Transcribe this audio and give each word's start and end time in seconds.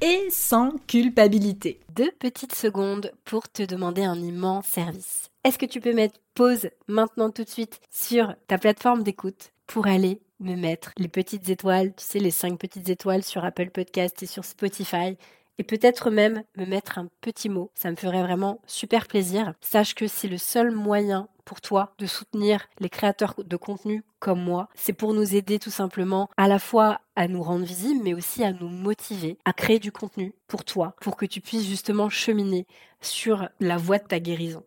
et 0.00 0.28
sans 0.30 0.72
culpabilité. 0.86 1.80
Deux 1.94 2.10
petites 2.18 2.54
secondes 2.54 3.12
pour 3.24 3.48
te 3.48 3.62
demander 3.62 4.02
un 4.02 4.20
immense 4.20 4.66
service. 4.66 5.30
Est-ce 5.44 5.58
que 5.58 5.66
tu 5.66 5.80
peux 5.80 5.92
mettre 5.92 6.20
pause 6.34 6.68
maintenant 6.86 7.30
tout 7.30 7.44
de 7.44 7.48
suite 7.48 7.80
sur 7.90 8.34
ta 8.46 8.58
plateforme 8.58 9.02
d'écoute 9.02 9.52
pour 9.66 9.86
aller 9.86 10.20
me 10.40 10.54
mettre 10.54 10.92
les 10.98 11.08
petites 11.08 11.48
étoiles, 11.48 11.94
tu 11.96 12.04
sais, 12.04 12.18
les 12.18 12.30
cinq 12.30 12.58
petites 12.58 12.88
étoiles 12.88 13.24
sur 13.24 13.44
Apple 13.44 13.70
Podcast 13.70 14.22
et 14.22 14.26
sur 14.26 14.44
Spotify? 14.44 15.16
Et 15.58 15.64
peut-être 15.64 16.10
même 16.10 16.44
me 16.56 16.64
mettre 16.64 16.98
un 16.98 17.08
petit 17.20 17.48
mot. 17.48 17.70
Ça 17.74 17.90
me 17.90 17.96
ferait 17.96 18.22
vraiment 18.22 18.60
super 18.66 19.06
plaisir. 19.06 19.52
Sache 19.60 19.94
que 19.94 20.06
c'est 20.06 20.28
le 20.28 20.38
seul 20.38 20.70
moyen 20.70 21.28
pour 21.44 21.60
toi 21.62 21.94
de 21.98 22.06
soutenir 22.06 22.68
les 22.78 22.90
créateurs 22.90 23.34
de 23.38 23.56
contenu 23.56 24.04
comme 24.18 24.42
moi. 24.42 24.68
C'est 24.74 24.92
pour 24.92 25.14
nous 25.14 25.34
aider 25.34 25.58
tout 25.58 25.70
simplement 25.70 26.28
à 26.36 26.46
la 26.46 26.58
fois 26.58 27.00
à 27.16 27.26
nous 27.26 27.42
rendre 27.42 27.64
visibles, 27.64 28.02
mais 28.04 28.12
aussi 28.12 28.44
à 28.44 28.52
nous 28.52 28.68
motiver 28.68 29.38
à 29.46 29.54
créer 29.54 29.78
du 29.78 29.90
contenu 29.90 30.34
pour 30.46 30.64
toi, 30.64 30.94
pour 31.00 31.16
que 31.16 31.24
tu 31.24 31.40
puisses 31.40 31.66
justement 31.66 32.10
cheminer 32.10 32.66
sur 33.00 33.48
la 33.60 33.78
voie 33.78 33.98
de 33.98 34.06
ta 34.06 34.20
guérison. 34.20 34.62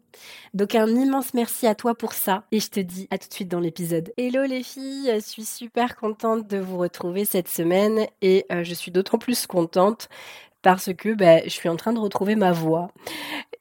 Donc 0.54 0.74
un 0.74 0.88
immense 0.88 1.34
merci 1.34 1.68
à 1.68 1.76
toi 1.76 1.94
pour 1.94 2.14
ça 2.14 2.46
et 2.52 2.60
je 2.60 2.70
te 2.70 2.80
dis 2.80 3.08
à 3.12 3.18
tout 3.18 3.28
de 3.28 3.34
suite 3.34 3.50
dans 3.50 3.60
l'épisode. 3.60 4.12
Hello 4.18 4.44
les 4.44 4.64
filles, 4.64 5.12
je 5.14 5.20
suis 5.20 5.46
super 5.46 5.96
contente 5.96 6.48
de 6.48 6.58
vous 6.58 6.78
retrouver 6.78 7.26
cette 7.26 7.48
semaine 7.50 8.08
et 8.22 8.46
euh, 8.52 8.64
je 8.64 8.74
suis 8.74 8.92
d'autant 8.92 9.20
plus 9.20 9.46
contente 9.46 10.10
parce 10.62 10.94
que 10.94 11.14
bah, 11.14 11.44
je 11.44 11.50
suis 11.50 11.70
en 11.70 11.76
train 11.76 11.94
de 11.94 12.00
retrouver 12.00 12.36
ma 12.36 12.52
voix. 12.52 12.92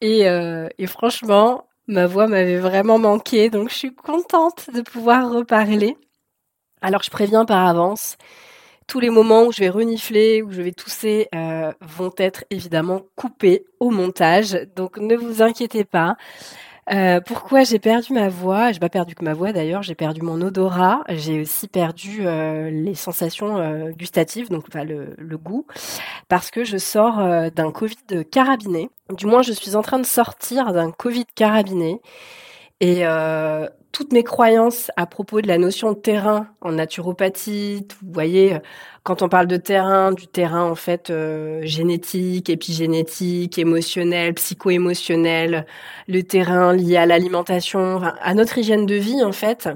Et, 0.01 0.29
euh, 0.29 0.69
et 0.79 0.87
franchement, 0.87 1.67
Ma 1.91 2.07
voix 2.07 2.29
m'avait 2.29 2.59
vraiment 2.59 3.01
manqué, 3.01 3.51
donc 3.51 3.69
je 3.69 3.75
suis 3.75 3.93
contente 3.93 4.71
de 4.73 4.81
pouvoir 4.81 5.29
reparler. 5.33 5.97
Alors 6.83 7.03
je 7.03 7.11
préviens 7.11 7.45
par 7.45 7.67
avance, 7.67 8.17
tous 8.87 9.01
les 9.01 9.11
moments 9.11 9.43
où 9.47 9.51
je 9.51 9.59
vais 9.59 9.71
renifler, 9.71 10.41
où 10.41 10.53
je 10.53 10.63
vais 10.63 10.71
tousser, 10.71 11.27
euh, 11.35 11.73
vont 11.81 12.13
être 12.17 12.45
évidemment 12.51 13.03
coupés 13.17 13.65
au 13.81 13.91
montage, 13.91 14.57
donc 14.77 14.99
ne 14.99 15.17
vous 15.17 15.43
inquiétez 15.43 15.85
pas. 15.85 16.15
Euh, 16.93 17.21
pourquoi 17.21 17.63
j'ai 17.63 17.79
perdu 17.79 18.13
ma 18.13 18.29
voix? 18.29 18.73
J'ai 18.73 18.81
pas 18.81 18.89
perdu 18.89 19.15
que 19.15 19.25
ma 19.25 19.33
voix 19.33 19.53
d'ailleurs, 19.53 19.83
j'ai 19.83 19.95
perdu 19.95 20.23
mon 20.23 20.41
odorat, 20.41 21.05
j'ai 21.09 21.41
aussi 21.41 21.69
perdu 21.69 22.27
euh, 22.27 22.69
les 22.71 22.95
sensations 22.95 23.59
euh, 23.59 23.91
gustatives, 23.91 24.49
donc 24.51 24.65
enfin, 24.69 24.83
le, 24.83 25.15
le, 25.17 25.39
goût, 25.39 25.67
parce 26.29 26.51
que 26.51 26.65
je 26.65 26.79
sors 26.79 27.19
d'un 27.53 27.71
Covid 27.71 28.25
carabiné. 28.31 28.91
Du 29.17 29.27
moins, 29.27 29.43
je 29.43 29.53
suis 29.53 29.77
en 29.77 29.83
train 29.83 30.01
de 30.01 30.07
sortir 30.07 30.73
d'un 30.73 30.91
Covid 30.91 31.27
carabiné. 31.35 32.01
Et 32.81 33.05
toutes 33.93 34.13
mes 34.13 34.23
croyances 34.23 34.91
à 34.97 35.07
propos 35.07 35.41
de 35.41 35.49
la 35.49 35.59
notion 35.59 35.93
de 35.93 35.99
terrain 35.99 36.49
en 36.61 36.73
naturopathie, 36.73 37.87
vous 38.03 38.13
voyez, 38.13 38.57
quand 39.03 39.23
on 39.23 39.29
parle 39.29 39.47
de 39.47 39.57
terrain, 39.57 40.13
du 40.13 40.27
terrain 40.27 40.65
en 40.65 40.75
fait 40.75 41.11
euh, 41.11 41.61
génétique, 41.65 42.51
épigénétique, 42.51 43.59
émotionnel, 43.59 44.35
psycho-émotionnel, 44.35 45.67
le 46.07 46.23
terrain 46.23 46.75
lié 46.75 46.97
à 46.97 47.07
l'alimentation, 47.07 48.01
à 48.03 48.35
notre 48.35 48.59
hygiène 48.59 48.87
de 48.87 48.95
vie 48.95 49.23
en 49.25 49.33
fait. 49.33 49.69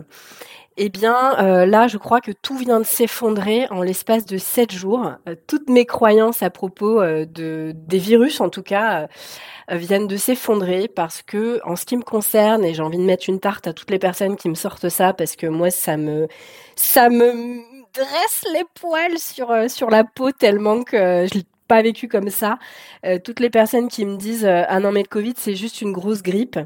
Eh 0.76 0.88
bien, 0.88 1.38
euh, 1.38 1.66
là, 1.66 1.86
je 1.86 1.98
crois 1.98 2.20
que 2.20 2.32
tout 2.32 2.56
vient 2.56 2.80
de 2.80 2.84
s'effondrer 2.84 3.66
en 3.70 3.82
l'espace 3.82 4.26
de 4.26 4.38
sept 4.38 4.72
jours. 4.72 5.12
Euh, 5.28 5.36
toutes 5.46 5.70
mes 5.70 5.86
croyances 5.86 6.42
à 6.42 6.50
propos 6.50 7.00
de 7.02 7.72
des 7.74 7.98
virus, 7.98 8.40
en 8.40 8.48
tout 8.48 8.62
cas, 8.62 9.08
viennent 9.70 10.06
de 10.06 10.16
s'effondrer 10.16 10.88
parce 10.88 11.22
que, 11.22 11.60
en 11.64 11.76
ce 11.76 11.84
qui 11.84 11.96
me 11.96 12.02
concerne, 12.02 12.64
et 12.64 12.74
j'ai 12.74 12.82
envie 12.82 12.98
de 12.98 13.02
mettre 13.02 13.28
une 13.28 13.40
tarte 13.40 13.66
à 13.66 13.72
toutes 13.72 13.90
les 13.90 13.98
personnes 13.98 14.36
qui 14.36 14.48
me 14.48 14.54
sortent 14.54 14.88
ça, 14.88 15.12
parce 15.12 15.36
que 15.36 15.46
moi, 15.46 15.70
ça 15.70 15.96
me, 15.96 16.28
ça 16.76 17.08
me 17.08 17.62
dresse 17.94 18.44
les 18.52 18.64
poils 18.74 19.18
sur 19.18 19.50
euh, 19.50 19.68
sur 19.68 19.90
la 19.90 20.04
peau 20.04 20.32
tellement 20.32 20.82
que 20.82 21.26
je 21.30 21.38
l'ai 21.38 21.44
pas 21.66 21.82
vécu 21.82 22.08
comme 22.08 22.30
ça. 22.30 22.58
Euh, 23.04 23.18
toutes 23.22 23.40
les 23.40 23.50
personnes 23.50 23.88
qui 23.88 24.04
me 24.04 24.16
disent 24.16 24.44
euh, 24.44 24.62
ah 24.68 24.80
non 24.80 24.92
mais 24.92 25.02
le 25.02 25.08
Covid 25.08 25.34
c'est 25.36 25.54
juste 25.54 25.80
une 25.82 25.92
grosse 25.92 26.22
grippe, 26.22 26.58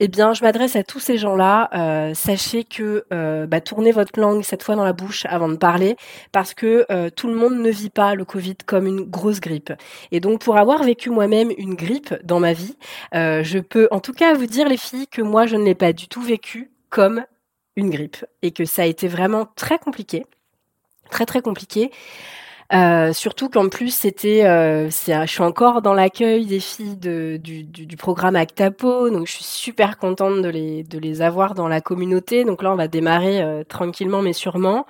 eh 0.00 0.08
bien 0.08 0.34
je 0.34 0.42
m'adresse 0.42 0.76
à 0.76 0.82
tous 0.82 1.00
ces 1.00 1.18
gens-là. 1.18 2.12
sachez 2.14 2.64
que 2.64 3.04
bah, 3.46 3.60
tournez 3.60 3.92
votre 3.92 4.18
langue 4.18 4.42
cette 4.42 4.62
fois 4.62 4.76
dans 4.76 4.84
la 4.84 4.92
bouche 4.92 5.26
avant 5.26 5.48
de 5.48 5.56
parler 5.56 5.96
parce 6.32 6.54
que 6.54 6.86
tout 7.10 7.28
le 7.28 7.34
monde 7.34 7.54
ne 7.54 7.70
vit 7.70 7.90
pas 7.90 8.14
le 8.14 8.24
Covid 8.24 8.56
comme 8.66 8.86
une 8.86 9.02
grosse 9.02 9.40
grippe. 9.40 9.72
Et 10.10 10.20
donc 10.20 10.40
pour 10.40 10.58
avoir 10.58 10.82
vécu 10.82 11.10
moi-même 11.10 11.50
une 11.56 11.74
grippe 11.74 12.14
dans 12.24 12.40
ma 12.40 12.52
vie, 12.52 12.76
je 13.12 13.58
peux 13.58 13.88
en 13.90 14.00
tout 14.00 14.12
cas 14.12 14.34
vous 14.34 14.46
dire 14.46 14.68
les 14.68 14.76
filles 14.76 15.06
que 15.08 15.22
moi 15.22 15.46
je 15.46 15.56
ne 15.56 15.64
l'ai 15.64 15.74
pas 15.74 15.92
du 15.92 16.08
tout 16.08 16.22
vécu 16.22 16.70
comme 16.90 17.24
une 17.76 17.90
grippe 17.90 18.24
et 18.42 18.50
que 18.50 18.64
ça 18.64 18.82
a 18.82 18.86
été 18.86 19.08
vraiment 19.08 19.46
très 19.56 19.78
compliqué 19.78 20.24
très 21.12 21.26
très 21.26 21.42
compliqué. 21.42 21.92
Euh, 22.72 23.12
surtout 23.12 23.50
qu'en 23.50 23.68
plus 23.68 23.94
c'était, 23.94 24.46
euh, 24.46 24.88
je 24.88 25.26
suis 25.26 25.42
encore 25.42 25.82
dans 25.82 25.92
l'accueil 25.92 26.46
des 26.46 26.60
filles 26.60 26.96
du, 26.96 27.96
programme 27.98 28.34
Actapo, 28.34 29.10
donc 29.10 29.26
je 29.26 29.32
suis 29.32 29.44
super 29.44 29.98
contente 29.98 30.40
de 30.40 30.48
les 30.48 30.82
de 30.82 30.98
les 30.98 31.20
avoir 31.20 31.54
dans 31.54 31.68
la 31.68 31.82
communauté. 31.82 32.44
Donc 32.44 32.62
là 32.62 32.72
on 32.72 32.76
va 32.76 32.88
démarrer 32.88 33.42
euh, 33.42 33.62
tranquillement 33.62 34.22
mais 34.22 34.32
sûrement 34.32 34.86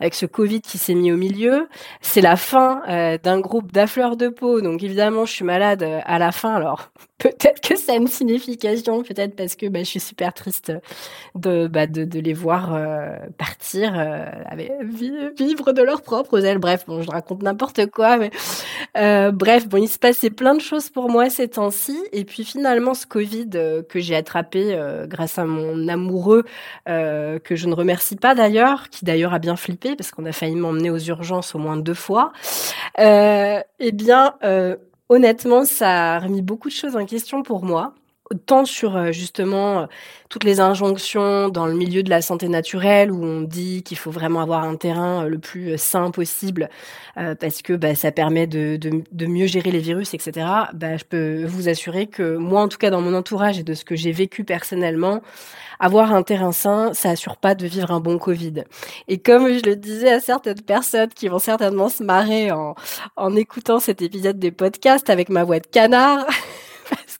avec 0.00 0.14
ce 0.14 0.26
Covid 0.26 0.60
qui 0.60 0.78
s'est 0.78 0.94
mis 0.94 1.12
au 1.12 1.16
milieu. 1.16 1.68
C'est 2.00 2.20
la 2.20 2.36
fin 2.36 2.82
euh, 2.88 3.18
d'un 3.22 3.40
groupe 3.40 3.72
d'affleurs 3.72 4.16
de 4.16 4.28
peau, 4.28 4.60
donc 4.60 4.82
évidemment 4.82 5.24
je 5.24 5.32
suis 5.32 5.44
malade 5.44 5.82
euh, 5.82 6.00
à 6.04 6.18
la 6.18 6.32
fin. 6.32 6.54
Alors 6.54 6.90
peut-être 7.18 7.60
que 7.60 7.76
ça 7.76 7.92
a 7.92 7.96
une 7.96 8.06
signification, 8.06 9.02
peut-être 9.02 9.34
parce 9.34 9.56
que 9.56 9.66
bah, 9.66 9.80
je 9.80 9.84
suis 9.84 10.00
super 10.00 10.32
triste 10.32 10.72
de 11.34 11.66
bah, 11.66 11.86
les 11.86 12.32
voir 12.32 12.74
euh, 12.74 13.16
partir, 13.36 13.92
vivre 15.36 15.72
de 15.72 15.82
leurs 15.82 16.02
propres 16.02 16.44
ailes. 16.44 16.58
Bref, 16.58 16.84
bon, 16.86 17.02
je 17.02 17.10
raconte 17.10 17.42
n'importe 17.42 17.86
quoi, 17.90 18.18
bref, 18.94 19.68
bon, 19.68 19.78
il 19.78 19.88
se 19.88 19.98
passait 19.98 20.30
plein 20.30 20.54
de 20.54 20.60
choses 20.60 20.90
pour 20.90 21.10
moi 21.10 21.28
ces 21.28 21.48
temps-ci, 21.48 21.98
et 22.12 22.24
puis 22.24 22.44
finalement 22.44 22.94
ce 22.94 23.06
Covid 23.06 23.50
que 23.88 23.98
j'ai 23.98 24.14
attrapé 24.14 24.78
grâce 25.06 25.38
à 25.38 25.44
mon 25.44 25.88
amoureux 25.88 26.44
que 26.86 27.56
je 27.56 27.66
ne 27.66 27.74
remercie 27.74 28.16
pas 28.16 28.36
d'ailleurs, 28.36 28.90
qui 28.90 29.04
d'ailleurs 29.04 29.34
a 29.34 29.40
bien 29.40 29.56
flippé 29.56 29.87
parce 29.96 30.10
qu'on 30.10 30.26
a 30.26 30.32
failli 30.32 30.56
m'emmener 30.56 30.90
aux 30.90 30.98
urgences 30.98 31.54
au 31.54 31.58
moins 31.58 31.76
deux 31.76 31.94
fois. 31.94 32.32
Euh, 32.98 33.60
eh 33.78 33.92
bien, 33.92 34.34
euh, 34.42 34.76
honnêtement, 35.08 35.64
ça 35.64 36.16
a 36.16 36.18
remis 36.20 36.42
beaucoup 36.42 36.68
de 36.68 36.74
choses 36.74 36.96
en 36.96 37.06
question 37.06 37.42
pour 37.42 37.64
moi 37.64 37.94
tant 38.46 38.64
sur 38.64 38.96
euh, 38.96 39.12
justement 39.12 39.80
euh, 39.80 39.86
toutes 40.28 40.44
les 40.44 40.60
injonctions 40.60 41.48
dans 41.48 41.66
le 41.66 41.74
milieu 41.74 42.02
de 42.02 42.10
la 42.10 42.22
santé 42.22 42.48
naturelle 42.48 43.10
où 43.10 43.24
on 43.24 43.40
dit 43.40 43.82
qu'il 43.82 43.96
faut 43.96 44.10
vraiment 44.10 44.40
avoir 44.40 44.64
un 44.64 44.76
terrain 44.76 45.24
le 45.24 45.38
plus 45.38 45.78
sain 45.78 46.10
possible 46.10 46.68
parce 47.40 47.62
que 47.62 47.72
bah, 47.72 47.96
ça 47.96 48.12
permet 48.12 48.46
de, 48.46 48.76
de, 48.76 49.02
de, 49.10 49.26
mieux 49.26 49.46
gérer 49.46 49.72
les 49.72 49.80
virus, 49.80 50.14
etc. 50.14 50.46
Bah, 50.72 50.96
je 50.96 51.04
peux 51.04 51.44
vous 51.46 51.68
assurer 51.68 52.06
que 52.06 52.36
moi, 52.36 52.60
en 52.62 52.68
tout 52.68 52.78
cas 52.78 52.90
dans 52.90 53.00
mon 53.00 53.12
entourage 53.14 53.58
et 53.58 53.64
de 53.64 53.74
ce 53.74 53.84
que 53.84 53.96
j'ai 53.96 54.12
vécu 54.12 54.44
personnellement, 54.44 55.20
avoir 55.80 56.12
un 56.12 56.22
terrain 56.22 56.52
sain, 56.52 56.92
ça 56.94 57.10
assure 57.10 57.36
pas 57.36 57.54
de 57.54 57.66
vivre 57.66 57.90
un 57.90 58.00
bon 58.00 58.18
Covid. 58.18 58.64
Et 59.06 59.18
comme 59.18 59.48
je 59.48 59.62
le 59.64 59.76
disais 59.76 60.12
à 60.12 60.20
certaines 60.20 60.60
personnes 60.60 61.10
qui 61.10 61.28
vont 61.28 61.38
certainement 61.38 61.88
se 61.88 62.02
marrer 62.02 62.50
en, 62.50 62.74
en 63.16 63.36
écoutant 63.36 63.80
cet 63.80 64.02
épisode 64.02 64.38
des 64.38 64.50
podcasts 64.50 65.10
avec 65.10 65.28
ma 65.28 65.44
voix 65.44 65.60
de 65.60 65.66
canard, 65.66 66.26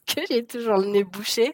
que 0.15 0.21
j'ai 0.29 0.45
toujours 0.45 0.77
le 0.77 0.87
nez 0.87 1.03
bouché, 1.03 1.53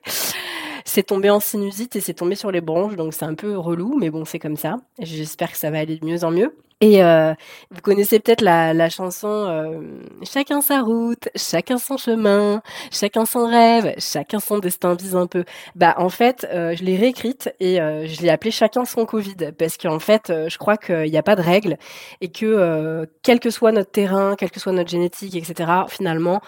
c'est 0.86 1.04
tombé 1.04 1.30
en 1.30 1.40
sinusite 1.40 1.96
et 1.96 2.02
c'est 2.02 2.14
tombé 2.14 2.36
sur 2.36 2.52
les 2.52 2.62
branches, 2.62 2.96
donc 2.96 3.14
c'est 3.14 3.26
un 3.26 3.36
peu 3.36 3.58
relou, 3.58 3.98
mais 4.00 4.10
bon, 4.10 4.26
c'est 4.26 4.40
comme 4.40 4.58
ça. 4.58 4.78
J'espère 5.00 5.52
que 5.52 5.58
ça 5.58 5.72
va 5.72 5.80
aller 5.80 5.98
de 5.98 6.06
mieux 6.06 6.24
en 6.24 6.32
mieux. 6.32 6.56
Et 6.82 7.02
euh, 7.02 7.34
vous 7.72 7.82
connaissez 7.82 8.20
peut-être 8.20 8.42
la, 8.42 8.90
chanson 8.90 9.30
euh, 9.30 9.82
Chacun 10.24 10.60
sa 10.60 10.82
route, 10.82 11.30
chacun 11.36 11.78
son 11.78 11.96
chemin, 11.96 12.62
chacun 12.92 13.26
son 13.26 13.48
rêve, 13.48 13.96
chacun 13.98 14.40
son 14.40 14.60
destin 14.60 14.94
vise 14.94 15.16
un 15.16 15.26
peu. 15.26 15.46
Bah 15.76 15.96
en 15.98 16.10
fait, 16.10 16.46
euh, 16.52 16.76
je 16.76 16.84
l'ai 16.84 16.98
réécrite 16.98 17.50
et 17.62 17.78
je 17.78 18.22
l'ai 18.22 18.30
appelée 18.30 18.52
Chacun 18.52 18.84
son 18.84 19.06
Covid 19.06 19.54
parce 19.58 19.78
qu'en 19.78 20.00
fait, 20.00 20.28
je 20.28 20.58
crois 20.58 20.76
qu'il 20.76 21.10
n'y 21.10 21.18
a 21.18 21.24
pas 21.24 21.38
de 21.38 21.42
règle 21.42 21.78
et 22.20 22.30
que 22.30 23.08
quel 23.24 23.40
que 23.40 23.50
soit 23.50 23.72
notre 23.72 23.92
terrain, 23.92 24.36
quel 24.38 24.52
que 24.52 24.60
soit 24.60 24.74
notre 24.74 24.90
génétique, 24.90 25.36
etc. 25.36 25.72
Finalement, 25.88 26.42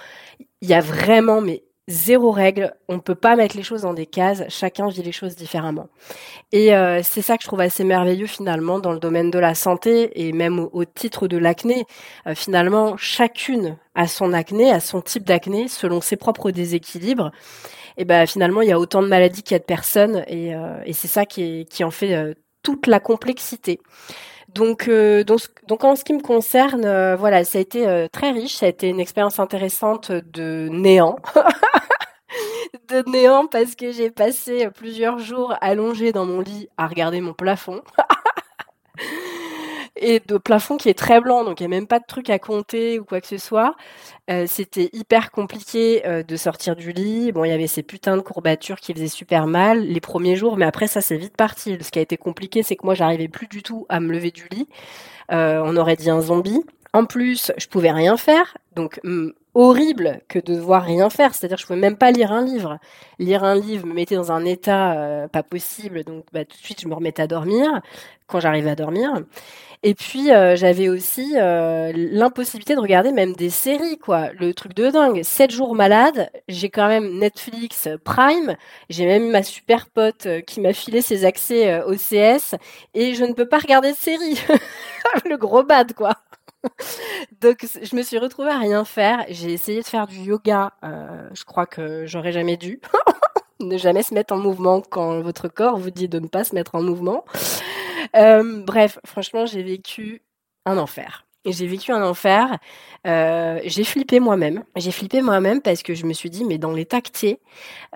il 0.61 0.69
y 0.69 0.73
a 0.73 0.81
vraiment 0.81 1.39
mais 1.39 1.63
zéro 1.87 2.31
règle, 2.31 2.73
on 2.89 2.95
ne 2.95 2.99
peut 2.99 3.15
pas 3.15 3.35
mettre 3.35 3.55
les 3.55 3.63
choses 3.63 3.83
dans 3.83 3.93
des 3.93 4.05
cases, 4.05 4.43
chacun 4.49 4.89
vit 4.89 5.03
les 5.03 5.11
choses 5.11 5.35
différemment. 5.35 5.87
Et 6.51 6.75
euh, 6.75 7.01
c'est 7.03 7.21
ça 7.21 7.37
que 7.37 7.43
je 7.43 7.47
trouve 7.47 7.61
assez 7.61 7.83
merveilleux 7.83 8.27
finalement 8.27 8.79
dans 8.79 8.91
le 8.91 8.99
domaine 8.99 9.31
de 9.31 9.39
la 9.39 9.55
santé 9.55 10.27
et 10.27 10.33
même 10.33 10.67
au, 10.71 10.85
titre 10.85 11.27
de 11.27 11.37
l'acné. 11.37 11.85
Euh, 12.27 12.35
finalement, 12.35 12.97
chacune 12.97 13.77
a 13.95 14.07
son 14.07 14.33
acné, 14.33 14.71
a 14.71 14.79
son 14.79 15.01
type 15.01 15.23
d'acné 15.23 15.67
selon 15.67 16.01
ses 16.01 16.17
propres 16.17 16.51
déséquilibres. 16.51 17.31
Et 17.97 18.05
ben 18.05 18.27
finalement, 18.27 18.61
il 18.61 18.69
y 18.69 18.73
a 18.73 18.79
autant 18.79 19.01
de 19.01 19.07
maladies 19.07 19.41
qu'il 19.41 19.55
y 19.55 19.55
a 19.55 19.59
de 19.59 19.63
personnes 19.63 20.23
et, 20.27 20.53
euh, 20.53 20.79
et 20.85 20.93
c'est 20.93 21.07
ça 21.07 21.25
qui, 21.25 21.65
qui 21.65 21.83
en 21.83 21.91
fait 21.91 22.35
toute 22.63 22.87
la 22.87 22.99
complexité. 22.99 23.79
Donc, 24.53 24.89
donc, 24.89 25.41
donc, 25.67 25.83
en 25.83 25.95
ce 25.95 26.03
qui 26.03 26.13
me 26.13 26.21
concerne, 26.21 27.15
voilà, 27.15 27.43
ça 27.43 27.57
a 27.57 27.61
été 27.61 28.07
très 28.11 28.31
riche, 28.31 28.55
ça 28.55 28.65
a 28.65 28.69
été 28.69 28.87
une 28.87 28.99
expérience 28.99 29.39
intéressante 29.39 30.11
de 30.11 30.67
néant. 30.71 31.17
de 32.89 33.03
néant 33.09 33.47
parce 33.47 33.75
que 33.75 33.91
j'ai 33.91 34.09
passé 34.09 34.69
plusieurs 34.75 35.19
jours 35.19 35.53
allongée 35.61 36.11
dans 36.11 36.25
mon 36.25 36.39
lit 36.39 36.69
à 36.77 36.87
regarder 36.87 37.21
mon 37.21 37.33
plafond. 37.33 37.81
et 39.99 40.19
de 40.19 40.37
plafond 40.37 40.77
qui 40.77 40.89
est 40.89 40.97
très 40.97 41.21
blanc, 41.21 41.43
donc 41.43 41.59
il 41.59 41.63
n'y 41.67 41.73
a 41.73 41.77
même 41.77 41.87
pas 41.87 41.99
de 41.99 42.05
truc 42.07 42.29
à 42.29 42.39
compter 42.39 42.99
ou 42.99 43.05
quoi 43.05 43.21
que 43.21 43.27
ce 43.27 43.37
soit. 43.37 43.75
Euh, 44.29 44.45
c'était 44.47 44.89
hyper 44.93 45.31
compliqué 45.31 46.05
euh, 46.05 46.23
de 46.23 46.35
sortir 46.35 46.75
du 46.75 46.91
lit. 46.91 47.31
Bon, 47.31 47.43
il 47.43 47.49
y 47.49 47.53
avait 47.53 47.67
ces 47.67 47.83
putains 47.83 48.17
de 48.17 48.21
courbatures 48.21 48.79
qui 48.79 48.93
faisaient 48.93 49.07
super 49.07 49.47
mal 49.47 49.81
les 49.81 50.01
premiers 50.01 50.35
jours, 50.35 50.57
mais 50.57 50.65
après 50.65 50.87
ça 50.87 51.01
c'est 51.01 51.17
vite 51.17 51.37
parti. 51.37 51.77
Ce 51.81 51.91
qui 51.91 51.99
a 51.99 52.01
été 52.01 52.17
compliqué, 52.17 52.63
c'est 52.63 52.75
que 52.75 52.85
moi 52.85 52.93
j'arrivais 52.93 53.27
plus 53.27 53.47
du 53.47 53.63
tout 53.63 53.85
à 53.89 53.99
me 53.99 54.11
lever 54.11 54.31
du 54.31 54.47
lit. 54.51 54.67
Euh, 55.31 55.61
on 55.63 55.75
aurait 55.77 55.95
dit 55.95 56.09
un 56.09 56.21
zombie. 56.21 56.63
En 56.93 57.05
plus, 57.05 57.51
je 57.57 57.67
pouvais 57.67 57.91
rien 57.91 58.17
faire, 58.17 58.57
donc 58.75 58.99
horrible 59.57 60.21
que 60.27 60.37
de 60.37 60.53
devoir 60.53 60.83
rien 60.83 61.09
faire. 61.09 61.33
C'est-à-dire, 61.33 61.57
je 61.57 61.65
pouvais 61.65 61.79
même 61.79 61.97
pas 61.97 62.11
lire 62.11 62.31
un 62.31 62.45
livre. 62.45 62.77
Lire 63.17 63.43
un 63.43 63.55
livre 63.55 63.87
me 63.87 63.93
mettait 63.93 64.15
dans 64.15 64.31
un 64.31 64.45
état 64.45 64.93
euh, 64.93 65.27
pas 65.27 65.41
possible, 65.41 66.03
donc 66.03 66.25
bah, 66.31 66.45
tout 66.45 66.55
de 66.55 66.63
suite 66.63 66.79
je 66.81 66.87
me 66.87 66.93
remettais 66.93 67.23
à 67.23 67.27
dormir 67.27 67.81
quand 68.27 68.39
j'arrivais 68.39 68.69
à 68.69 68.75
dormir. 68.75 69.11
Et 69.83 69.95
puis 69.95 70.31
euh, 70.31 70.55
j'avais 70.55 70.89
aussi 70.89 71.33
euh, 71.37 71.91
l'impossibilité 71.95 72.75
de 72.75 72.79
regarder 72.79 73.11
même 73.11 73.33
des 73.33 73.49
séries, 73.49 73.97
quoi. 73.97 74.29
Le 74.39 74.53
truc 74.53 74.75
de 74.75 74.89
dingue. 74.91 75.23
Sept 75.23 75.51
jours 75.51 75.73
malade, 75.75 76.29
j'ai 76.47 76.69
quand 76.69 76.87
même 76.87 77.17
Netflix 77.17 77.89
Prime. 78.03 78.55
J'ai 78.89 79.07
même 79.07 79.31
ma 79.31 79.41
super 79.41 79.87
pote 79.87 80.27
qui 80.45 80.61
m'a 80.61 80.73
filé 80.73 81.01
ses 81.01 81.25
accès 81.25 81.81
au 81.83 81.95
CS 81.95 82.55
et 82.93 83.15
je 83.15 83.23
ne 83.23 83.33
peux 83.33 83.47
pas 83.47 83.59
regarder 83.59 83.91
de 83.93 83.97
séries. 83.97 84.39
Le 85.25 85.37
gros 85.37 85.63
bad, 85.63 85.93
quoi. 85.93 86.13
Donc, 87.41 87.65
je 87.81 87.95
me 87.95 88.01
suis 88.01 88.17
retrouvée 88.17 88.49
à 88.49 88.57
rien 88.57 88.85
faire. 88.85 89.25
J'ai 89.29 89.53
essayé 89.53 89.81
de 89.81 89.85
faire 89.85 90.07
du 90.07 90.17
yoga. 90.19 90.73
Euh, 90.83 91.29
je 91.33 91.43
crois 91.43 91.65
que 91.65 92.05
j'aurais 92.05 92.31
jamais 92.31 92.57
dû. 92.57 92.81
ne 93.59 93.77
jamais 93.77 94.03
se 94.03 94.13
mettre 94.13 94.33
en 94.33 94.37
mouvement 94.37 94.81
quand 94.81 95.19
votre 95.21 95.47
corps 95.47 95.77
vous 95.77 95.91
dit 95.91 96.07
de 96.07 96.19
ne 96.19 96.27
pas 96.27 96.43
se 96.43 96.53
mettre 96.55 96.75
en 96.75 96.81
mouvement. 96.81 97.25
Euh, 98.15 98.63
bref, 98.63 98.99
franchement, 99.05 99.45
j'ai 99.45 99.63
vécu 99.63 100.21
un 100.65 100.77
enfer 100.77 101.26
j'ai 101.51 101.67
vécu 101.67 101.91
un 101.91 102.03
enfer. 102.03 102.57
Euh, 103.05 103.59
j'ai 103.63 103.83
flippé 103.83 104.19
moi-même. 104.19 104.63
J'ai 104.75 104.91
flippé 104.91 105.21
moi-même 105.21 105.61
parce 105.61 105.83
que 105.83 105.93
je 105.93 106.05
me 106.05 106.13
suis 106.13 106.29
dit, 106.29 106.43
mais 106.43 106.57
dans 106.57 106.73
les 106.73 106.85
tactés, 106.85 107.39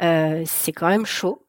euh, 0.02 0.44
c'est 0.46 0.72
quand 0.72 0.88
même 0.88 1.06
chaud. 1.06 1.44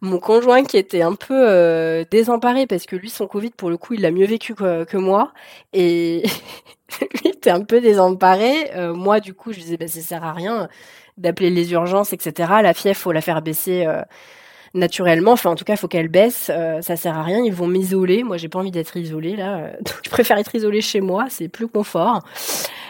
Mon 0.00 0.18
conjoint 0.18 0.64
qui 0.64 0.76
était 0.76 1.02
un 1.02 1.14
peu 1.14 1.48
euh, 1.48 2.04
désemparé 2.10 2.66
parce 2.66 2.86
que 2.86 2.96
lui, 2.96 3.10
son 3.10 3.26
Covid, 3.26 3.50
pour 3.50 3.70
le 3.70 3.76
coup, 3.76 3.94
il 3.94 4.02
l'a 4.02 4.10
mieux 4.10 4.26
vécu 4.26 4.54
que, 4.54 4.96
moi. 4.96 5.32
Et 5.72 6.22
lui 7.00 7.30
était 7.30 7.50
un 7.50 7.62
peu 7.62 7.80
désemparé. 7.80 8.70
Euh, 8.76 8.92
moi, 8.92 9.20
du 9.20 9.34
coup, 9.34 9.52
je 9.52 9.60
disais, 9.60 9.76
bah, 9.76 9.88
ça 9.88 10.00
sert 10.00 10.24
à 10.24 10.32
rien 10.32 10.68
d'appeler 11.16 11.50
les 11.50 11.72
urgences, 11.72 12.12
etc. 12.12 12.52
La 12.62 12.74
fièvre, 12.74 12.98
faut 12.98 13.12
la 13.12 13.20
faire 13.20 13.42
baisser 13.42 13.86
naturellement. 14.74 15.32
Enfin, 15.32 15.50
en 15.50 15.54
tout 15.54 15.64
cas, 15.64 15.74
il 15.74 15.78
faut 15.78 15.88
qu'elle 15.88 16.08
baisse. 16.08 16.50
Euh, 16.52 16.80
ça 16.82 16.96
sert 16.96 17.16
à 17.16 17.22
rien. 17.22 17.44
Ils 17.44 17.52
vont 17.52 17.66
m'isoler. 17.66 18.22
Moi, 18.22 18.36
j'ai 18.36 18.48
pas 18.48 18.58
envie 18.58 18.70
d'être 18.70 18.96
isolée 18.96 19.36
là. 19.36 19.58
Euh, 19.58 19.72
donc, 19.80 19.96
je 20.04 20.10
préfère 20.10 20.38
être 20.38 20.54
isolée 20.54 20.80
chez 20.80 21.00
moi. 21.00 21.26
C'est 21.28 21.48
plus 21.48 21.68
confort. 21.68 22.20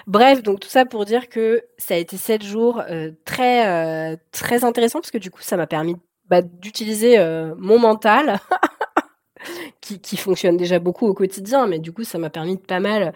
Bref, 0.07 0.43
donc 0.43 0.61
tout 0.61 0.69
ça 0.69 0.87
pour 0.87 1.05
dire 1.05 1.29
que 1.29 1.63
ça 1.79 1.95
a 1.95 1.97
été 1.97 2.17
sept 2.17 2.43
jours 2.43 2.83
euh, 2.91 3.11
très 3.25 4.17
très 4.33 4.65
intéressants 4.65 5.01
parce 5.01 5.11
que 5.11 5.19
du 5.19 5.31
coup, 5.31 5.43
ça 5.43 5.57
m'a 5.57 5.67
permis 5.67 5.97
bah, 6.29 6.43
d'utiliser 6.43 7.19
mon 7.59 7.79
mental. 7.79 8.39
qui, 9.81 10.01
qui 10.01 10.19
fonctionne 10.19 10.59
déjà 10.59 10.79
beaucoup 10.79 11.07
au 11.07 11.15
quotidien, 11.15 11.67
mais 11.67 11.79
du 11.79 11.93
coup, 11.93 12.05
ça 12.05 12.19
m'a 12.19 12.29
permis 12.29 12.57
de 12.57 12.61
pas 12.61 12.81
mal 12.81 13.15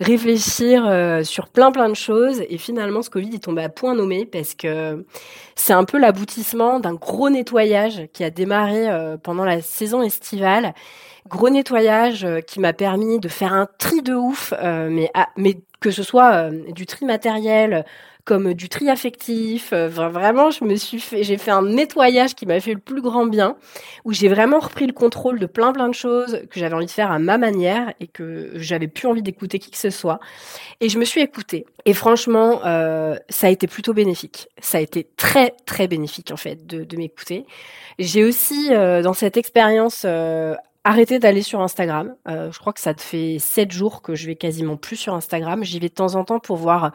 réfléchir 0.00 0.86
euh, 0.86 1.22
sur 1.22 1.48
plein 1.48 1.72
plein 1.72 1.88
de 1.88 1.94
choses 1.94 2.42
et 2.48 2.58
finalement 2.58 3.02
ce 3.02 3.10
Covid 3.10 3.34
est 3.34 3.44
tombé 3.44 3.62
à 3.62 3.68
point 3.68 3.94
nommé 3.94 4.26
parce 4.26 4.54
que 4.54 5.06
c'est 5.54 5.72
un 5.72 5.84
peu 5.84 5.98
l'aboutissement 5.98 6.80
d'un 6.80 6.94
gros 6.94 7.30
nettoyage 7.30 8.06
qui 8.12 8.22
a 8.22 8.30
démarré 8.30 8.90
euh, 8.90 9.16
pendant 9.16 9.44
la 9.44 9.62
saison 9.62 10.02
estivale. 10.02 10.74
Gros 11.28 11.48
nettoyage 11.48 12.24
euh, 12.24 12.40
qui 12.40 12.60
m'a 12.60 12.74
permis 12.74 13.18
de 13.18 13.28
faire 13.28 13.54
un 13.54 13.66
tri 13.78 14.02
de 14.02 14.14
ouf, 14.14 14.52
mais, 14.62 15.10
mais 15.36 15.58
que 15.80 15.90
ce 15.90 16.02
soit 16.02 16.50
du 16.50 16.86
tri 16.86 17.06
matériel, 17.06 17.84
comme 18.26 18.54
du 18.54 18.68
tri 18.68 18.90
affectif. 18.90 19.72
Euh, 19.72 19.88
vraiment, 19.88 20.50
je 20.50 20.64
me 20.64 20.74
suis 20.74 21.00
fait, 21.00 21.22
j'ai 21.22 21.38
fait 21.38 21.52
un 21.52 21.62
nettoyage 21.62 22.34
qui 22.34 22.44
m'a 22.44 22.60
fait 22.60 22.74
le 22.74 22.80
plus 22.80 23.00
grand 23.00 23.24
bien, 23.24 23.56
où 24.04 24.12
j'ai 24.12 24.28
vraiment 24.28 24.58
repris 24.58 24.86
le 24.86 24.92
contrôle 24.92 25.38
de 25.38 25.46
plein 25.46 25.72
plein 25.72 25.88
de 25.88 25.94
choses 25.94 26.42
que 26.50 26.60
j'avais 26.60 26.74
envie 26.74 26.86
de 26.86 26.90
faire 26.90 27.10
à 27.10 27.18
ma 27.18 27.38
manière 27.38 27.94
et 28.00 28.08
que 28.08 28.50
j'avais 28.56 28.88
plus 28.88 29.06
envie 29.06 29.22
d'écouter 29.22 29.58
qui 29.58 29.70
que 29.70 29.78
ce 29.78 29.90
soit. 29.90 30.18
Et 30.80 30.88
je 30.90 30.98
me 30.98 31.04
suis 31.04 31.20
écoutée. 31.22 31.66
Et 31.84 31.94
franchement, 31.94 32.60
euh, 32.66 33.16
ça 33.28 33.46
a 33.46 33.50
été 33.50 33.68
plutôt 33.68 33.94
bénéfique. 33.94 34.48
Ça 34.60 34.78
a 34.78 34.80
été 34.80 35.06
très 35.16 35.54
très 35.64 35.86
bénéfique 35.86 36.32
en 36.32 36.36
fait 36.36 36.66
de, 36.66 36.96
m'écouter. 36.96 37.46
J'ai 38.00 38.24
aussi 38.24 38.68
euh, 38.72 39.02
dans 39.02 39.14
cette 39.14 39.36
expérience 39.36 40.04
arrêté 40.82 41.20
d'aller 41.20 41.42
sur 41.42 41.60
Instagram. 41.60 42.16
je 42.26 42.58
crois 42.58 42.72
que 42.72 42.80
ça 42.80 42.92
te 42.92 43.02
fait 43.02 43.38
sept 43.38 43.70
jours 43.70 44.02
que 44.02 44.16
je 44.16 44.26
vais 44.26 44.34
quasiment 44.34 44.76
plus 44.76 44.96
sur 44.96 45.14
Instagram. 45.14 45.62
J'y 45.62 45.78
vais 45.78 45.88
de 45.88 45.94
temps 45.94 46.16
en 46.16 46.24
temps 46.24 46.40
pour 46.40 46.56
voir 46.56 46.92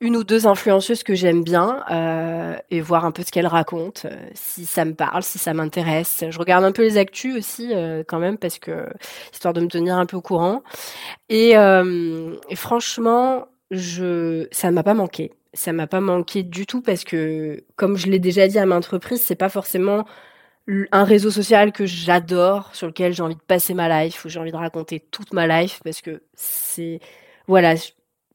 une 0.00 0.16
ou 0.16 0.22
deux 0.22 0.46
influenceuses 0.46 1.02
que 1.02 1.14
j'aime 1.14 1.42
bien 1.42 1.84
euh, 1.90 2.56
et 2.70 2.80
voir 2.80 3.04
un 3.04 3.10
peu 3.10 3.22
ce 3.22 3.32
qu'elles 3.32 3.48
racontent, 3.48 4.02
euh, 4.04 4.16
si 4.34 4.64
ça 4.64 4.84
me 4.84 4.94
parle, 4.94 5.22
si 5.24 5.38
ça 5.38 5.54
m'intéresse. 5.54 6.24
Je 6.30 6.38
regarde 6.38 6.64
un 6.64 6.72
peu 6.72 6.82
les 6.82 6.98
actus 6.98 7.36
aussi 7.36 7.74
euh, 7.74 8.04
quand 8.06 8.20
même 8.20 8.38
parce 8.38 8.58
que 8.58 8.88
histoire 9.32 9.54
de 9.54 9.60
me 9.60 9.66
tenir 9.66 9.96
un 9.96 10.06
peu 10.06 10.16
au 10.16 10.22
courant. 10.22 10.62
Et, 11.28 11.50
et 11.50 12.56
franchement, 12.56 13.46
je 13.70 14.46
ça 14.52 14.70
m'a 14.70 14.82
pas 14.82 14.94
manqué. 14.94 15.32
Ça 15.54 15.72
m'a 15.72 15.86
pas 15.86 16.00
manqué 16.00 16.42
du 16.42 16.66
tout 16.66 16.82
parce 16.82 17.04
que 17.04 17.64
comme 17.76 17.96
je 17.96 18.06
l'ai 18.06 18.18
déjà 18.20 18.46
dit 18.46 18.58
à 18.58 18.66
ma 18.66 18.76
entreprise, 18.76 19.22
c'est 19.22 19.34
pas 19.34 19.48
forcément 19.48 20.04
un 20.92 21.04
réseau 21.04 21.30
social 21.30 21.72
que 21.72 21.86
j'adore, 21.86 22.74
sur 22.74 22.86
lequel 22.86 23.14
j'ai 23.14 23.22
envie 23.22 23.34
de 23.34 23.40
passer 23.40 23.74
ma 23.74 24.04
life, 24.04 24.24
où 24.24 24.28
j'ai 24.28 24.38
envie 24.38 24.52
de 24.52 24.56
raconter 24.56 25.00
toute 25.00 25.32
ma 25.32 25.46
life, 25.46 25.80
parce 25.82 26.02
que 26.02 26.22
c'est, 26.34 27.00
voilà, 27.46 27.74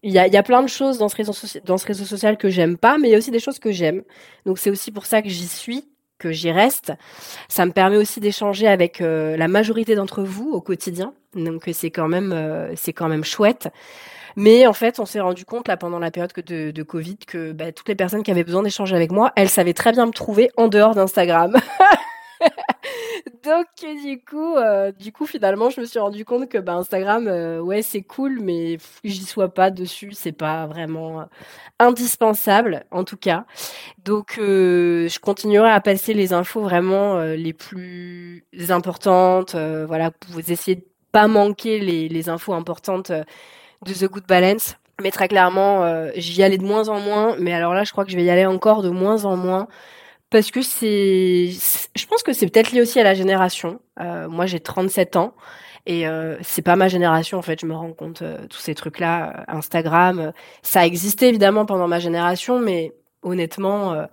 il 0.03 0.11
y 0.11 0.19
a, 0.19 0.27
y 0.27 0.37
a, 0.37 0.43
plein 0.43 0.61
de 0.61 0.67
choses 0.67 0.97
dans 0.97 1.09
ce 1.09 1.15
réseau, 1.15 1.33
dans 1.65 1.77
ce 1.77 1.85
réseau 1.87 2.05
social 2.05 2.37
que 2.37 2.49
j'aime 2.49 2.77
pas, 2.77 2.97
mais 2.97 3.07
il 3.07 3.11
y 3.11 3.15
a 3.15 3.17
aussi 3.17 3.31
des 3.31 3.39
choses 3.39 3.59
que 3.59 3.71
j'aime. 3.71 4.03
Donc 4.45 4.59
c'est 4.59 4.69
aussi 4.69 4.91
pour 4.91 5.05
ça 5.05 5.21
que 5.21 5.29
j'y 5.29 5.47
suis, 5.47 5.89
que 6.19 6.31
j'y 6.31 6.51
reste. 6.51 6.93
Ça 7.47 7.65
me 7.65 7.71
permet 7.71 7.97
aussi 7.97 8.19
d'échanger 8.19 8.67
avec 8.67 9.01
euh, 9.01 9.37
la 9.37 9.47
majorité 9.47 9.95
d'entre 9.95 10.23
vous 10.23 10.51
au 10.51 10.61
quotidien. 10.61 11.13
Donc 11.35 11.69
c'est 11.71 11.91
quand 11.91 12.07
même 12.07 12.31
euh, 12.33 12.73
c'est 12.75 12.93
quand 12.93 13.07
même 13.07 13.23
chouette. 13.23 13.69
Mais 14.35 14.65
en 14.65 14.73
fait, 14.73 14.99
on 14.99 15.05
s'est 15.05 15.19
rendu 15.19 15.45
compte 15.45 15.67
là 15.67 15.77
pendant 15.77 15.99
la 15.99 16.11
période 16.11 16.33
de, 16.33 16.71
de 16.71 16.83
Covid 16.83 17.17
que 17.17 17.51
bah, 17.51 17.71
toutes 17.71 17.87
les 17.87 17.95
personnes 17.95 18.23
qui 18.23 18.31
avaient 18.31 18.43
besoin 18.43 18.63
d'échanger 18.63 18.95
avec 18.95 19.11
moi, 19.11 19.31
elles 19.35 19.49
savaient 19.49 19.73
très 19.73 19.91
bien 19.91 20.07
me 20.07 20.11
trouver 20.11 20.49
en 20.57 20.67
dehors 20.67 20.95
d'Instagram. 20.95 21.55
Donc 23.43 23.67
du 23.81 24.23
coup, 24.23 24.55
euh, 24.55 24.93
du 24.93 25.11
coup 25.11 25.25
finalement, 25.25 25.69
je 25.69 25.81
me 25.81 25.85
suis 25.85 25.99
rendu 25.99 26.23
compte 26.23 26.47
que 26.47 26.57
bah, 26.57 26.75
Instagram, 26.75 27.27
euh, 27.27 27.59
ouais, 27.59 27.81
c'est 27.81 28.01
cool, 28.01 28.39
mais 28.39 28.77
j'y 29.03 29.25
sois 29.25 29.53
pas 29.53 29.69
dessus, 29.69 30.13
c'est 30.13 30.31
pas 30.31 30.65
vraiment 30.65 31.21
euh, 31.21 31.25
indispensable, 31.79 32.85
en 32.91 33.03
tout 33.03 33.17
cas. 33.17 33.45
Donc 34.05 34.35
je 34.37 35.19
continuerai 35.19 35.71
à 35.71 35.81
passer 35.81 36.13
les 36.13 36.31
infos 36.31 36.61
vraiment 36.61 37.21
les 37.21 37.53
plus 37.53 38.45
importantes, 38.69 39.55
voilà, 39.55 40.11
vous 40.29 40.51
essayer 40.51 40.77
de 40.77 40.85
pas 41.11 41.27
manquer 41.27 41.79
les, 41.79 42.07
les 42.07 42.29
infos 42.29 42.53
importantes 42.53 43.11
de 43.11 43.93
The 43.93 44.05
Good 44.05 44.27
Balance. 44.27 44.77
Mais 45.01 45.11
très 45.11 45.27
clairement, 45.27 46.07
j'y 46.15 46.43
allais 46.43 46.57
de 46.57 46.65
moins 46.65 46.87
en 46.87 46.99
moins. 46.99 47.35
Mais 47.39 47.53
alors 47.53 47.73
là, 47.73 47.83
je 47.83 47.91
crois 47.91 48.05
que 48.05 48.11
je 48.11 48.15
vais 48.15 48.23
y 48.23 48.29
aller 48.29 48.45
encore 48.45 48.83
de 48.83 48.89
moins 48.89 49.25
en 49.25 49.35
moins 49.35 49.67
parce 50.33 50.49
que 50.49 50.63
c'est, 50.63 51.51
je 51.95 52.05
pense 52.07 52.23
que 52.23 52.33
c'est 52.33 52.47
peut-être 52.47 52.71
lié 52.71 52.81
aussi 52.81 52.99
à 52.99 53.03
la 53.03 53.13
génération. 53.13 53.79
Euh, 53.99 54.27
moi, 54.27 54.47
j'ai 54.47 54.59
37 54.59 55.15
ans 55.15 55.35
et 55.85 56.07
euh, 56.07 56.37
c'est 56.41 56.63
pas 56.63 56.75
ma 56.75 56.87
génération 56.87 57.37
en 57.37 57.43
fait. 57.43 57.61
Je 57.61 57.67
me 57.67 57.75
rends 57.75 57.93
compte 57.93 58.23
euh, 58.23 58.47
tous 58.49 58.57
ces 58.57 58.73
trucs-là, 58.73 59.45
euh, 59.47 59.57
Instagram, 59.57 60.19
euh, 60.19 60.31
ça 60.63 60.87
existait 60.87 61.29
évidemment 61.29 61.67
pendant 61.67 61.87
ma 61.87 61.99
génération, 61.99 62.59
mais 62.59 62.93
honnêtement, 63.21 64.07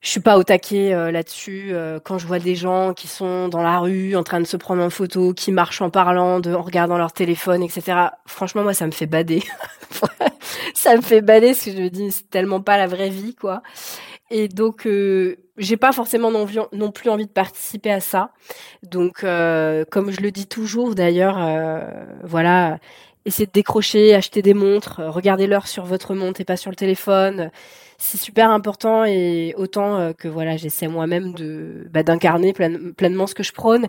je 0.00 0.08
suis 0.10 0.20
pas 0.20 0.36
au 0.36 0.42
taquet 0.42 0.90
là-dessus. 1.12 1.72
Quand 2.04 2.18
je 2.18 2.26
vois 2.26 2.38
des 2.38 2.54
gens 2.54 2.92
qui 2.92 3.08
sont 3.08 3.48
dans 3.48 3.62
la 3.62 3.78
rue 3.78 4.14
en 4.16 4.22
train 4.24 4.40
de 4.40 4.46
se 4.46 4.58
prendre 4.58 4.82
en 4.82 4.90
photo, 4.90 5.32
qui 5.32 5.52
marchent 5.52 5.80
en 5.80 5.90
parlant, 5.90 6.40
de, 6.40 6.52
en 6.54 6.60
regardant 6.62 6.98
leur 6.98 7.12
téléphone, 7.12 7.62
etc. 7.62 8.08
Franchement, 8.26 8.62
moi, 8.62 8.74
ça 8.74 8.86
me 8.86 8.90
fait 8.90 9.06
bader. 9.06 9.42
ça 10.74 10.96
me 10.96 11.02
fait 11.02 11.22
baler 11.22 11.52
parce 11.52 11.64
que 11.64 11.70
je 11.72 11.78
me 11.78 11.88
dis 11.88 12.10
c'est 12.10 12.28
tellement 12.28 12.60
pas 12.60 12.76
la 12.76 12.86
vraie 12.86 13.08
vie 13.08 13.34
quoi. 13.34 13.62
Et 14.30 14.48
donc 14.48 14.86
euh, 14.86 15.36
j'ai 15.56 15.76
pas 15.76 15.92
forcément 15.92 16.30
non, 16.30 16.90
plus 16.92 17.10
envie 17.10 17.26
de 17.26 17.30
participer 17.30 17.90
à 17.90 18.00
ça. 18.00 18.32
Donc 18.82 19.24
euh, 19.24 19.84
comme 19.90 20.10
je 20.10 20.20
le 20.20 20.30
dis 20.30 20.46
toujours 20.46 20.94
d'ailleurs, 20.94 21.36
euh, 21.40 22.04
voilà, 22.24 22.78
essayez 23.24 23.46
de 23.46 23.52
décrocher, 23.52 24.14
acheter 24.14 24.42
des 24.42 24.54
montres, 24.54 25.00
regardez 25.00 25.46
l'heure 25.46 25.66
sur 25.66 25.84
votre 25.84 26.14
montre 26.14 26.40
et 26.40 26.44
pas 26.44 26.56
sur 26.56 26.70
le 26.70 26.76
téléphone 26.76 27.50
c'est 28.00 28.16
super 28.16 28.50
important 28.50 29.04
et 29.04 29.54
autant 29.56 29.96
euh, 29.96 30.12
que 30.12 30.28
voilà 30.28 30.56
j'essaie 30.56 30.86
moi-même 30.86 31.32
de 31.34 31.88
bah, 31.90 32.04
d'incarner 32.04 32.52
pleinement 32.52 33.26
ce 33.26 33.34
que 33.34 33.42
je 33.42 33.52
prône. 33.52 33.86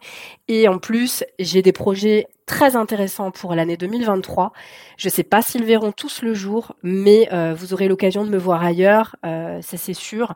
Et 0.47 0.67
en 0.67 0.79
plus 0.79 1.23
j'ai 1.37 1.61
des 1.61 1.71
projets 1.71 2.27
très 2.47 2.75
intéressants 2.75 3.29
pour 3.29 3.53
l'année 3.53 3.77
2023 3.77 4.51
je 4.97 5.09
sais 5.09 5.23
pas 5.23 5.43
s'ils 5.43 5.63
verront 5.63 5.91
tous 5.91 6.23
le 6.23 6.33
jour 6.33 6.75
mais 6.81 7.29
euh, 7.31 7.53
vous 7.55 7.73
aurez 7.73 7.87
l'occasion 7.87 8.25
de 8.25 8.31
me 8.31 8.37
voir 8.39 8.63
ailleurs 8.63 9.15
euh, 9.23 9.61
ça 9.61 9.77
c'est 9.77 9.93
sûr 9.93 10.33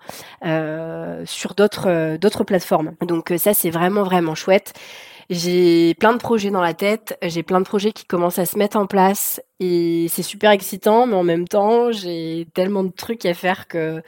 sur 1.25 1.56
d'autres 1.56 2.44
plateformes. 2.46 2.94
Donc 3.01 3.34
ça 3.38 3.56
c'est 3.56 3.72
vraiment 3.72 4.03
vraiment 4.03 4.36
chouette 4.36 4.74
j'ai 5.34 5.94
plein 5.96 6.13
de 6.13 6.18
projets 6.18 6.50
dans 6.50 6.62
la 6.62 6.74
tête, 6.74 7.18
j'ai 7.22 7.44
plein 7.44 7.60
de 7.60 7.66
projets 7.66 7.92
qui 7.92 8.06
commencent 8.06 8.40
à 8.40 8.46
se 8.46 8.58
mettre 8.58 8.78
en 8.78 8.88
place 8.88 9.42
et 9.60 10.08
c'est 10.10 10.24
super 10.24 10.52
excitant, 10.52 11.08
mais 11.08 11.16
en 11.16 11.24
même 11.24 11.48
temps, 11.48 11.92
j'ai 11.92 12.48
tellement 12.54 12.84
de 12.84 12.92
trucs 12.92 13.25
à 13.25 13.34
faire 13.34 13.68
que 13.68 14.02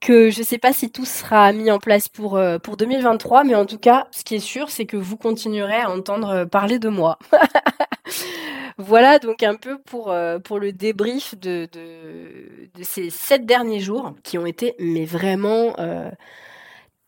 que 0.00 0.30
je 0.30 0.42
sais 0.42 0.58
pas 0.58 0.72
si 0.72 0.90
tout 0.90 1.04
sera 1.04 1.52
mis 1.52 1.70
en 1.70 1.78
place 1.78 2.08
pour 2.08 2.36
euh, 2.36 2.58
pour 2.58 2.76
2023, 2.76 3.44
mais 3.44 3.54
en 3.54 3.66
tout 3.66 3.78
cas, 3.78 4.06
ce 4.10 4.24
qui 4.24 4.36
est 4.36 4.40
sûr, 4.40 4.70
c'est 4.70 4.86
que 4.86 4.96
vous 4.96 5.16
continuerez 5.16 5.80
à 5.80 5.90
entendre 5.90 6.44
parler 6.44 6.78
de 6.78 6.88
moi. 6.88 7.18
voilà 8.78 9.18
donc 9.18 9.42
un 9.42 9.56
peu 9.56 9.78
pour 9.78 10.10
euh, 10.10 10.38
pour 10.38 10.58
le 10.58 10.72
débrief 10.72 11.36
de, 11.38 11.68
de, 11.72 12.68
de 12.74 12.82
ces 12.84 13.10
sept 13.10 13.46
derniers 13.46 13.80
jours 13.80 14.12
qui 14.22 14.38
ont 14.38 14.46
été 14.46 14.74
mais 14.78 15.04
vraiment 15.06 15.74
euh, 15.78 16.10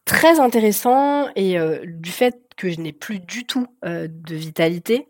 très 0.05 0.41
intéressants 0.41 1.29
et 1.37 1.59
du 1.85 2.11
fait 2.11 2.48
que 2.59 2.69
je 2.69 2.81
n'ai 2.81 2.93
plus 2.93 3.21
du 3.21 3.47
tout 3.47 3.67
euh, 3.87 4.09
de 4.11 4.35
vitalité, 4.35 5.09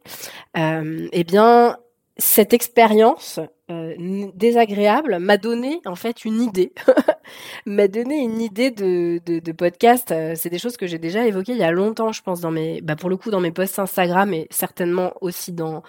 euh, 0.56 1.08
eh 1.10 1.24
bien, 1.24 1.78
cette 2.18 2.52
expérience 2.52 3.40
euh, 3.70 3.94
désagréable 4.34 5.18
m'a 5.18 5.38
donné 5.38 5.80
en 5.86 5.94
fait 5.96 6.24
une 6.24 6.42
idée, 6.42 6.72
m'a 7.66 7.88
donné 7.88 8.18
une 8.18 8.40
idée 8.40 8.70
de, 8.70 9.20
de, 9.24 9.52
podcast. 9.52 10.14
C'est 10.34 10.50
des 10.50 10.58
choses 10.58 10.76
que 10.76 10.86
j'ai 10.86 10.98
déjà 10.98 11.26
évoquées 11.26 11.52
il 11.52 11.58
y 11.58 11.64
a 11.64 11.70
longtemps, 11.70 12.12
je 12.12 12.22
pense, 12.22 12.40
dans 12.40 12.50
mes, 12.50 12.80
bah 12.82 12.96
pour 12.96 13.08
le 13.08 13.16
coup, 13.16 13.30
dans 13.30 13.40
mes 13.40 13.52
posts 13.52 13.78
Instagram 13.78 14.32
et 14.34 14.46
certainement 14.50 15.14
aussi 15.20 15.52
dans 15.52 15.82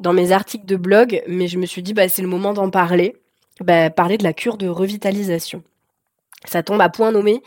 dans 0.00 0.12
mes 0.12 0.32
articles 0.32 0.66
de 0.66 0.76
blog. 0.76 1.22
Mais 1.28 1.48
je 1.48 1.58
me 1.58 1.66
suis 1.66 1.82
dit, 1.82 1.92
bah 1.92 2.08
c'est 2.08 2.22
le 2.22 2.28
moment 2.28 2.54
d'en 2.54 2.70
parler, 2.70 3.16
bah, 3.60 3.90
parler 3.90 4.16
de 4.16 4.24
la 4.24 4.32
cure 4.32 4.56
de 4.56 4.68
revitalisation. 4.68 5.62
Ça 6.44 6.62
tombe 6.62 6.80
à 6.80 6.88
point 6.88 7.10
nommé 7.10 7.42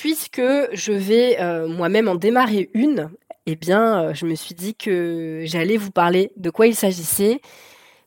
puisque 0.00 0.40
je 0.72 0.92
vais 0.92 1.36
euh, 1.40 1.68
moi-même 1.68 2.08
en 2.08 2.14
démarrer 2.14 2.70
une, 2.72 3.10
eh 3.44 3.54
bien, 3.54 4.02
euh, 4.02 4.14
je 4.14 4.24
me 4.24 4.34
suis 4.34 4.54
dit 4.54 4.74
que 4.74 5.42
j'allais 5.44 5.76
vous 5.76 5.90
parler 5.90 6.32
de 6.38 6.48
quoi 6.48 6.66
il 6.66 6.74
s'agissait. 6.74 7.42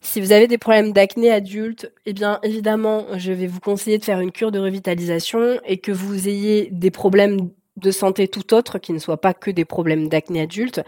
Si 0.01 0.19
vous 0.19 0.31
avez 0.31 0.47
des 0.47 0.57
problèmes 0.57 0.91
d'acné 0.91 1.29
adulte, 1.29 1.93
eh 2.07 2.13
bien, 2.13 2.39
évidemment, 2.41 3.05
je 3.17 3.31
vais 3.31 3.45
vous 3.45 3.59
conseiller 3.59 3.99
de 3.99 4.03
faire 4.03 4.21
une 4.21 4.31
cure 4.31 4.51
de 4.51 4.57
revitalisation 4.57 5.59
et 5.67 5.77
que 5.77 5.91
vous 5.91 6.27
ayez 6.27 6.69
des 6.71 6.89
problèmes 6.89 7.51
de 7.77 7.91
santé 7.91 8.27
tout 8.27 8.55
autres 8.55 8.79
qui 8.79 8.91
ne 8.91 8.97
soient 8.97 9.21
pas 9.21 9.35
que 9.35 9.51
des 9.51 9.63
problèmes 9.63 10.09
d'acné 10.09 10.41
adulte. 10.41 10.81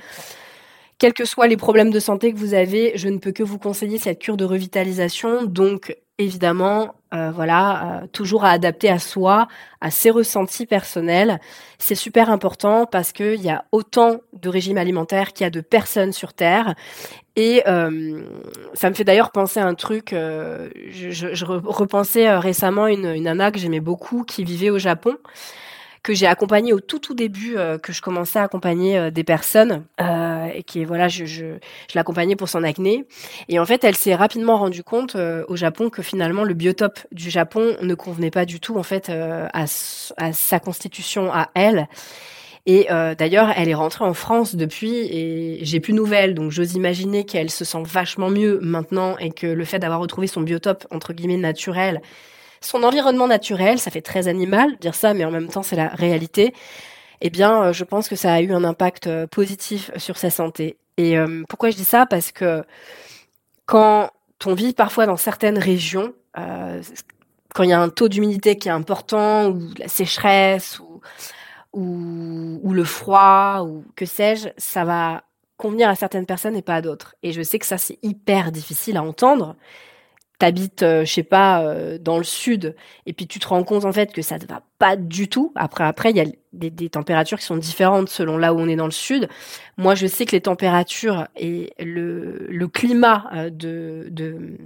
Quels 0.97 1.13
que 1.13 1.25
soient 1.25 1.45
les 1.45 1.55
problèmes 1.57 1.91
de 1.91 2.00
santé 2.00 2.33
que 2.33 2.39
vous 2.39 2.55
avez, 2.55 2.93
je 2.97 3.09
ne 3.09 3.19
peux 3.19 3.31
que 3.31 3.43
vous 3.43 3.59
conseiller 3.59 4.00
cette 4.00 4.17
cure 4.17 4.38
de 4.38 4.45
revitalisation. 4.45 5.43
Donc, 5.43 5.95
évidemment, 6.17 6.95
euh, 7.13 7.31
voilà, 7.31 8.01
euh, 8.03 8.07
toujours 8.12 8.45
à 8.45 8.51
adapter 8.51 8.89
à 8.89 9.00
soi, 9.00 9.48
à 9.81 9.91
ses 9.91 10.10
ressentis 10.10 10.65
personnels. 10.65 11.39
C'est 11.77 11.95
super 11.95 12.29
important 12.29 12.86
parce 12.86 13.12
qu'il 13.12 13.41
y 13.41 13.50
a 13.50 13.65
autant 13.72 14.22
de 14.34 14.50
régimes 14.50 14.77
alimentaires 14.77 15.34
qu'il 15.34 15.43
y 15.43 15.48
a 15.48 15.50
de 15.50 15.62
personnes 15.62 16.13
sur 16.13 16.34
Terre. 16.34 16.75
Et 17.36 17.63
euh, 17.67 18.22
ça 18.74 18.89
me 18.89 18.95
fait 18.95 19.03
d'ailleurs 19.03 19.31
penser 19.31 19.60
à 19.60 19.67
un 19.67 19.75
truc, 19.75 20.12
je, 20.12 21.10
je, 21.12 21.45
repensais 21.45 22.34
récemment 22.38 22.88
une, 22.88 23.07
une 23.07 23.24
nana 23.24 23.51
que 23.51 23.60
j'aimais 23.60 23.81
beaucoup 23.81 24.24
qui 24.24 24.45
vivait 24.45 24.69
au 24.69 24.77
Japon 24.77 25.17
que 26.05 26.13
j'ai 26.13 26.27
accompagné 26.27 26.71
au 26.71 26.79
tout 26.79 27.00
tout 27.00 27.15
début, 27.15 27.57
euh, 27.57 27.79
que 27.79 27.91
je 27.91 28.00
commençais 28.00 28.38
à 28.38 28.43
accompagner 28.43 28.95
euh, 28.95 29.09
des 29.09 29.24
personnes, 29.24 29.85
euh, 30.00 30.45
et 30.53 30.62
qui 30.62 30.85
voilà, 30.85 31.07
je, 31.07 31.57
l'accompagnais 31.95 32.35
pour 32.35 32.47
son 32.47 32.63
acné. 32.63 33.05
Et 33.50 33.57
en 33.57 33.65
fait, 33.65 33.83
elle 33.83 33.95
s'est 33.95 34.13
rapidement 34.13 34.57
rendue 34.57 34.83
compte 34.83 35.15
au 35.15 35.55
Japon 35.55 35.89
que 35.89 36.03
finalement 36.03 36.43
le 36.43 36.53
biotope 36.53 37.00
du 37.12 37.31
Japon 37.31 37.75
ne 37.81 37.95
convenait 37.95 38.29
pas 38.29 38.45
du 38.45 38.59
tout 38.59 38.77
en 38.77 38.83
fait 38.83 39.09
à 39.09 39.65
sa 39.67 40.59
constitution 40.59 41.33
à 41.33 41.50
elle. 41.55 41.88
Et 42.65 42.88
d'ailleurs, 43.17 43.51
elle 43.55 43.69
est 43.69 43.75
rentrée 43.75 44.05
en 44.05 44.13
France 44.13 44.55
depuis 44.55 44.93
et 44.93 45.59
j'ai 45.62 45.79
plus 45.79 45.93
de 45.93 45.97
nouvelles. 45.97 46.35
Donc 46.35 46.51
j'ose 46.51 46.75
imaginer 46.75 47.25
qu'elle 47.25 47.50
se 47.50 47.65
sent 47.65 47.83
vachement 47.85 48.29
mieux 48.29 48.59
maintenant 48.62 49.17
et 49.17 49.31
que 49.31 49.47
le 49.47 49.65
fait 49.65 49.79
d'avoir 49.79 50.00
retrouvé 50.00 50.27
son 50.27 50.41
biotope 50.41 50.85
entre 50.91 51.13
guillemets 51.13 51.38
naturel 51.38 52.01
son 52.65 52.84
environnement 52.84 53.27
naturel, 53.27 53.79
ça 53.79 53.91
fait 53.91 54.01
très 54.01 54.27
animal 54.27 54.77
dire 54.79 54.95
ça, 54.95 55.13
mais 55.13 55.24
en 55.25 55.31
même 55.31 55.48
temps 55.48 55.63
c'est 55.63 55.75
la 55.75 55.89
réalité. 55.89 56.53
Eh 57.22 57.29
bien, 57.29 57.63
euh, 57.63 57.74
je 57.74 57.84
pense 57.84 58.10
que 58.10 58.15
ça 58.15 58.34
a 58.34 58.41
eu 58.41 58.51
un 58.51 58.63
impact 58.63 59.07
euh, 59.07 59.27
positif 59.27 59.91
sur 59.98 60.17
sa 60.17 60.29
santé. 60.29 60.77
Et 60.98 61.17
euh, 61.17 61.43
pourquoi 61.48 61.69
je 61.69 61.75
dis 61.75 61.86
ça? 61.86 62.05
Parce 62.05 62.31
que 62.31 62.63
quand 63.65 64.10
on 64.45 64.53
vit 64.53 64.74
parfois 64.74 65.05
dans 65.05 65.17
certaines 65.17 65.57
régions, 65.57 66.13
quand 66.36 67.63
il 67.63 67.69
y 67.69 67.74
a 67.74 67.79
un 67.79 67.89
taux 67.89 68.10
d'humidité 68.10 68.57
qui 68.57 68.67
est 68.67 68.72
important, 68.72 69.48
ou 69.48 69.69
la 69.79 69.88
sécheresse, 69.88 70.79
ou, 70.79 71.01
ou, 71.74 72.60
ou 72.62 72.74
le 72.74 72.84
froid, 72.84 73.62
ou 73.65 73.86
que 73.95 74.05
sais-je, 74.05 74.50
ça 74.57 74.84
va 74.84 75.24
convenir 75.57 75.88
à 75.89 75.95
certaines 75.95 76.25
personnes 76.25 76.55
et 76.55 76.62
pas 76.62 76.75
à 76.75 76.81
d'autres. 76.81 77.15
Et 77.24 77.31
je 77.31 77.41
sais 77.41 77.60
que 77.60 77.65
ça, 77.65 77.77
c'est 77.77 77.98
hyper 78.03 78.51
difficile 78.51 78.98
à 78.98 79.03
entendre, 79.03 79.55
t'habites, 80.39 80.83
euh, 80.83 81.05
je 81.05 81.13
sais 81.13 81.23
pas, 81.23 81.63
euh, 81.63 81.97
dans 81.97 82.17
le 82.17 82.23
sud, 82.23 82.75
et 83.05 83.13
puis 83.13 83.27
tu 83.27 83.39
te 83.39 83.47
rends 83.47 83.63
compte 83.63 83.85
en 83.85 83.93
fait 83.93 84.11
que 84.11 84.21
ça 84.21 84.37
ne 84.37 84.45
va 84.45 84.61
pas 84.79 84.95
du 84.95 85.27
tout. 85.27 85.51
Après, 85.55 85.83
après, 85.83 86.11
il 86.11 86.17
y 86.17 86.21
a 86.21 86.25
des, 86.53 86.69
des, 86.69 86.89
températures 86.89 87.39
qui 87.39 87.45
sont 87.45 87.57
différentes 87.57 88.09
selon 88.09 88.37
là 88.37 88.53
où 88.53 88.59
on 88.59 88.67
est 88.67 88.75
dans 88.75 88.85
le 88.85 88.91
sud. 88.91 89.29
Moi, 89.77 89.95
je 89.95 90.07
sais 90.07 90.25
que 90.25 90.31
les 90.31 90.41
températures 90.41 91.27
et 91.35 91.73
le, 91.79 92.47
le 92.49 92.67
climat 92.67 93.29
euh, 93.33 93.49
de, 93.49 94.07
de, 94.09 94.57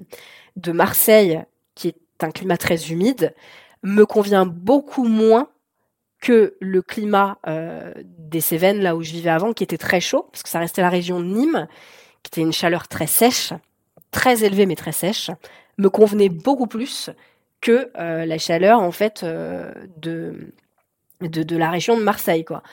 de 0.55 0.71
Marseille, 0.71 1.41
qui 1.75 1.89
est 1.89 1.95
un 2.21 2.31
climat 2.31 2.57
très 2.57 2.91
humide, 2.91 3.33
me 3.83 4.05
convient 4.05 4.45
beaucoup 4.45 5.05
moins 5.05 5.47
que 6.19 6.55
le 6.59 6.81
climat 6.81 7.38
euh, 7.47 7.93
des 8.17 8.41
Cévennes, 8.41 8.81
là 8.81 8.95
où 8.95 9.03
je 9.03 9.11
vivais 9.11 9.29
avant, 9.29 9.53
qui 9.53 9.63
était 9.63 9.77
très 9.77 10.01
chaud, 10.01 10.27
parce 10.31 10.43
que 10.43 10.49
ça 10.49 10.59
restait 10.59 10.81
la 10.81 10.89
région 10.89 11.19
de 11.19 11.25
Nîmes, 11.25 11.67
qui 12.23 12.29
était 12.29 12.41
une 12.41 12.51
chaleur 12.51 12.88
très 12.88 13.07
sèche 13.07 13.53
très 14.12 14.44
élevée 14.44 14.66
mais 14.66 14.75
très 14.75 14.92
sèche, 14.92 15.32
me 15.78 15.89
convenait 15.89 16.30
beaucoup 16.30 16.68
plus 16.68 17.10
que 17.62 17.92
euh, 17.98 18.25
la 18.25 18.38
chaleur 18.38 18.80
en 18.80 18.92
fait 18.92 19.24
euh, 19.24 19.72
de, 19.98 20.54
de, 21.22 21.58
la 21.58 21.70
région 21.70 21.98
de 21.98 22.04
Marseille 22.04 22.46
quoi. 22.46 22.63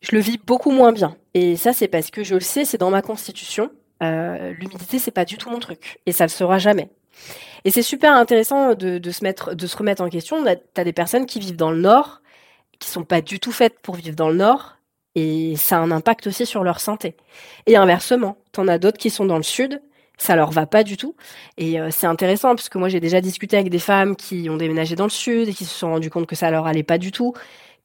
Je 0.00 0.14
le 0.14 0.20
vis 0.20 0.38
beaucoup 0.38 0.70
moins 0.70 0.92
bien 0.92 1.16
et 1.34 1.56
ça 1.56 1.72
c'est 1.72 1.88
parce 1.88 2.10
que 2.10 2.24
je 2.24 2.34
le 2.34 2.40
sais, 2.40 2.64
c'est 2.64 2.78
dans 2.78 2.90
ma 2.90 3.02
constitution. 3.02 3.70
Euh, 4.02 4.52
L'humidité 4.58 4.98
c'est 4.98 5.10
pas 5.10 5.24
du 5.24 5.36
tout 5.36 5.50
mon 5.50 5.60
truc 5.60 6.00
et 6.06 6.12
ça 6.12 6.24
le 6.24 6.30
sera 6.30 6.58
jamais. 6.58 6.88
Et 7.64 7.70
c'est 7.70 7.82
super 7.82 8.12
intéressant 8.14 8.74
de, 8.74 8.98
de, 8.98 9.10
se 9.10 9.22
mettre, 9.22 9.54
de 9.54 9.66
se 9.66 9.76
remettre 9.76 10.02
en 10.02 10.08
question. 10.08 10.44
T'as 10.74 10.84
des 10.84 10.92
personnes 10.92 11.26
qui 11.26 11.38
vivent 11.38 11.56
dans 11.56 11.70
le 11.70 11.80
nord, 11.80 12.22
qui 12.80 12.88
sont 12.88 13.04
pas 13.04 13.20
du 13.20 13.38
tout 13.38 13.52
faites 13.52 13.78
pour 13.80 13.94
vivre 13.94 14.16
dans 14.16 14.28
le 14.28 14.36
nord, 14.36 14.76
et 15.14 15.54
ça 15.56 15.76
a 15.76 15.80
un 15.80 15.90
impact 15.90 16.26
aussi 16.26 16.46
sur 16.46 16.64
leur 16.64 16.80
santé. 16.80 17.16
Et 17.66 17.76
inversement, 17.76 18.36
t'en 18.50 18.66
as 18.66 18.78
d'autres 18.78 18.98
qui 18.98 19.10
sont 19.10 19.26
dans 19.26 19.36
le 19.36 19.42
sud, 19.42 19.80
ça 20.18 20.36
leur 20.36 20.50
va 20.50 20.66
pas 20.66 20.84
du 20.84 20.96
tout. 20.96 21.14
Et 21.58 21.80
euh, 21.80 21.88
c'est 21.90 22.06
intéressant 22.06 22.54
parce 22.54 22.68
que 22.68 22.78
moi 22.78 22.88
j'ai 22.88 23.00
déjà 23.00 23.20
discuté 23.20 23.56
avec 23.56 23.70
des 23.70 23.78
femmes 23.78 24.16
qui 24.16 24.48
ont 24.50 24.56
déménagé 24.56 24.94
dans 24.96 25.04
le 25.04 25.10
sud 25.10 25.48
et 25.48 25.54
qui 25.54 25.64
se 25.64 25.74
sont 25.74 25.90
rendues 25.90 26.10
compte 26.10 26.26
que 26.26 26.36
ça 26.36 26.50
leur 26.50 26.66
allait 26.66 26.82
pas 26.82 26.98
du 26.98 27.12
tout, 27.12 27.34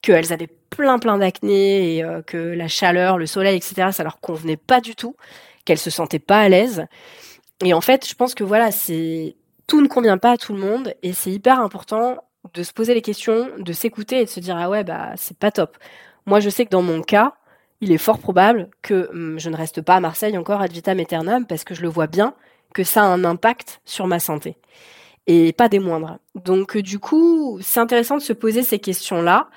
qu'elles 0.02 0.32
avaient 0.32 0.50
plein 0.70 0.98
plein 0.98 1.18
d'acné 1.18 1.96
et 1.96 2.04
euh, 2.04 2.22
que 2.22 2.36
la 2.36 2.68
chaleur, 2.68 3.18
le 3.18 3.26
soleil, 3.26 3.56
etc. 3.56 3.88
ça 3.92 4.04
leur 4.04 4.20
convenait 4.20 4.56
pas 4.56 4.80
du 4.80 4.94
tout, 4.94 5.16
qu'elles 5.64 5.78
se 5.78 5.90
sentaient 5.90 6.18
pas 6.18 6.40
à 6.40 6.48
l'aise. 6.48 6.86
Et 7.64 7.74
en 7.74 7.80
fait, 7.80 8.08
je 8.08 8.14
pense 8.14 8.34
que 8.34 8.44
voilà, 8.44 8.70
c'est 8.70 9.36
tout 9.66 9.80
ne 9.82 9.88
convient 9.88 10.18
pas 10.18 10.32
à 10.32 10.36
tout 10.36 10.54
le 10.54 10.60
monde 10.60 10.94
et 11.02 11.12
c'est 11.12 11.30
hyper 11.30 11.60
important 11.60 12.16
de 12.54 12.62
se 12.62 12.72
poser 12.72 12.94
les 12.94 13.02
questions, 13.02 13.48
de 13.58 13.72
s'écouter 13.72 14.20
et 14.20 14.24
de 14.24 14.30
se 14.30 14.40
dire 14.40 14.56
ah 14.56 14.70
ouais 14.70 14.84
bah 14.84 15.12
c'est 15.16 15.36
pas 15.36 15.50
top. 15.50 15.76
Moi 16.26 16.40
je 16.40 16.50
sais 16.50 16.64
que 16.64 16.70
dans 16.70 16.82
mon 16.82 17.02
cas, 17.02 17.34
il 17.80 17.92
est 17.92 17.98
fort 17.98 18.18
probable 18.18 18.70
que 18.82 19.08
hum, 19.10 19.38
je 19.38 19.50
ne 19.50 19.56
reste 19.56 19.82
pas 19.82 19.96
à 19.96 20.00
Marseille 20.00 20.36
encore 20.36 20.60
ad 20.60 20.72
vitam 20.72 20.98
aeternam 20.98 21.46
parce 21.46 21.64
que 21.64 21.74
je 21.74 21.82
le 21.82 21.88
vois 21.88 22.06
bien 22.06 22.34
que 22.74 22.84
ça 22.84 23.02
a 23.02 23.06
un 23.06 23.24
impact 23.24 23.80
sur 23.84 24.06
ma 24.06 24.18
santé 24.18 24.56
et 25.26 25.52
pas 25.52 25.68
des 25.68 25.78
moindres. 25.78 26.18
Donc 26.34 26.76
euh, 26.76 26.82
du 26.82 26.98
coup, 26.98 27.58
c'est 27.60 27.80
intéressant 27.80 28.16
de 28.16 28.22
se 28.22 28.32
poser 28.32 28.62
ces 28.62 28.78
questions-là. 28.78 29.48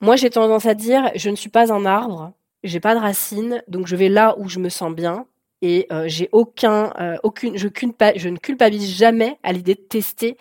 Moi, 0.00 0.16
j'ai 0.16 0.30
tendance 0.30 0.66
à 0.66 0.74
dire 0.74 1.10
je 1.14 1.30
ne 1.30 1.36
suis 1.36 1.50
pas 1.50 1.72
un 1.72 1.86
arbre, 1.86 2.32
j'ai 2.64 2.80
pas 2.80 2.94
de 2.94 3.00
racines, 3.00 3.62
donc 3.68 3.86
je 3.86 3.96
vais 3.96 4.08
là 4.08 4.34
où 4.38 4.48
je 4.48 4.58
me 4.58 4.68
sens 4.68 4.92
bien 4.92 5.26
et 5.62 5.86
j'ai 6.06 6.30
aucun, 6.32 6.90
aucune, 7.22 7.58
je, 7.58 7.66
ne 7.66 8.36
culpabilise 8.38 8.96
jamais 8.96 9.38
à 9.42 9.52
l'idée 9.52 9.74
de 9.74 9.80
tester 9.80 10.38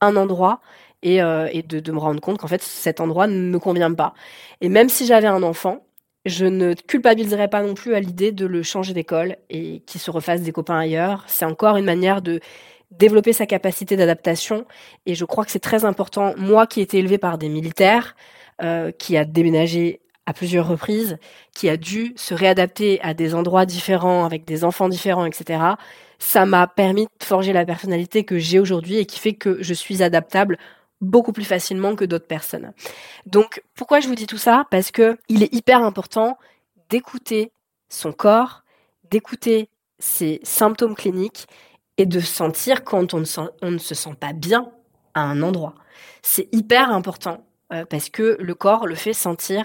un 0.00 0.14
endroit 0.16 0.60
et, 1.02 1.18
de, 1.18 1.92
me 1.92 1.98
rendre 1.98 2.20
compte 2.20 2.38
qu'en 2.38 2.46
fait 2.46 2.62
cet 2.62 3.00
endroit 3.00 3.26
ne 3.26 3.50
me 3.50 3.58
convient 3.58 3.92
pas. 3.92 4.14
Et 4.60 4.68
même 4.68 4.88
si 4.88 5.06
j'avais 5.06 5.26
un 5.26 5.42
enfant, 5.42 5.84
je 6.26 6.44
ne 6.44 6.74
culpabiliserais 6.74 7.48
pas 7.48 7.62
non 7.62 7.74
plus 7.74 7.94
à 7.94 8.00
l'idée 8.00 8.32
de 8.32 8.46
le 8.46 8.62
changer 8.62 8.92
d'école 8.92 9.36
et 9.48 9.80
qu'il 9.86 10.00
se 10.00 10.10
refasse 10.10 10.42
des 10.42 10.52
copains 10.52 10.78
ailleurs. 10.78 11.24
C'est 11.26 11.44
encore 11.44 11.76
une 11.76 11.84
manière 11.84 12.20
de 12.20 12.40
développer 12.90 13.32
sa 13.32 13.46
capacité 13.46 13.96
d'adaptation. 13.96 14.66
Et 15.06 15.14
je 15.14 15.24
crois 15.24 15.44
que 15.44 15.50
c'est 15.50 15.58
très 15.58 15.84
important. 15.84 16.34
Moi 16.36 16.66
qui 16.66 16.80
ai 16.80 16.82
été 16.82 16.98
élevé 16.98 17.18
par 17.18 17.38
des 17.38 17.48
militaires, 17.48 18.16
euh, 18.62 18.90
qui 18.92 19.16
a 19.16 19.24
déménagé 19.24 20.00
à 20.26 20.32
plusieurs 20.32 20.68
reprises, 20.68 21.18
qui 21.54 21.68
a 21.68 21.76
dû 21.76 22.12
se 22.16 22.34
réadapter 22.34 23.00
à 23.00 23.14
des 23.14 23.34
endroits 23.34 23.66
différents, 23.66 24.24
avec 24.24 24.44
des 24.44 24.64
enfants 24.64 24.88
différents, 24.88 25.24
etc., 25.24 25.60
ça 26.18 26.44
m'a 26.44 26.66
permis 26.66 27.04
de 27.04 27.24
forger 27.24 27.54
la 27.54 27.64
personnalité 27.64 28.24
que 28.24 28.38
j'ai 28.38 28.58
aujourd'hui 28.58 28.98
et 28.98 29.06
qui 29.06 29.18
fait 29.18 29.32
que 29.32 29.62
je 29.62 29.72
suis 29.72 30.02
adaptable 30.02 30.58
beaucoup 31.00 31.32
plus 31.32 31.44
facilement 31.44 31.96
que 31.96 32.04
d'autres 32.04 32.26
personnes. 32.26 32.72
Donc, 33.26 33.62
pourquoi 33.74 34.00
je 34.00 34.08
vous 34.08 34.14
dis 34.14 34.26
tout 34.26 34.38
ça? 34.38 34.66
Parce 34.70 34.90
que 34.90 35.18
il 35.28 35.42
est 35.42 35.52
hyper 35.54 35.82
important 35.82 36.38
d'écouter 36.90 37.52
son 37.88 38.12
corps, 38.12 38.62
d'écouter 39.10 39.68
ses 39.98 40.40
symptômes 40.42 40.94
cliniques 40.94 41.46
et 41.98 42.06
de 42.06 42.20
sentir 42.20 42.84
quand 42.84 43.14
on 43.14 43.20
ne, 43.20 43.78
se 43.78 43.94
sent 43.94 44.14
pas 44.18 44.32
bien 44.32 44.70
à 45.14 45.22
un 45.22 45.42
endroit. 45.42 45.74
C'est 46.22 46.48
hyper 46.52 46.90
important 46.90 47.44
euh, 47.72 47.84
parce 47.84 48.08
que 48.08 48.36
le 48.40 48.54
corps 48.54 48.86
le 48.86 48.94
fait 48.94 49.12
sentir 49.12 49.64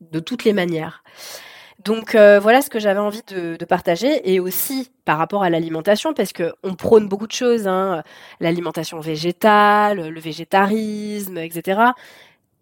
de 0.00 0.20
toutes 0.20 0.44
les 0.44 0.52
manières. 0.52 1.02
Donc 1.86 2.16
euh, 2.16 2.40
voilà 2.40 2.62
ce 2.62 2.68
que 2.68 2.80
j'avais 2.80 2.98
envie 2.98 3.22
de, 3.28 3.64
partager 3.64 4.32
et 4.32 4.40
aussi 4.40 4.90
par 5.04 5.18
rapport 5.18 5.44
à 5.44 5.50
l'alimentation 5.50 6.14
parce 6.14 6.32
que 6.32 6.52
on 6.64 6.74
prône 6.74 7.08
beaucoup 7.08 7.28
de 7.28 7.32
choses, 7.32 7.68
hein, 7.68 8.02
l'alimentation 8.40 8.98
végétale, 8.98 10.08
le 10.08 10.20
végétarisme, 10.20 11.38
etc. 11.38 11.80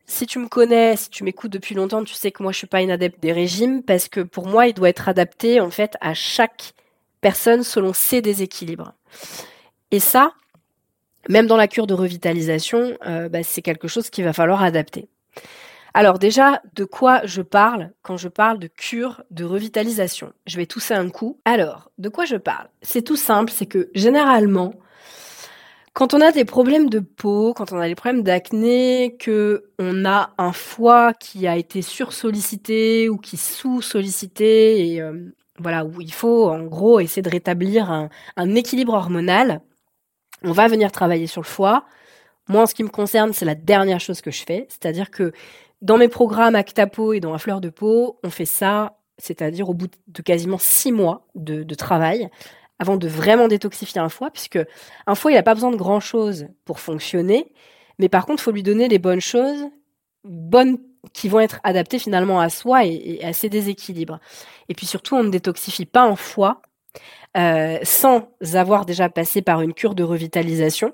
Si 0.05 0.27
tu 0.27 0.39
me 0.39 0.47
connais, 0.47 0.97
si 0.97 1.09
tu 1.09 1.25
m'écoutes 1.25 1.53
depuis 1.53 1.75
longtemps, 1.75 2.05
tu 2.05 2.13
sais 2.13 2.33
que 2.33 2.43
moi 2.43 2.53
je 2.53 2.59
suis 2.59 2.67
pas 2.67 2.83
une 2.83 2.91
adepte 2.91 3.19
des 3.23 3.33
régimes 3.33 3.83
parce 3.83 4.09
que 4.09 4.21
pour 4.21 4.47
moi 4.47 4.67
il 4.67 4.75
doit 4.75 4.91
être 4.91 5.09
adapté 5.09 5.59
en 5.59 5.71
fait 5.71 5.97
à 6.03 6.13
chaque 6.13 6.75
personne 7.23 7.63
selon 7.63 7.95
ses 7.95 8.21
déséquilibres. 8.21 8.93
Et 9.91 10.01
ça, 10.01 10.35
même 11.31 11.47
dans 11.47 11.57
la 11.57 11.67
cure 11.67 11.87
de 11.87 11.95
revitalisation, 11.95 12.99
euh, 13.07 13.31
bah, 13.31 13.43
c'est 13.43 13.63
quelque 13.63 13.89
chose 13.89 14.11
qu'il 14.11 14.25
va 14.25 14.35
falloir 14.35 14.63
adapter. 14.63 15.09
Alors 15.97 16.19
déjà, 16.19 16.61
de 16.75 16.85
quoi 16.85 17.25
je 17.25 17.41
parle 17.41 17.93
quand 18.03 18.17
je 18.17 18.29
parle 18.29 18.59
de 18.59 18.67
cure 18.67 19.23
de 19.31 19.45
revitalisation? 19.45 20.33
Je 20.45 20.57
vais 20.57 20.67
tousser 20.67 20.93
un 20.95 21.09
coup. 21.09 21.39
Alors, 21.45 21.93
de 21.99 22.09
quoi 22.09 22.25
je 22.25 22.35
parle? 22.35 22.69
C'est 22.83 23.03
tout 23.03 23.17
simple, 23.17 23.53
c'est 23.53 23.67
que 23.67 23.91
généralement, 23.95 24.75
quand 25.93 26.13
on 26.13 26.21
a 26.21 26.33
des 26.33 26.45
problèmes 26.45 26.91
de 26.91 26.99
peau, 26.99 27.55
quand 27.55 27.71
on 27.71 27.79
a 27.79 27.87
des 27.87 27.95
problèmes 27.95 28.25
d'acné, 28.25 29.17
que 29.21 29.71
on 29.79 30.05
a 30.05 30.31
un 30.37 30.53
foie 30.53 31.13
qui 31.15 31.47
a 31.47 31.57
été 31.57 31.81
sursollicité 31.81 33.09
ou 33.09 33.17
qui 33.17 33.37
sous-sollicité 33.37 34.95
et 34.95 35.01
euh, 35.01 35.33
voilà 35.61 35.85
où 35.85 36.01
il 36.01 36.13
faut 36.13 36.51
en 36.51 36.65
gros 36.65 36.99
essayer 36.99 37.23
de 37.23 37.31
rétablir 37.31 37.93
un, 37.93 38.09
un 38.37 38.55
équilibre 38.57 38.95
hormonal, 38.95 39.61
on 40.43 40.51
va 40.51 40.67
venir 40.67 40.91
travailler 40.91 41.29
sur 41.29 41.43
le 41.43 41.47
foie. 41.47 41.85
Moi, 42.49 42.63
en 42.63 42.67
ce 42.67 42.75
qui 42.75 42.83
me 42.83 42.91
concerne, 42.91 43.33
c'est 43.33 43.47
la 43.47 43.55
dernière 43.55 44.01
chose 44.01 44.21
que 44.21 44.31
je 44.31 44.43
fais, 44.45 44.67
c'est-à-dire 44.69 45.11
que 45.11 45.33
dans 45.85 45.99
mes 45.99 46.09
programmes 46.09 46.55
Actapo 46.55 47.13
et 47.13 47.21
dans 47.21 47.31
la 47.31 47.39
fleur 47.39 47.61
de 47.61 47.69
peau, 47.69 48.19
on 48.25 48.31
fait 48.31 48.47
ça, 48.47 48.97
c'est-à-dire 49.19 49.69
au 49.69 49.75
bout 49.75 49.91
de 50.09 50.23
quasiment 50.23 50.57
six 50.59 50.93
mois 50.93 51.29
de, 51.35 51.63
travail, 51.75 52.31
avant 52.79 52.97
de 52.97 53.07
vraiment 53.07 53.49
détoxifier 53.49 54.01
un 54.01 54.09
foie, 54.09 54.31
puisque 54.31 54.59
un 55.07 55.15
foie, 55.15 55.31
il 55.31 55.35
n'a 55.35 55.43
pas 55.43 55.53
besoin 55.53 55.71
de 55.71 55.77
grand-chose 55.77 56.49
pour 56.65 56.81
fonctionner, 56.81 57.53
mais 57.99 58.09
par 58.09 58.25
contre, 58.25 58.41
il 58.41 58.45
faut 58.45 58.51
lui 58.51 58.63
donner 58.63 58.89
les 58.89 58.99
bonnes 58.99 59.21
choses, 59.21 59.63
bonnes 60.25 60.79
qui 61.13 61.29
vont 61.29 61.41
être 61.41 61.61
adaptées 61.65 61.99
finalement 61.99 62.41
à 62.41 62.49
soi 62.49 62.87
et, 62.87 63.19
et 63.21 63.25
à 63.27 63.35
ses 63.35 63.51
déséquilibres. 63.51 64.21
Et 64.71 64.75
puis 64.75 64.87
surtout, 64.87 65.17
on 65.17 65.23
ne 65.23 65.29
détoxifie 65.29 65.85
pas 65.85 66.05
un 66.05 66.17
foie 66.17 66.63
euh, 67.37 67.79
sans 67.83 68.29
avoir 68.53 68.87
déjà 68.87 69.09
passé 69.09 69.43
par 69.43 69.61
une 69.61 69.75
cure 69.75 69.97
de 69.97 70.05
revitalisation, 70.05 70.93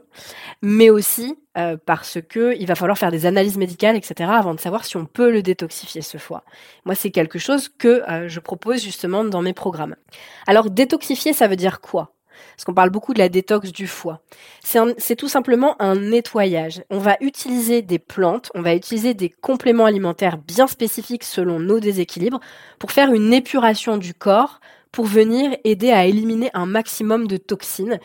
mais 0.63 0.89
aussi 0.89 1.37
euh, 1.59 1.77
parce 1.85 2.19
que 2.29 2.57
il 2.59 2.67
va 2.67 2.75
falloir 2.75 2.97
faire 2.97 3.11
des 3.11 3.27
analyses 3.27 3.59
médicales, 3.59 3.97
etc., 3.97 4.31
avant 4.33 4.55
de 4.55 4.61
savoir 4.61 4.85
si 4.85 4.97
on 4.97 5.05
peut 5.05 5.31
le 5.31 5.43
détoxifier 5.43 6.01
ce 6.01 6.17
foie. 6.17 6.45
Moi, 6.87 6.95
c'est 6.95 7.11
quelque 7.11 7.39
chose 7.39 7.69
que 7.69 8.09
euh, 8.09 8.29
je 8.29 8.41
propose 8.41 8.83
justement 8.83 9.25
dans 9.25 9.43
mes 9.43 9.53
programmes. 9.53 9.97
Alors, 10.47 10.71
détoxifier, 10.71 11.33
ça 11.33 11.47
veut 11.47 11.57
dire 11.57 11.81
quoi? 11.81 12.15
Parce 12.57 12.65
qu'on 12.65 12.75
parle 12.75 12.91
beaucoup 12.91 13.13
de 13.13 13.19
la 13.19 13.29
détox 13.29 13.73
du 13.73 13.87
foie. 13.87 14.21
C'est 14.63 15.17
tout 15.17 15.29
simplement 15.29 15.77
un 15.79 15.97
nettoyage. 15.97 16.83
On 16.89 16.99
va 16.99 17.17
utiliser 17.21 17.83
des 17.83 17.99
plantes, 17.99 18.51
on 18.55 18.63
va 18.63 18.75
utiliser 18.75 19.13
des 19.13 19.29
compléments 19.29 19.85
alimentaires 19.85 20.39
bien 20.39 20.67
spécifiques 20.67 21.25
selon 21.25 21.59
nos 21.59 21.81
déséquilibres 21.81 22.41
pour 22.79 22.93
faire 22.93 23.13
une 23.13 23.35
épuration 23.35 23.99
du 23.99 24.15
corps 24.15 24.61
pour 24.93 25.07
venir 25.07 25.57
aider 25.65 25.91
à 25.91 26.07
éliminer 26.07 26.51
un 26.55 26.67
maximum 26.67 27.27
de 27.27 27.37
toxines, 27.37 27.99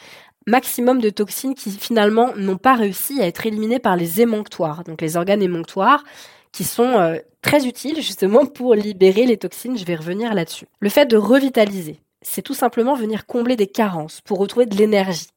maximum 0.48 1.00
de 1.00 1.10
toxines 1.10 1.56
qui 1.56 1.72
finalement 1.72 2.36
n'ont 2.36 2.58
pas 2.58 2.76
réussi 2.76 3.22
à 3.22 3.26
être 3.26 3.46
éliminées 3.46 3.80
par 3.80 3.96
les 3.96 4.22
émonctoires, 4.22 4.84
donc 4.84 5.02
les 5.02 5.18
organes 5.18 5.42
émonctoires 5.42 6.04
qui 6.52 6.64
sont 6.64 7.00
euh, 7.00 7.18
très 7.42 7.68
utiles 7.68 8.02
justement 8.02 8.46
pour 8.46 8.76
libérer 8.76 9.26
les 9.26 9.38
toxines, 9.38 9.78
je 9.78 9.86
vais 9.86 9.96
revenir 9.96 10.34
là-dessus. 10.34 10.68
Le 10.80 10.90
fait 10.90 11.06
de 11.06 11.18
revitaliser, 11.18 12.00
c'est 12.22 12.42
tout 12.42 12.54
simplement 12.54 12.96
venir 12.96 13.26
combler 13.26 13.56
des 13.56 13.68
carences 13.68 14.22
pour 14.22 14.40
retrouver 14.40 14.66
de 14.66 14.76
l'énergie, 14.76 15.28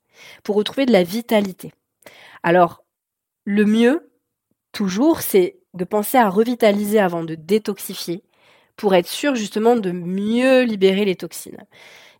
pour 0.42 0.56
retrouver 0.56 0.86
de 0.86 0.92
la 0.92 1.02
vitalité. 1.02 1.72
Alors, 2.42 2.84
le 3.44 3.64
mieux, 3.64 4.10
toujours, 4.72 5.20
c'est 5.20 5.58
de 5.74 5.84
penser 5.84 6.18
à 6.18 6.28
revitaliser 6.28 6.98
avant 6.98 7.24
de 7.24 7.34
détoxifier 7.34 8.22
pour 8.78 8.94
être 8.94 9.08
sûr 9.08 9.34
justement 9.34 9.76
de 9.76 9.90
mieux 9.90 10.62
libérer 10.62 11.04
les 11.04 11.16
toxines. 11.16 11.66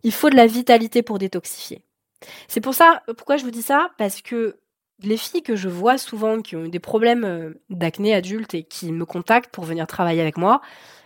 Il 0.03 0.11
faut 0.11 0.29
de 0.29 0.35
la 0.35 0.45
vitalité 0.45 1.01
pour 1.01 1.17
détoxifier. 1.17 1.81
C'est 2.47 2.61
pour 2.61 2.75
ça, 2.75 3.01
pourquoi 3.17 3.37
je 3.37 3.45
vous 3.45 3.51
dis 3.51 3.61
ça? 3.61 3.91
Parce 3.97 4.21
que 4.21 4.59
les 5.01 5.15
filles 5.15 5.41
que 5.41 5.55
je 5.55 5.69
vois 5.69 5.97
souvent 5.97 6.41
qui 6.41 6.57
ont 6.57 6.65
eu 6.65 6.69
des 6.69 6.79
problèmes 6.79 7.23
euh, 7.23 7.53
d'acné 7.69 8.13
adulte 8.13 8.53
et 8.53 8.63
qui 8.63 8.91
me 8.91 9.05
contactent 9.05 9.53
pour 9.53 9.63
venir 9.63 9.87
travailler 9.87 10.21
avec 10.21 10.37
moi, 10.37 10.61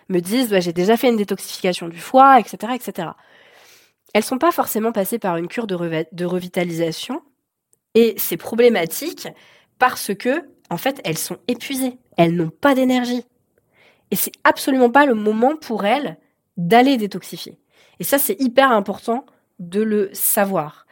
me 0.09 0.19
disent 0.19 0.49
bah, 0.49 0.59
j'ai 0.59 0.73
déjà 0.73 0.97
fait 0.97 1.09
une 1.09 1.17
détoxification 1.17 1.87
du 1.87 1.99
foie, 1.99 2.39
etc., 2.39 2.73
etc. 2.73 3.09
Elles 4.15 4.23
sont 4.23 4.39
pas 4.39 4.51
forcément 4.51 4.91
passées 4.91 5.19
par 5.19 5.37
une 5.37 5.47
cure 5.47 5.67
de, 5.67 6.05
de 6.11 6.25
revitalisation 6.25 7.21
et 7.93 8.15
c'est 8.17 8.37
problématique 8.37 9.27
parce 9.77 10.15
que 10.15 10.49
en 10.71 10.77
fait 10.77 10.99
elles 11.03 11.17
sont 11.17 11.37
épuisées, 11.47 11.99
elles 12.17 12.35
n'ont 12.35 12.49
pas 12.49 12.73
d'énergie. 12.73 13.23
Et 14.13 14.15
c'est 14.15 14.31
absolument 14.43 14.91
pas 14.91 15.07
le 15.07 15.15
moment 15.15 15.55
pour 15.55 15.85
elle 15.85 16.19
d'aller 16.55 16.97
détoxifier. 16.97 17.57
Et 17.99 18.03
ça, 18.03 18.19
c'est 18.19 18.39
hyper 18.39 18.71
important 18.71 19.25
de 19.57 19.81
le 19.81 20.11
savoir. 20.13 20.85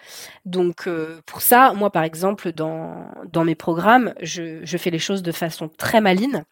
Donc 0.46 0.88
euh, 0.88 1.22
pour 1.28 1.44
ça, 1.44 1.72
moi 1.74 1.92
par 1.92 2.02
exemple, 2.02 2.52
dans, 2.52 3.46
mes 3.46 3.54
programmes, 3.54 4.16
je, 4.24 4.66
je 4.66 4.78
fais 4.80 4.90
les 4.90 4.98
choses 4.98 5.22
de 5.22 5.32
façon 5.32 5.70
très 5.70 6.02
maline. 6.02 6.46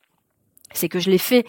C'est 0.72 0.90
que 0.90 1.00
je 1.00 1.10
les 1.10 1.18
fais, 1.18 1.44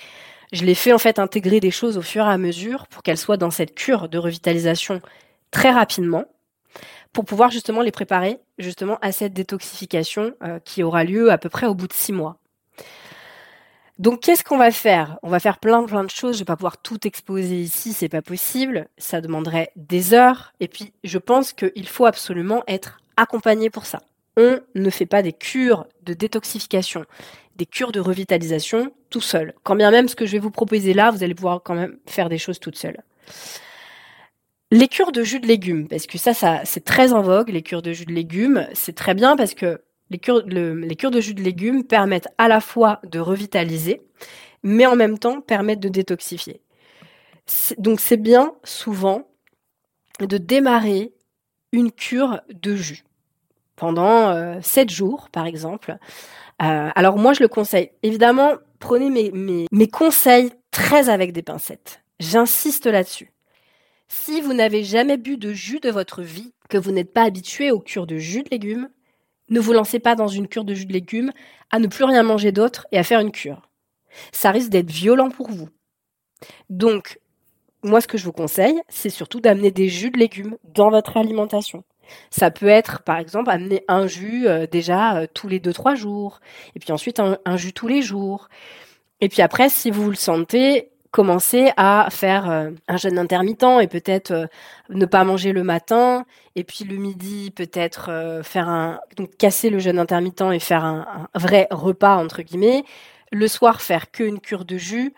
je 0.55 0.65
les 0.65 0.75
fais 0.75 0.95
en 0.95 0.99
fait 0.99 1.19
intégrer 1.19 1.61
des 1.61 1.71
choses 1.71 1.99
au 1.99 2.03
fur 2.03 2.25
et 2.25 2.33
à 2.33 2.39
mesure 2.39 2.87
pour 2.87 3.03
qu'elles 3.03 3.19
soient 3.19 3.37
dans 3.37 3.51
cette 3.51 3.75
cure 3.75 4.09
de 4.09 4.17
revitalisation 4.17 5.03
très 5.51 5.71
rapidement, 5.71 6.25
pour 7.13 7.27
pouvoir 7.27 7.51
justement 7.51 7.83
les 7.83 7.93
préparer 7.93 8.39
justement 8.57 8.97
à 9.03 9.13
cette 9.13 9.35
détoxification 9.35 10.33
euh, 10.43 10.61
qui 10.61 10.83
aura 10.83 11.05
lieu 11.05 11.31
à 11.31 11.37
peu 11.37 11.51
près 11.51 11.67
au 11.67 11.75
bout 11.75 11.89
de 11.89 11.93
six 11.93 12.15
mois. 12.15 12.39
Donc, 14.01 14.21
qu'est-ce 14.21 14.43
qu'on 14.43 14.57
va 14.57 14.71
faire? 14.71 15.19
On 15.23 15.29
va 15.29 15.41
faire 15.41 15.59
plein, 15.59 15.85
plein 15.85 16.05
de 16.05 16.09
choses. 16.09 16.37
Je 16.37 16.39
vais 16.39 16.47
pas 16.47 16.57
pouvoir 16.57 16.79
tout 16.79 17.07
exposer 17.07 17.61
ici, 17.61 17.93
c'est 17.93 18.09
pas 18.09 18.23
possible. 18.23 18.89
Ça 18.97 19.21
demanderait 19.21 19.73
des 19.77 20.15
heures. 20.15 20.55
Et 20.59 20.69
puis, 20.69 20.95
je 21.05 21.19
pense 21.19 21.53
qu'il 21.53 21.87
faut 21.87 22.07
absolument 22.07 22.63
être 22.67 22.99
accompagné 23.19 23.69
pour 23.69 23.85
ça. 23.85 24.01
On 24.39 24.59
ne 24.75 24.89
fait 24.89 25.05
pas 25.05 25.21
des 25.21 25.35
cures 25.35 25.87
de 26.05 26.15
détoxification, 26.15 27.05
des 27.57 27.67
cures 27.67 27.93
de 27.93 28.01
revitalisation 28.01 28.91
tout 29.11 29.21
seul. 29.21 29.53
Quand 29.65 29.77
bien 29.77 29.91
même 29.91 30.09
ce 30.09 30.17
que 30.17 30.25
je 30.25 30.33
vais 30.33 30.39
vous 30.39 30.51
proposer 30.51 30.95
là, 30.95 31.11
vous 31.11 31.23
allez 31.23 31.35
pouvoir 31.35 31.63
quand 31.63 31.75
même 31.75 31.99
faire 32.07 32.31
des 32.31 32.39
choses 32.39 32.59
toutes 32.59 32.79
seules. 32.79 33.03
Les 34.71 34.89
cures 34.89 35.13
de 35.13 35.25
jus 35.25 35.41
de 35.41 35.47
légumes, 35.47 35.89
parce 35.89 36.07
que 36.07 36.17
ça, 36.17 36.33
ça 36.33 36.63
c'est 36.65 36.85
très 36.85 37.13
en 37.13 37.21
vogue, 37.21 37.51
les 37.51 37.61
cures 37.61 37.83
de 37.83 37.93
jus 37.93 38.07
de 38.07 38.15
légumes, 38.15 38.67
c'est 38.73 38.95
très 38.95 39.13
bien 39.13 39.37
parce 39.37 39.53
que 39.53 39.83
les 40.11 40.19
cures, 40.19 40.43
de 40.43 41.21
jus 41.21 41.35
de 41.35 41.43
légumes 41.43 41.85
permettent 41.85 42.29
à 42.39 42.49
la 42.49 42.61
fois 42.61 43.01
de 43.05 43.19
revitaliser, 43.19 44.03
mais 44.63 44.87
en 44.87 44.97
même 44.97 45.19
temps 45.19 45.41
permettent 45.41 45.81
de 45.81 45.89
détoxifier. 45.89 46.61
Donc 47.79 48.01
c'est 48.01 48.17
bien 48.17 48.55
souvent 48.65 49.29
de 50.21 50.37
démarrer 50.37 51.13
une 51.73 51.93
cure 51.93 52.41
de 52.53 52.75
jus 52.75 53.05
pendant 53.77 54.31
euh, 54.31 54.59
7 54.61 54.91
jours, 54.91 55.31
par 55.31 55.47
exemple. 55.47 55.97
Euh, 56.63 56.91
alors 56.95 57.17
moi, 57.17 57.33
je 57.33 57.43
le 57.43 57.49
conseille. 57.49 57.91
Évidemment, 58.03 58.53
prenez 58.79 59.09
mes, 59.09 59.67
mes 59.71 59.89
conseils 59.89 60.53
très 60.71 61.09
avec 61.09 61.33
des 61.33 61.43
pincettes. 61.43 62.03
J'insiste 62.19 62.87
là-dessus. 62.87 63.33
Si 64.09 64.41
vous 64.41 64.53
n'avez 64.53 64.83
jamais 64.85 65.17
bu 65.17 65.37
de 65.39 65.53
jus 65.53 65.81
de 65.81 65.91
votre 65.91 66.21
vie, 66.21 66.53
que 66.69 66.77
vous 66.77 66.91
n'êtes 66.91 67.13
pas 67.13 67.23
habitué 67.23 67.71
aux 67.71 67.81
cures 67.81 68.07
de 68.07 68.17
jus 68.17 68.43
de 68.43 68.51
légumes, 68.51 68.89
ne 69.51 69.61
vous 69.61 69.73
lancez 69.73 69.99
pas 69.99 70.15
dans 70.15 70.29
une 70.29 70.49
cure 70.49 70.65
de 70.65 70.75
jus 70.75 70.87
de 70.87 70.93
légumes 70.93 71.33
à 71.71 71.79
ne 71.79 71.87
plus 71.87 72.05
rien 72.05 72.23
manger 72.23 72.53
d'autre 72.53 72.87
et 72.93 72.99
à 72.99 73.03
faire 73.03 73.21
une 73.21 73.33
cure. 73.33 73.69
Ça 74.33 74.51
risque 74.51 74.71
d'être 74.71 74.91
violent 74.91 75.31
pour 75.31 75.51
vous. 75.51 75.69
Donc, 76.69 77.21
moi, 77.83 78.01
ce 78.01 78.09
que 78.09 78.19
je 78.19 78.25
vous 78.25 78.33
conseille, 78.33 78.81
c'est 78.89 79.11
surtout 79.11 79.41
d'amener 79.41 79.71
des 79.71 79.89
jus 79.89 80.11
de 80.11 80.19
légumes 80.19 80.57
dans 80.65 80.91
votre 80.91 81.17
alimentation. 81.17 81.85
Ça 82.31 82.51
peut 82.51 82.69
être, 82.69 83.03
par 83.03 83.19
exemple, 83.19 83.51
amener 83.51 83.85
un 83.89 84.07
jus 84.07 84.49
euh, 84.49 84.67
déjà 84.67 85.17
euh, 85.17 85.27
tous 85.33 85.49
les 85.49 85.61
2-3 85.61 85.97
jours, 85.97 86.41
et 86.75 86.81
puis 86.81 86.93
ensuite 86.93 87.21
un, 87.21 87.57
jus 87.57 87.73
tous 87.73 87.89
les 87.89 88.03
jours. 88.03 88.49
Et 89.21 89.29
puis 89.29 89.43
après, 89.43 89.69
si 89.69 89.91
vous 89.91 90.11
le 90.11 90.17
sentez, 90.17 90.90
commencez 91.11 91.73
à 91.77 92.09
faire 92.11 92.51
euh, 92.51 92.71
un 92.89 92.97
jeûne 92.97 93.19
intermittent 93.19 93.81
et 93.81 93.89
peut-être 93.89 94.49
ne 94.89 95.07
pas 95.07 95.25
manger 95.25 95.53
le 95.53 95.63
matin, 95.63 96.25
et 96.57 96.65
puis 96.65 96.85
le 96.85 96.97
midi 96.97 97.51
peut-être 97.51 98.41
faire 98.43 98.69
un 98.69 99.01
donc 99.17 99.37
casser 99.37 99.71
le 99.71 99.79
jeûne 99.79 99.99
intermittent 99.99 100.45
et 100.53 100.59
faire 100.59 100.85
un, 100.85 101.29
un 101.35 101.39
vrai 101.39 101.67
repas 101.71 102.17
entre 102.17 102.43
guillemets. 102.43 102.85
Le 103.33 103.47
soir, 103.49 103.81
faire 103.81 104.11
qu'une 104.11 104.41
cure 104.41 104.65
de 104.65 104.77
jus 104.77 105.15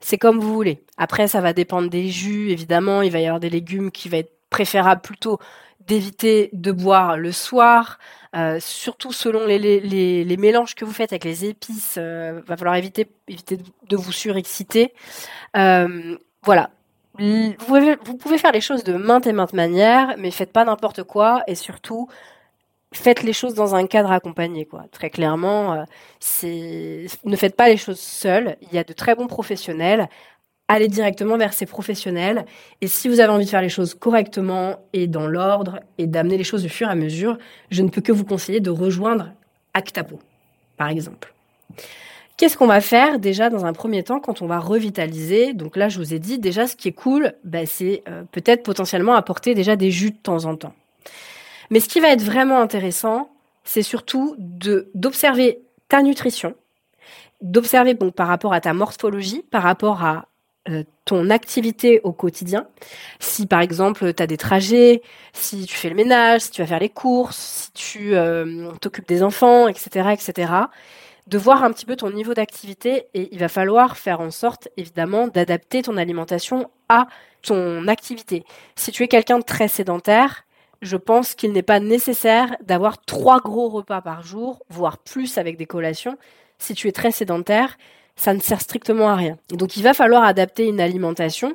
c'est 0.00 0.18
comme 0.18 0.38
vous 0.38 0.54
voulez. 0.54 0.82
Après, 0.96 1.28
ça 1.28 1.40
va 1.40 1.52
dépendre 1.52 1.90
des 1.90 2.08
jus, 2.08 2.50
évidemment. 2.50 3.02
Il 3.02 3.10
va 3.10 3.20
y 3.20 3.26
avoir 3.26 3.40
des 3.40 3.50
légumes 3.50 3.90
qui 3.90 4.08
va 4.08 4.18
être 4.18 4.32
préférable 4.50 5.02
plutôt 5.02 5.38
d'éviter 5.88 6.50
de 6.52 6.70
boire 6.70 7.16
le 7.16 7.32
soir, 7.32 7.98
euh, 8.36 8.58
surtout 8.60 9.10
selon 9.10 9.46
les, 9.46 10.36
mélanges 10.38 10.74
que 10.74 10.84
vous 10.84 10.92
faites 10.92 11.12
avec 11.12 11.24
les 11.24 11.46
épices. 11.46 11.96
Euh, 11.98 12.40
va 12.46 12.56
falloir 12.56 12.76
éviter, 12.76 13.08
de 13.88 13.96
vous 13.96 14.12
surexciter. 14.12 14.92
Euh, 15.56 16.16
voilà. 16.42 16.70
Vous 17.18 17.54
pouvez, 18.16 18.38
faire 18.38 18.52
les 18.52 18.60
choses 18.60 18.84
de 18.84 18.94
maintes 18.94 19.26
et 19.26 19.32
maintes 19.32 19.54
manières, 19.54 20.14
mais 20.18 20.30
faites 20.30 20.52
pas 20.52 20.64
n'importe 20.64 21.02
quoi 21.02 21.42
et 21.48 21.56
surtout 21.56 22.08
faites 22.92 23.22
les 23.22 23.32
choses 23.32 23.54
dans 23.54 23.74
un 23.74 23.86
cadre 23.86 24.12
accompagné, 24.12 24.66
quoi. 24.66 24.84
Très 24.92 25.10
clairement, 25.10 25.84
ne 26.42 27.36
faites 27.36 27.56
pas 27.56 27.68
les 27.68 27.76
choses 27.76 27.98
seuls. 27.98 28.56
Il 28.62 28.72
y 28.72 28.78
a 28.78 28.84
de 28.84 28.92
très 28.92 29.16
bons 29.16 29.26
professionnels. 29.26 30.08
Allez 30.70 30.88
directement 30.88 31.38
vers 31.38 31.54
ces 31.54 31.64
professionnels. 31.64 32.44
Et 32.82 32.88
si 32.88 33.08
vous 33.08 33.20
avez 33.20 33.32
envie 33.32 33.46
de 33.46 33.50
faire 33.50 33.62
les 33.62 33.70
choses 33.70 33.94
correctement 33.94 34.76
et 34.92 35.06
dans 35.06 35.26
l'ordre 35.26 35.80
et 35.96 36.06
d'amener 36.06 36.36
les 36.36 36.44
choses 36.44 36.66
au 36.66 36.68
fur 36.68 36.88
et 36.88 36.90
à 36.90 36.94
mesure, 36.94 37.38
je 37.70 37.82
ne 37.82 37.88
peux 37.88 38.02
que 38.02 38.12
vous 38.12 38.24
conseiller 38.24 38.60
de 38.60 38.70
rejoindre 38.70 39.32
Actapo, 39.72 40.20
par 40.76 40.88
exemple. 40.88 41.32
Qu'est-ce 42.36 42.56
qu'on 42.56 42.66
va 42.66 42.80
faire 42.80 43.18
déjà 43.18 43.50
dans 43.50 43.64
un 43.64 43.72
premier 43.72 44.04
temps 44.04 44.20
quand 44.20 44.42
on 44.42 44.46
va 44.46 44.60
revitaliser? 44.60 45.54
Donc 45.54 45.74
là, 45.76 45.88
je 45.88 45.98
vous 45.98 46.14
ai 46.14 46.18
dit 46.18 46.38
déjà 46.38 46.66
ce 46.66 46.76
qui 46.76 46.88
est 46.88 46.92
cool, 46.92 47.32
bah, 47.44 47.66
c'est 47.66 48.02
euh, 48.08 48.22
peut-être 48.30 48.62
potentiellement 48.62 49.14
apporter 49.14 49.54
déjà 49.54 49.74
des 49.74 49.90
jus 49.90 50.10
de 50.10 50.16
temps 50.16 50.44
en 50.44 50.54
temps. 50.54 50.74
Mais 51.70 51.80
ce 51.80 51.88
qui 51.88 51.98
va 51.98 52.10
être 52.10 52.22
vraiment 52.22 52.60
intéressant, 52.60 53.30
c'est 53.64 53.82
surtout 53.82 54.36
d'observer 54.38 55.60
ta 55.88 56.02
nutrition, 56.02 56.54
d'observer 57.42 57.94
par 57.94 58.28
rapport 58.28 58.52
à 58.52 58.60
ta 58.60 58.72
morphologie, 58.72 59.42
par 59.50 59.62
rapport 59.62 60.04
à 60.04 60.26
ton 61.04 61.30
activité 61.30 62.00
au 62.04 62.12
quotidien. 62.12 62.66
Si 63.20 63.46
par 63.46 63.60
exemple 63.60 64.12
tu 64.12 64.22
as 64.22 64.26
des 64.26 64.36
trajets, 64.36 65.02
si 65.32 65.66
tu 65.66 65.76
fais 65.76 65.88
le 65.88 65.94
ménage, 65.94 66.42
si 66.42 66.50
tu 66.50 66.60
vas 66.60 66.66
faire 66.66 66.80
les 66.80 66.90
courses, 66.90 67.36
si 67.36 67.72
tu 67.72 68.14
euh, 68.14 68.70
t'occupes 68.80 69.08
des 69.08 69.22
enfants, 69.22 69.68
etc., 69.68 70.10
etc., 70.12 70.52
de 71.26 71.38
voir 71.38 71.62
un 71.62 71.72
petit 71.72 71.84
peu 71.84 71.96
ton 71.96 72.10
niveau 72.10 72.32
d'activité 72.32 73.06
et 73.12 73.28
il 73.32 73.38
va 73.38 73.48
falloir 73.48 73.98
faire 73.98 74.20
en 74.20 74.30
sorte 74.30 74.68
évidemment 74.76 75.28
d'adapter 75.28 75.82
ton 75.82 75.98
alimentation 75.98 76.70
à 76.88 77.06
ton 77.42 77.86
activité. 77.86 78.44
Si 78.76 78.92
tu 78.92 79.02
es 79.02 79.08
quelqu'un 79.08 79.38
de 79.38 79.44
très 79.44 79.68
sédentaire, 79.68 80.44
je 80.80 80.96
pense 80.96 81.34
qu'il 81.34 81.52
n'est 81.52 81.62
pas 81.62 81.80
nécessaire 81.80 82.56
d'avoir 82.62 83.04
trois 83.04 83.40
gros 83.40 83.68
repas 83.68 84.00
par 84.00 84.22
jour, 84.22 84.62
voire 84.70 84.98
plus 84.98 85.36
avec 85.36 85.56
des 85.58 85.66
collations. 85.66 86.16
Si 86.58 86.74
tu 86.74 86.88
es 86.88 86.92
très 86.92 87.10
sédentaire, 87.10 87.76
ça 88.18 88.34
ne 88.34 88.40
sert 88.40 88.60
strictement 88.60 89.08
à 89.08 89.14
rien. 89.14 89.38
donc 89.50 89.76
il 89.76 89.82
va 89.82 89.94
falloir 89.94 90.24
adapter 90.24 90.66
une 90.66 90.80
alimentation 90.80 91.54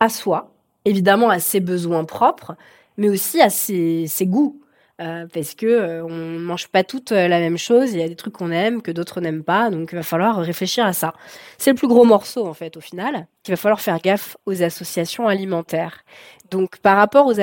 à 0.00 0.08
soi, 0.08 0.52
évidemment 0.86 1.28
à 1.28 1.38
ses 1.38 1.60
besoins 1.60 2.04
propres, 2.04 2.56
mais 2.96 3.10
aussi 3.10 3.40
à 3.40 3.50
ses, 3.50 4.08
goûts. 4.22 4.60
Euh, 5.00 5.26
parce 5.32 5.54
que 5.54 5.66
euh, 5.66 6.04
on 6.04 6.38
mange 6.38 6.68
pas 6.68 6.84
toutes 6.84 7.12
euh, 7.12 7.26
la 7.26 7.38
même 7.40 7.56
chose. 7.56 7.92
Il 7.92 8.00
y 8.00 8.02
a 8.02 8.08
des 8.08 8.16
trucs 8.16 8.34
qu'on 8.34 8.50
aime 8.50 8.82
que 8.82 8.90
d'autres 8.90 9.22
n'aiment 9.22 9.44
pas, 9.44 9.70
donc 9.70 9.90
il 9.92 9.96
va 9.96 10.02
falloir 10.02 10.36
réfléchir 10.36 10.84
à 10.84 10.92
ça. 10.92 11.14
C'est 11.56 11.70
le 11.70 11.76
plus 11.76 11.88
gros 11.88 12.04
morceau 12.04 12.46
en 12.46 12.52
fait 12.52 12.76
au 12.76 12.80
final. 12.80 13.26
Il 13.46 13.50
va 13.50 13.56
falloir 13.56 13.80
faire 13.80 13.98
gaffe 14.00 14.36
aux 14.44 14.62
associations 14.62 15.26
alimentaires. 15.26 16.04
Donc 16.50 16.78
par 16.78 16.96
rapport 16.96 17.26
aux, 17.26 17.40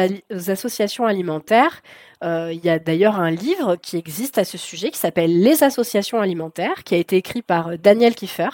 associations 0.50 1.06
alimentaires, 1.08 1.82
euh, 2.24 2.52
il 2.54 2.64
y 2.64 2.70
a 2.70 2.78
d'ailleurs 2.78 3.20
un 3.20 3.32
livre 3.32 3.76
qui 3.76 3.98
existe 3.98 4.38
à 4.38 4.44
ce 4.44 4.60
sujet 4.60 4.92
qui 4.92 5.00
s'appelle 5.00 5.42
Les 5.42 5.64
associations 5.64 6.22
alimentaires, 6.22 6.84
qui 6.84 6.94
a 6.94 6.98
été 6.98 7.16
écrit 7.16 7.42
par 7.42 7.78
Daniel 7.80 8.14
Kiefer. 8.14 8.50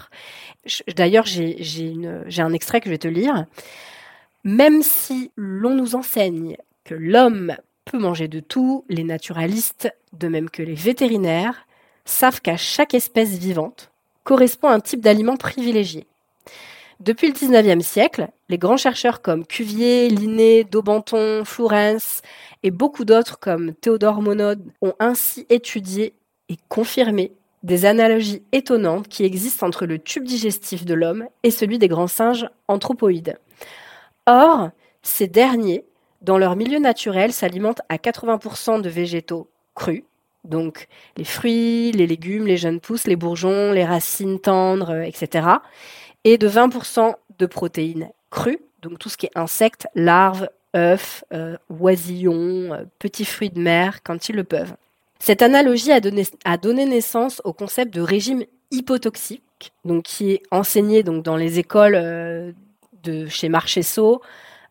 D'ailleurs, 0.96 1.26
j'ai 1.26 2.24
un 2.38 2.54
extrait 2.54 2.80
que 2.80 2.86
je 2.86 2.92
vais 2.92 2.98
te 2.98 3.08
lire. 3.10 3.46
Même 4.46 4.82
si 4.82 5.32
l'on 5.36 5.74
nous 5.76 5.96
enseigne 5.96 6.56
que 6.86 6.96
l'homme 6.96 7.56
peut 7.86 8.00
manger 8.00 8.28
de 8.28 8.40
tout, 8.40 8.86
les 8.90 9.04
naturalistes, 9.04 9.94
de 10.14 10.28
même 10.28 10.50
que 10.50 10.64
les 10.64 10.76
vétérinaires, 10.76 11.68
savent 12.06 12.42
qu'à 12.42 12.58
chaque 12.58 12.94
espèce 12.94 13.38
vivante 13.38 13.92
correspond 14.24 14.70
un 14.70 14.80
type 14.80 15.02
d'aliment 15.02 15.38
privilégié. 15.38 16.08
Depuis 17.00 17.28
le 17.28 17.34
19e 17.34 17.82
siècle, 17.82 18.30
les 18.50 18.58
grands 18.58 18.78
chercheurs 18.78 19.22
comme 19.22 19.46
Cuvier, 19.46 20.10
Linné, 20.10 20.64
Daubenton, 20.64 21.44
Flourens 21.44 22.22
et 22.62 22.72
beaucoup 22.72 23.04
d'autres 23.04 23.40
comme 23.40 23.74
Théodore 23.74 24.22
Monod 24.22 24.64
ont 24.82 24.94
ainsi 25.00 25.46
étudié 25.50 26.14
et 26.50 26.58
confirmé 26.70 27.34
des 27.64 27.86
analogies 27.86 28.44
étonnantes 28.52 29.08
qui 29.08 29.24
existent 29.24 29.66
entre 29.66 29.86
le 29.86 30.00
tube 30.00 30.24
digestif 30.24 30.86
de 30.86 30.94
l'homme 30.94 31.28
et 31.44 31.52
celui 31.52 31.80
des 31.80 31.88
grands 31.88 32.08
singes 32.08 32.50
anthropoïdes. 32.68 33.38
Or, 34.26 34.70
ces 35.02 35.28
derniers, 35.28 35.86
dans 36.24 36.38
leur 36.38 36.56
milieu 36.56 36.80
naturel, 36.80 37.32
s'alimentent 37.32 37.82
à 37.90 37.98
80% 37.98 38.82
de 38.82 38.90
végétaux 38.90 39.50
crus, 39.76 40.04
donc 40.44 40.88
les 41.18 41.24
fruits, 41.24 41.92
les 41.92 42.08
légumes, 42.08 42.48
les 42.48 42.58
jeunes 42.58 42.80
pousses, 42.80 43.08
les 43.08 43.16
bourgeons, 43.16 43.72
les 43.72 43.86
racines 43.86 44.40
tendres, 44.40 45.02
etc 45.02 45.58
et 46.24 46.38
de 46.38 46.48
20% 46.48 47.16
de 47.40 47.46
protéines 47.46 48.10
crues, 48.30 48.60
donc 48.82 49.00
tout 49.00 49.10
ce 49.10 49.18
qui 49.18 49.26
est 49.26 49.38
insectes, 49.38 49.88
larves, 49.96 50.50
œufs, 50.76 51.24
euh, 51.34 51.58
oisillons, 51.70 52.74
euh, 52.74 52.84
petits 53.00 53.26
fruits 53.26 53.50
de 53.50 53.60
mer 53.60 54.02
quand 54.04 54.30
ils 54.30 54.36
le 54.36 54.44
peuvent. 54.44 54.76
Cette 55.20 55.42
analogie 55.42 55.92
a 55.92 56.00
donné, 56.58 56.86
naissance 56.86 57.42
au 57.46 57.54
concept 57.54 57.94
de 57.94 58.02
régime 58.02 58.44
hypotoxique, 58.72 59.72
qui 60.04 60.32
est 60.32 60.44
enseigné 60.52 61.04
dans 61.04 61.38
les 61.38 61.60
écoles 61.60 61.96
euh, 61.96 62.52
de 63.04 63.28
chez 63.28 63.48
Marchesso 63.48 64.22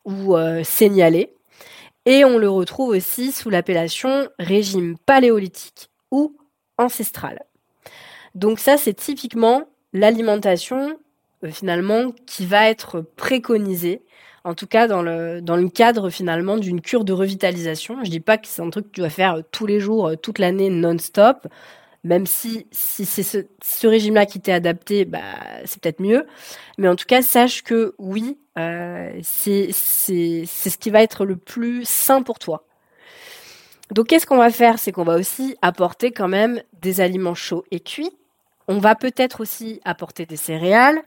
ou 0.05 0.35
Signalé, 0.65 1.33
et 2.07 2.25
on 2.25 2.39
le 2.39 2.49
retrouve 2.49 2.91
aussi 2.91 3.33
sous 3.33 3.51
l'appellation 3.51 4.29
régime 4.39 4.97
paléolithique 5.07 5.91
ou 6.11 6.37
ancestral. 6.79 7.45
Donc 8.35 8.59
ça, 8.59 8.77
c'est 8.77 8.95
typiquement 8.95 9.65
l'alimentation 9.93 10.99
euh, 11.45 11.51
finalement 11.51 12.13
qui 12.27 12.47
va 12.47 12.69
être 12.69 13.01
préconisé 13.01 14.03
en 14.45 14.55
tout 14.55 14.67
cas 14.67 14.89
dans 14.89 15.03
le 15.03 15.41
dans 15.41 15.57
le 15.57 15.69
cadre 15.69 16.11
finalement 16.11 16.57
d'une 16.57 16.81
cure 16.81 17.05
de 17.05 17.13
revitalisation. 17.13 18.03
Je 18.05 18.11
dis 18.11 18.21
pas 18.21 18.39
que 18.39 18.49
c'est 18.49 18.63
un 18.63 18.71
truc 18.71 18.87
que 18.87 18.93
tu 18.93 19.01
dois 19.01 19.11
faire 19.11 19.35
euh, 19.37 19.43
tous 19.51 19.67
les 19.67 19.81
jours, 19.81 20.09
euh, 20.09 20.17
toute 20.17 20.39
l'année 20.39 20.71
non-stop, 20.71 21.47
même 22.05 22.27
si 22.27 22.67
si 22.73 23.05
c'est 23.05 23.23
ce, 23.23 23.39
ce 23.63 23.87
régime-là 23.87 24.27
qui 24.27 24.41
t'est 24.41 24.53
adapté, 24.53 25.05
bah 25.05 25.21
c'est 25.65 25.81
peut-être 25.81 26.01
mieux. 26.01 26.27
Mais 26.79 26.89
en 26.89 26.97
tout 26.97 27.07
cas, 27.07 27.23
sache 27.23 27.63
que 27.63 27.95
oui, 27.99 28.39
euh, 28.59 29.19
c'est 29.23 29.73
ce 29.73 30.79
qui 30.79 30.91
va 30.91 31.03
être 31.03 31.25
le 31.25 31.37
plus 31.37 31.85
sain 31.85 32.23
pour 32.23 32.39
toi. 32.39 32.65
Donc 33.91 34.09
qu'est-ce 34.09 34.27
qu'on 34.27 34.39
va 34.39 34.51
faire? 34.51 34.79
C'est 34.79 34.93
qu'on 34.93 35.05
va 35.05 35.17
aussi 35.17 35.57
apporter 35.63 36.13
quand 36.13 36.29
même 36.29 36.63
des 36.81 37.01
aliments 37.01 37.35
chauds 37.35 37.65
et 37.71 37.81
cuits. 37.81 38.17
On 38.69 38.79
va 38.79 38.95
peut-être 38.95 39.41
aussi 39.41 39.81
apporter 39.85 40.25
des 40.25 40.37
céréales, 40.37 41.03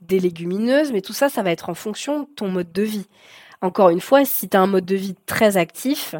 des 0.00 0.18
légumineuses, 0.18 0.92
mais 0.92 1.02
tout 1.02 1.12
ça, 1.12 1.28
ça 1.28 1.42
va 1.42 1.50
être 1.50 1.68
en 1.68 1.74
fonction 1.74 2.20
de 2.20 2.28
ton 2.36 2.48
mode 2.48 2.72
de 2.72 2.82
vie. 2.82 3.06
Encore 3.60 3.90
une 3.90 4.00
fois, 4.00 4.24
si 4.24 4.48
tu 4.48 4.56
as 4.56 4.60
un 4.60 4.66
mode 4.66 4.84
de 4.84 4.96
vie 4.96 5.14
très 5.26 5.56
actif, 5.56 6.14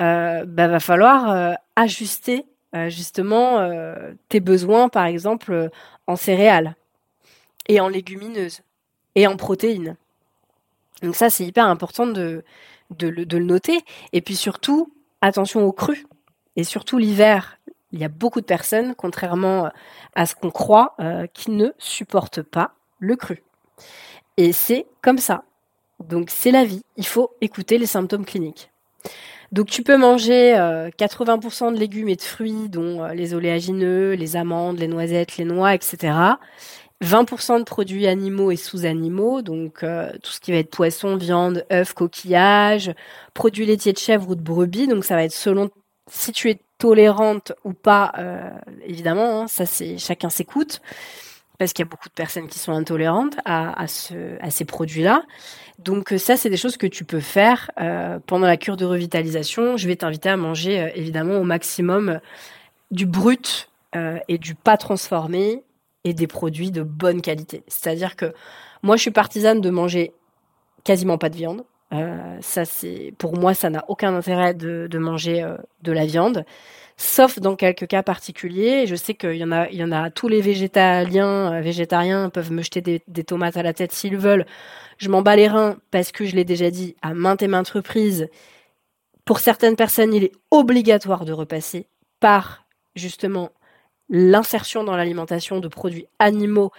euh, 0.00 0.44
bah, 0.46 0.68
va 0.68 0.80
falloir 0.80 1.30
euh, 1.30 1.54
ajuster 1.74 2.46
euh, 2.74 2.88
justement 2.88 3.68
tes 4.28 4.40
besoins, 4.40 4.88
par 4.88 5.06
exemple, 5.06 5.70
en 6.06 6.16
céréales 6.16 6.74
et 7.68 7.80
en 7.80 7.88
légumineuses 7.88 8.62
et 9.14 9.26
en 9.26 9.36
protéines. 9.36 9.96
Donc 11.02 11.14
ça, 11.14 11.30
c'est 11.30 11.44
hyper 11.44 11.66
important 11.66 12.06
de, 12.06 12.44
le, 13.00 13.38
noter. 13.38 13.80
Et 14.12 14.20
puis 14.20 14.36
surtout, 14.36 14.92
attention 15.20 15.64
aux 15.64 15.72
crues. 15.72 16.06
Et 16.56 16.64
surtout 16.64 16.98
l'hiver, 16.98 17.58
il 17.92 18.00
y 18.00 18.04
a 18.04 18.08
beaucoup 18.08 18.40
de 18.40 18.46
personnes, 18.46 18.94
contrairement 18.94 19.70
à 20.14 20.26
ce 20.26 20.34
qu'on 20.34 20.50
croit, 20.50 20.96
qui 21.34 21.50
ne 21.50 21.68
supportent 21.78 22.42
pas 22.42 22.72
le 22.98 23.16
cru. 23.16 23.42
Et 24.36 24.52
c'est 24.52 24.86
comme 25.02 25.18
ça. 25.18 25.44
Donc 26.00 26.30
c'est 26.30 26.50
la 26.50 26.64
vie. 26.64 26.82
Il 26.96 27.06
faut 27.06 27.30
écouter 27.40 27.78
les 27.78 27.86
symptômes 27.86 28.24
cliniques. 28.24 28.70
Donc 29.52 29.68
tu 29.68 29.82
peux 29.82 29.96
manger 29.96 30.54
80% 30.98 31.72
de 31.72 31.78
légumes 31.78 32.08
et 32.08 32.16
de 32.16 32.22
fruits, 32.22 32.68
dont 32.68 33.04
les 33.06 33.34
oléagineux, 33.34 34.12
les 34.12 34.36
amandes, 34.36 34.78
les 34.78 34.88
noisettes, 34.88 35.36
les 35.36 35.44
noix, 35.44 35.74
etc. 35.74 36.14
20% 37.04 37.58
de 37.58 37.64
produits 37.64 38.06
animaux 38.06 38.50
et 38.50 38.56
sous-animaux, 38.56 39.42
donc 39.42 39.82
euh, 39.82 40.10
tout 40.22 40.30
ce 40.30 40.40
qui 40.40 40.52
va 40.52 40.58
être 40.58 40.70
poisson, 40.70 41.16
viande, 41.16 41.64
œufs, 41.70 41.92
coquillages, 41.92 42.92
produits 43.34 43.66
laitiers 43.66 43.92
de 43.92 43.98
chèvre 43.98 44.30
ou 44.30 44.34
de 44.34 44.40
brebis, 44.40 44.88
donc 44.88 45.04
ça 45.04 45.14
va 45.14 45.24
être 45.24 45.32
selon 45.32 45.70
si 46.10 46.32
tu 46.32 46.50
es 46.50 46.58
tolérante 46.78 47.52
ou 47.64 47.72
pas, 47.72 48.12
euh, 48.18 48.50
évidemment, 48.84 49.42
hein, 49.42 49.46
ça 49.46 49.66
c'est 49.66 49.98
chacun 49.98 50.30
s'écoute, 50.30 50.80
parce 51.58 51.72
qu'il 51.72 51.84
y 51.84 51.88
a 51.88 51.90
beaucoup 51.90 52.08
de 52.08 52.14
personnes 52.14 52.48
qui 52.48 52.58
sont 52.58 52.72
intolérantes 52.72 53.36
à, 53.44 53.78
à, 53.78 53.86
ce, 53.86 54.40
à 54.40 54.50
ces 54.50 54.64
produits-là. 54.64 55.22
Donc 55.78 56.14
ça, 56.18 56.36
c'est 56.36 56.50
des 56.50 56.56
choses 56.58 56.76
que 56.76 56.86
tu 56.86 57.04
peux 57.04 57.20
faire 57.20 57.70
euh, 57.80 58.18
pendant 58.26 58.46
la 58.46 58.58
cure 58.58 58.76
de 58.76 58.84
revitalisation. 58.84 59.76
Je 59.78 59.88
vais 59.88 59.96
t'inviter 59.96 60.28
à 60.28 60.36
manger 60.36 60.92
évidemment 60.94 61.38
au 61.38 61.44
maximum 61.44 62.20
du 62.90 63.06
brut 63.06 63.70
et 64.28 64.36
du 64.36 64.54
pas 64.54 64.76
transformé 64.76 65.62
et 66.06 66.14
des 66.14 66.28
produits 66.28 66.70
de 66.70 66.82
bonne 66.82 67.20
qualité. 67.20 67.64
C'est-à-dire 67.66 68.14
que 68.14 68.32
moi, 68.82 68.96
je 68.96 69.02
suis 69.02 69.10
partisane 69.10 69.60
de 69.60 69.70
manger 69.70 70.12
quasiment 70.84 71.18
pas 71.18 71.28
de 71.30 71.36
viande. 71.36 71.64
Euh, 71.92 72.38
ça, 72.40 72.64
c'est 72.64 73.12
pour 73.18 73.36
moi, 73.36 73.54
ça 73.54 73.70
n'a 73.70 73.84
aucun 73.88 74.14
intérêt 74.14 74.54
de, 74.54 74.98
manger 74.98 75.42
euh, 75.42 75.56
de 75.82 75.90
la 75.90 76.06
viande, 76.06 76.44
sauf 76.96 77.40
dans 77.40 77.56
quelques 77.56 77.88
cas 77.88 78.04
particuliers. 78.04 78.86
Je 78.86 78.94
sais 78.94 79.14
qu'il 79.14 79.34
y 79.34 79.42
en 79.42 79.50
a, 79.50 79.68
il 79.68 79.78
y 79.78 79.84
en 79.84 79.90
a. 79.90 80.10
Tous 80.10 80.28
les 80.28 80.40
végétaliens, 80.40 81.54
euh, 81.54 81.60
végétariens 81.60 82.30
peuvent 82.30 82.52
me 82.52 82.62
jeter 82.62 82.82
des, 82.82 83.02
des 83.08 83.24
tomates 83.24 83.56
à 83.56 83.64
la 83.64 83.72
tête 83.72 83.90
s'ils 83.90 84.16
veulent. 84.16 84.46
Je 84.98 85.08
m'en 85.08 85.22
bats 85.22 85.34
les 85.34 85.48
reins 85.48 85.76
parce 85.90 86.12
que 86.12 86.24
je 86.24 86.36
l'ai 86.36 86.44
déjà 86.44 86.70
dit 86.70 86.94
à 87.02 87.14
maintes 87.14 87.42
et 87.42 87.48
maintes 87.48 87.70
reprises. 87.70 88.28
Pour 89.24 89.40
certaines 89.40 89.74
personnes, 89.74 90.14
il 90.14 90.22
est 90.22 90.32
obligatoire 90.52 91.24
de 91.24 91.32
repasser 91.32 91.88
par 92.20 92.64
justement 92.94 93.50
l'insertion 94.08 94.84
dans 94.84 94.96
l'alimentation 94.96 95.60
de 95.60 95.68
produits 95.68 96.06
animaux 96.18 96.72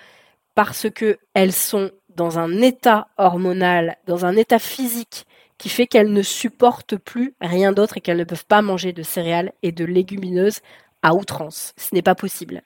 parce 0.56 0.90
que 0.90 1.18
elles 1.34 1.54
sont 1.54 1.92
dans 2.16 2.40
un 2.40 2.62
état 2.62 3.08
hormonal, 3.18 3.98
dans 4.08 4.26
un 4.26 4.36
état 4.36 4.60
physique 4.60 5.26
qui 5.58 5.70
fait 5.70 5.88
qu'elles 5.88 6.12
ne 6.12 6.22
supportent 6.22 6.98
plus 6.98 7.34
rien 7.42 7.72
d'autre 7.72 7.98
et 7.98 8.02
qu'elles 8.02 8.18
ne 8.18 8.24
peuvent 8.24 8.46
pas 8.46 8.62
manger 8.62 8.94
de 8.94 9.04
céréales 9.04 9.54
et 9.64 9.72
de 9.72 9.86
légumineuses 9.86 10.60
à 11.04 11.14
outrance. 11.14 11.74
Ce 11.78 11.94
n'est 11.94 12.02
pas 12.02 12.16
possible. 12.16 12.64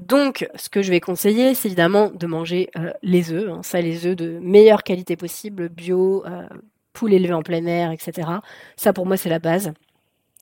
Donc, 0.00 0.48
ce 0.56 0.68
que 0.68 0.82
je 0.82 0.90
vais 0.90 1.00
conseiller, 1.00 1.54
c'est 1.54 1.68
évidemment 1.68 2.10
de 2.10 2.26
manger 2.26 2.68
euh, 2.76 2.92
les 3.02 3.32
œufs, 3.32 3.50
hein, 3.50 3.60
ça 3.62 3.80
les 3.80 4.06
œufs 4.06 4.16
de 4.16 4.38
meilleure 4.40 4.82
qualité 4.82 5.16
possible, 5.16 5.68
bio, 5.68 6.24
euh, 6.26 6.46
poule 6.92 7.14
élevée 7.14 7.32
en 7.32 7.42
plein 7.42 7.64
air, 7.66 7.92
etc. 7.92 8.28
Ça 8.76 8.92
pour 8.92 9.06
moi 9.06 9.16
c'est 9.16 9.28
la 9.28 9.38
base. 9.38 9.72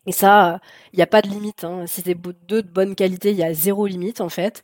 Et 0.06 0.12
ça, 0.12 0.60
il 0.92 0.96
n'y 0.96 1.02
a 1.02 1.06
pas 1.06 1.22
de 1.22 1.28
limite. 1.28 1.64
Hein. 1.64 1.86
Si 1.86 2.02
c'est 2.02 2.14
deux 2.14 2.62
de 2.62 2.68
bonne 2.68 2.94
qualité, 2.94 3.30
il 3.30 3.36
y 3.36 3.44
a 3.44 3.54
zéro 3.54 3.86
limite 3.86 4.20
en 4.20 4.28
fait. 4.28 4.62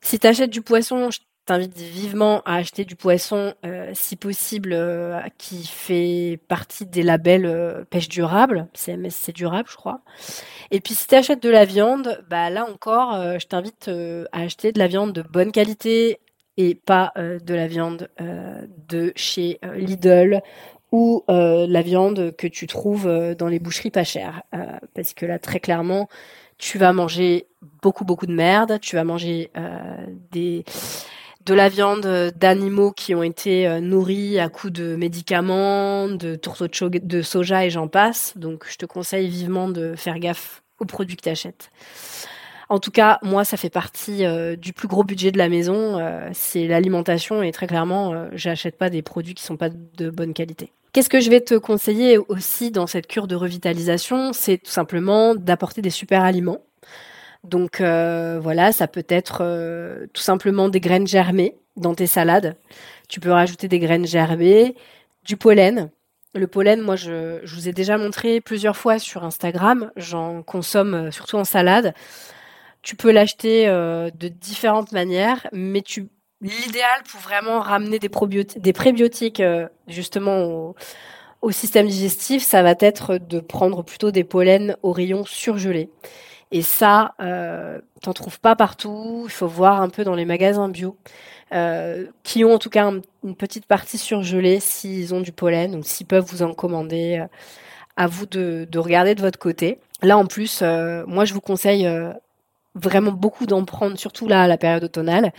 Si 0.00 0.18
tu 0.18 0.26
achètes 0.26 0.50
du 0.50 0.62
poisson, 0.62 1.10
je 1.10 1.18
t'invite 1.50 1.76
vivement 1.76 2.42
à 2.44 2.56
acheter 2.56 2.84
du 2.84 2.94
poisson, 2.94 3.54
euh, 3.66 3.90
si 3.92 4.14
possible, 4.14 4.72
euh, 4.72 5.20
qui 5.36 5.66
fait 5.66 6.38
partie 6.48 6.86
des 6.86 7.02
labels 7.02 7.46
euh, 7.46 7.84
pêche 7.90 8.08
durable, 8.08 8.68
CMSC 8.72 9.32
durable, 9.32 9.68
je 9.68 9.76
crois. 9.76 10.00
Et 10.70 10.80
puis 10.80 10.94
si 10.94 11.08
tu 11.08 11.14
achètes 11.16 11.42
de 11.42 11.50
la 11.50 11.64
viande, 11.64 12.24
bah 12.30 12.50
là 12.50 12.66
encore, 12.70 13.14
je 13.38 13.46
t'invite 13.46 13.90
à 14.32 14.40
acheter 14.40 14.70
de 14.70 14.78
la 14.78 14.86
viande 14.86 15.12
de 15.12 15.22
bonne 15.22 15.50
qualité 15.50 16.20
et 16.56 16.76
pas 16.76 17.12
de 17.16 17.54
la 17.54 17.66
viande 17.66 18.08
de 18.88 19.12
chez 19.16 19.58
Lidl 19.74 20.42
ou 20.92 21.24
euh, 21.28 21.66
la 21.68 21.82
viande 21.82 22.34
que 22.36 22.46
tu 22.46 22.66
trouves 22.66 23.06
euh, 23.06 23.34
dans 23.34 23.48
les 23.48 23.58
boucheries 23.58 23.90
pas 23.90 24.04
chères. 24.04 24.42
Euh, 24.54 24.64
parce 24.94 25.14
que 25.14 25.26
là, 25.26 25.38
très 25.38 25.60
clairement, 25.60 26.08
tu 26.58 26.78
vas 26.78 26.92
manger 26.92 27.46
beaucoup, 27.82 28.04
beaucoup 28.04 28.26
de 28.26 28.34
merde. 28.34 28.78
Tu 28.80 28.96
vas 28.96 29.04
manger 29.04 29.50
des 30.30 30.64
de 31.46 31.54
la 31.54 31.70
viande 31.70 32.06
d'animaux 32.36 32.92
qui 32.92 33.14
ont 33.14 33.22
été 33.22 33.80
nourris 33.80 34.38
à 34.38 34.50
coups 34.50 34.74
de 34.74 34.94
médicaments, 34.94 36.08
de 36.08 36.34
tourteaux 36.34 36.68
de, 36.68 36.98
de 36.98 37.22
soja 37.22 37.64
et 37.64 37.70
j'en 37.70 37.88
passe. 37.88 38.34
Donc, 38.36 38.66
je 38.68 38.76
te 38.76 38.84
conseille 38.84 39.28
vivement 39.28 39.70
de 39.70 39.94
faire 39.96 40.18
gaffe 40.18 40.62
aux 40.78 40.84
produits 40.84 41.16
que 41.16 41.22
tu 41.22 41.28
achètes. 41.30 41.70
En 42.70 42.78
tout 42.78 42.90
cas, 42.90 43.18
moi, 43.22 43.44
ça 43.44 43.58
fait 43.58 43.68
partie 43.68 44.24
du 44.56 44.72
plus 44.72 44.88
gros 44.88 45.04
budget 45.04 45.32
de 45.32 45.38
la 45.38 45.48
maison. 45.48 45.98
c'est 46.32 46.66
l'alimentation 46.66 47.42
et 47.42 47.50
très 47.52 47.66
clairement, 47.66 48.28
j'achète 48.32 48.78
pas 48.78 48.88
des 48.90 49.02
produits 49.02 49.34
qui 49.34 49.42
sont 49.42 49.56
pas 49.56 49.68
de 49.70 50.08
bonne 50.08 50.32
qualité. 50.32 50.72
Qu'est-ce 50.92 51.08
que 51.08 51.20
je 51.20 51.30
vais 51.30 51.40
te 51.40 51.54
conseiller 51.54 52.18
aussi 52.18 52.72
dans 52.72 52.88
cette 52.88 53.06
cure 53.06 53.28
de 53.28 53.36
revitalisation 53.36 54.32
C'est 54.32 54.58
tout 54.58 54.72
simplement 54.72 55.36
d'apporter 55.36 55.82
des 55.82 55.90
super 55.90 56.22
aliments. 56.24 56.64
Donc 57.44 57.80
euh, 57.80 58.40
voilà, 58.42 58.72
ça 58.72 58.88
peut 58.88 59.06
être 59.08 59.38
euh, 59.42 60.06
tout 60.12 60.22
simplement 60.22 60.68
des 60.68 60.80
graines 60.80 61.06
germées 61.06 61.56
dans 61.76 61.94
tes 61.94 62.08
salades. 62.08 62.56
Tu 63.08 63.20
peux 63.20 63.30
rajouter 63.30 63.68
des 63.68 63.78
graines 63.78 64.06
germées, 64.06 64.74
du 65.24 65.36
pollen. 65.36 65.90
Le 66.34 66.46
pollen, 66.46 66.80
moi, 66.80 66.96
je, 66.96 67.40
je 67.44 67.54
vous 67.54 67.68
ai 67.68 67.72
déjà 67.72 67.96
montré 67.96 68.40
plusieurs 68.40 68.76
fois 68.76 68.98
sur 68.98 69.24
Instagram. 69.24 69.90
J'en 69.96 70.42
consomme 70.42 70.94
euh, 70.94 71.10
surtout 71.12 71.36
en 71.36 71.44
salade. 71.44 71.94
Tu 72.82 72.96
peux 72.96 73.10
l'acheter 73.10 73.66
de 73.66 74.28
différentes 74.28 74.92
manières, 74.92 75.46
mais 75.52 75.82
l'idéal 76.40 77.02
pour 77.10 77.20
vraiment 77.20 77.60
ramener 77.60 77.98
des, 77.98 78.08
probiotiques, 78.08 78.60
des 78.60 78.72
prébiotiques 78.72 79.40
euh, 79.40 79.68
justement 79.88 80.74
au, 81.42 81.50
système 81.50 81.86
digestif, 81.86 82.42
ça 82.42 82.62
va 82.62 82.74
être 82.80 83.18
de 83.18 83.40
prendre 83.40 83.82
plutôt 83.82 84.10
des 84.10 84.24
pollens 84.24 84.76
au 84.82 84.92
rayon 84.92 85.24
surgelé. 85.24 85.90
Et 86.52 86.62
ça, 86.62 87.14
euh, 87.20 87.78
t'en 88.02 88.12
trouves 88.12 88.40
pas 88.40 88.56
partout. 88.56 89.22
Il 89.26 89.30
faut 89.30 89.46
voir 89.46 89.80
un 89.80 89.88
peu 89.88 90.04
dans 90.04 90.14
les 90.14 90.24
magasins 90.24 90.68
bio, 90.68 90.96
euh, 91.52 92.06
qui 92.24 92.44
ont 92.44 92.54
en 92.54 92.58
tout 92.58 92.70
cas 92.70 92.90
une 93.24 93.36
petite 93.36 93.66
partie 93.66 93.98
surgelée 93.98 94.60
s'ils 94.60 95.14
ont 95.14 95.20
du 95.20 95.32
pollen, 95.32 95.76
ou 95.76 95.82
s'ils 95.82 96.06
peuvent 96.06 96.26
vous 96.26 96.42
en 96.42 96.52
commander. 96.54 97.20
Euh, 97.20 97.26
à 97.96 98.06
vous 98.06 98.24
de, 98.24 98.66
regarder 98.78 99.14
de 99.14 99.20
votre 99.20 99.38
côté. 99.38 99.78
Là, 100.00 100.16
en 100.16 100.24
plus, 100.24 100.62
moi, 100.62 101.26
je 101.26 101.34
vous 101.34 101.42
conseille 101.42 101.86
vraiment 102.74 103.12
beaucoup 103.12 103.46
d'en 103.46 103.64
prendre, 103.64 103.98
surtout 103.98 104.28
là 104.28 104.42
à 104.42 104.46
la 104.46 104.56
période 104.56 104.84
automnale, 104.84 105.32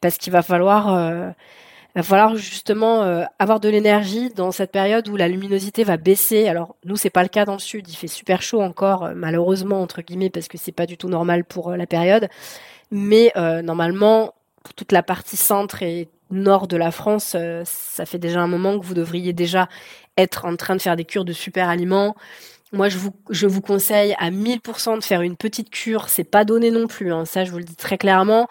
parce 0.00 0.18
qu'il 0.18 0.32
va 0.32 0.42
falloir 0.42 0.92
euh, 0.94 1.30
va 1.94 2.02
falloir 2.02 2.36
justement 2.36 3.02
euh, 3.02 3.24
avoir 3.38 3.60
de 3.60 3.68
l'énergie 3.68 4.30
dans 4.30 4.50
cette 4.50 4.72
période 4.72 5.08
où 5.08 5.16
la 5.16 5.28
luminosité 5.28 5.84
va 5.84 5.96
baisser. 5.96 6.48
Alors 6.48 6.76
nous 6.84 6.96
c'est 6.96 7.10
pas 7.10 7.22
le 7.22 7.28
cas 7.28 7.44
dans 7.44 7.54
le 7.54 7.58
sud, 7.58 7.88
il 7.88 7.94
fait 7.94 8.08
super 8.08 8.42
chaud 8.42 8.62
encore 8.62 9.04
euh, 9.04 9.12
malheureusement 9.14 9.80
entre 9.80 10.02
guillemets 10.02 10.30
parce 10.30 10.48
que 10.48 10.58
c'est 10.58 10.72
pas 10.72 10.86
du 10.86 10.96
tout 10.96 11.08
normal 11.08 11.44
pour 11.44 11.72
la 11.72 11.86
période. 11.86 12.28
Mais 12.90 13.32
normalement 13.62 14.34
pour 14.62 14.74
toute 14.74 14.92
la 14.92 15.02
partie 15.02 15.38
centre 15.38 15.82
et 15.82 16.10
nord 16.30 16.68
de 16.68 16.76
la 16.76 16.90
France, 16.90 17.34
ça 17.64 18.04
fait 18.04 18.18
déjà 18.18 18.40
un 18.40 18.46
moment 18.46 18.78
que 18.78 18.84
vous 18.84 18.92
devriez 18.92 19.32
déjà 19.32 19.66
être 20.18 20.44
en 20.44 20.56
train 20.56 20.76
de 20.76 20.82
faire 20.82 20.94
des 20.94 21.06
cures 21.06 21.24
de 21.24 21.32
super 21.32 21.70
aliments. 21.70 22.14
Moi, 22.72 22.88
je 22.88 22.96
vous, 22.96 23.10
je 23.28 23.46
vous 23.46 23.60
conseille 23.60 24.14
à 24.18 24.30
1000% 24.30 24.98
de 24.98 25.04
faire 25.04 25.20
une 25.20 25.36
petite 25.36 25.68
cure. 25.68 26.08
C'est 26.08 26.24
pas 26.24 26.44
donné 26.46 26.70
non 26.70 26.86
plus. 26.86 27.12
Hein. 27.12 27.26
Ça, 27.26 27.44
je 27.44 27.50
vous 27.50 27.58
le 27.58 27.64
dis 27.64 27.76
très 27.76 27.98
clairement. 27.98 28.48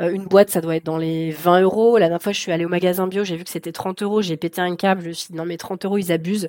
Euh, 0.00 0.10
une 0.10 0.24
boîte, 0.24 0.50
ça 0.50 0.60
doit 0.60 0.74
être 0.74 0.84
dans 0.84 0.98
les 0.98 1.30
20 1.30 1.60
euros. 1.62 1.96
La 1.98 2.06
dernière 2.06 2.22
fois, 2.22 2.32
je 2.32 2.40
suis 2.40 2.50
allée 2.50 2.64
au 2.64 2.68
magasin 2.68 3.06
bio, 3.06 3.22
j'ai 3.22 3.36
vu 3.36 3.44
que 3.44 3.50
c'était 3.50 3.70
30 3.70 4.02
euros. 4.02 4.22
J'ai 4.22 4.36
pété 4.36 4.60
un 4.60 4.74
câble. 4.74 5.02
Je 5.02 5.08
me 5.08 5.12
suis 5.12 5.28
dit, 5.30 5.36
non, 5.36 5.44
mais 5.44 5.56
30 5.56 5.84
euros, 5.84 5.98
ils 5.98 6.10
abusent. 6.10 6.48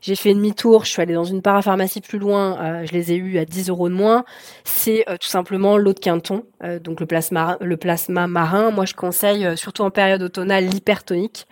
J'ai 0.00 0.14
fait 0.16 0.32
demi-tour. 0.32 0.86
Je 0.86 0.90
suis 0.92 1.02
allée 1.02 1.12
dans 1.14 1.24
une 1.24 1.42
parapharmacie 1.42 2.00
plus 2.00 2.18
loin. 2.18 2.58
Euh, 2.60 2.86
je 2.86 2.92
les 2.92 3.12
ai 3.12 3.16
eus 3.16 3.38
à 3.38 3.44
10 3.44 3.68
euros 3.68 3.90
de 3.90 3.94
moins. 3.94 4.24
C'est 4.64 5.04
euh, 5.10 5.18
tout 5.18 5.28
simplement 5.28 5.76
l'eau 5.76 5.92
de 5.92 6.00
Quinton, 6.00 6.44
donc 6.82 7.00
le 7.00 7.06
plasma, 7.06 7.58
le 7.60 7.76
plasma 7.76 8.26
marin. 8.26 8.70
Moi, 8.70 8.86
je 8.86 8.94
conseille, 8.94 9.56
surtout 9.58 9.82
en 9.82 9.90
période 9.90 10.22
automnale, 10.22 10.64
l'hypertonique. 10.64 11.46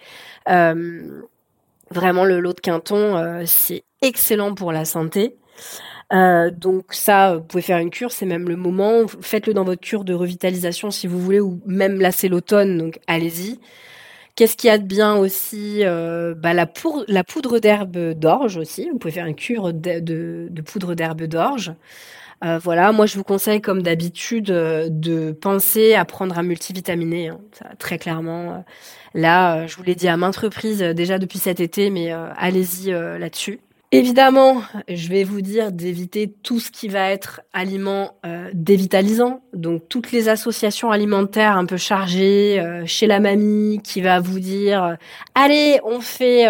Vraiment, 1.93 2.25
le 2.25 2.41
lot 2.41 2.55
de 2.55 2.61
Quinton, 2.61 3.43
c'est 3.47 3.85
excellent 4.03 4.55
pour 4.55 4.73
la 4.73 4.85
santé. 4.85 5.37
Euh, 6.13 6.51
donc 6.51 6.93
ça, 6.93 7.37
vous 7.37 7.43
pouvez 7.43 7.63
faire 7.63 7.79
une 7.79 7.91
cure, 7.91 8.13
c'est 8.13 8.27
même 8.27 8.49
le 8.49 8.57
moment. 8.57 9.07
Faites-le 9.21 9.55
dans 9.55 9.65
votre 9.65 9.81
cure 9.81 10.05
de 10.05 10.15
revitalisation 10.15 10.91
si 10.91 11.07
vous 11.07 11.21
voulez, 11.21 11.41
ou 11.41 11.61
même 11.67 12.01
là 12.01 12.11
c'est 12.13 12.29
l'automne, 12.29 12.79
donc 12.79 12.99
allez-y. 13.07 13.61
Qu'est-ce 14.35 14.57
qu'il 14.57 14.69
y 14.69 14.71
a 14.71 14.79
de 14.79 14.85
bien 14.85 15.17
aussi 15.17 15.85
euh, 15.85 16.35
bah, 16.35 16.55
la, 16.55 16.67
poudre 16.67 17.59
d'herbe 17.59 18.13
d'orge 18.15 18.57
aussi. 18.57 18.89
Vous 18.91 18.99
pouvez 18.99 19.13
faire 19.13 19.27
une 19.27 19.35
cure 19.35 19.73
de, 19.73 20.49
poudre 20.63 20.95
d'herbe 20.95 21.25
d'orge. 21.25 21.73
Euh, 22.43 22.59
voilà, 22.59 22.93
moi 22.93 23.07
je 23.07 23.17
vous 23.17 23.25
conseille 23.25 23.61
comme 23.61 23.83
d'habitude 23.83 24.47
de 24.47 25.33
penser 25.33 25.95
à 25.95 26.05
prendre 26.05 26.39
un 26.39 26.43
multivitaminé, 26.43 27.29
hein, 27.29 27.41
très 27.79 27.99
clairement. 27.99 28.65
Là, 29.15 29.67
je 29.67 29.77
vous 29.77 29.83
l'ai 29.83 29.95
dit 29.95 30.09
à 30.09 30.17
maintes 30.17 30.37
reprises 30.37 30.81
déjà 30.81 31.19
depuis 31.19 31.39
cet 31.39 31.61
été, 31.61 31.91
mais 31.91 32.13
allez-y 32.13 32.91
là-dessus. 32.93 33.61
Évidemment, 33.93 34.63
je 34.89 35.09
vais 35.09 35.25
vous 35.25 35.41
dire 35.41 35.73
d'éviter 35.73 36.33
tout 36.45 36.61
ce 36.61 36.71
qui 36.71 36.87
va 36.87 37.11
être 37.11 37.41
aliment 37.53 38.13
euh, 38.25 38.49
dévitalisant, 38.55 39.43
donc 39.53 39.89
toutes 39.89 40.13
les 40.13 40.29
associations 40.29 40.93
alimentaires 40.93 41.57
un 41.57 41.67
peu 41.67 41.77
chargées 41.77 42.61
euh, 42.61 42.85
chez 42.87 43.09
la 43.09 43.19
mamie 43.19 43.81
qui 43.83 44.01
va 44.01 44.21
vous 44.21 44.39
dire 44.39 44.85
euh, 44.85 44.95
allez, 45.35 45.81
on 45.83 46.01
fait 46.01 46.47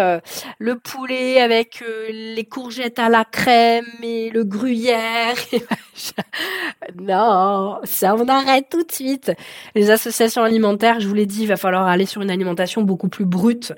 le 0.59 0.75
poulet 0.77 1.41
avec 1.41 1.83
les 2.11 2.43
courgettes 2.43 2.99
à 2.99 3.09
la 3.09 3.25
crème 3.25 3.85
et 4.03 4.29
le 4.29 4.43
gruyère. 4.43 5.33
non, 7.01 7.79
ça 7.85 8.13
on 8.13 8.27
arrête 8.27 8.67
tout 8.69 8.83
de 8.83 8.91
suite. 8.91 9.31
Les 9.73 9.89
associations 9.89 10.43
alimentaires, 10.43 10.99
je 10.99 11.07
vous 11.07 11.15
l'ai 11.15 11.25
dit, 11.25 11.41
il 11.41 11.47
va 11.47 11.57
falloir 11.57 11.87
aller 11.87 12.05
sur 12.05 12.21
une 12.21 12.29
alimentation 12.29 12.83
beaucoup 12.83 13.09
plus 13.09 13.25
brute. 13.25 13.73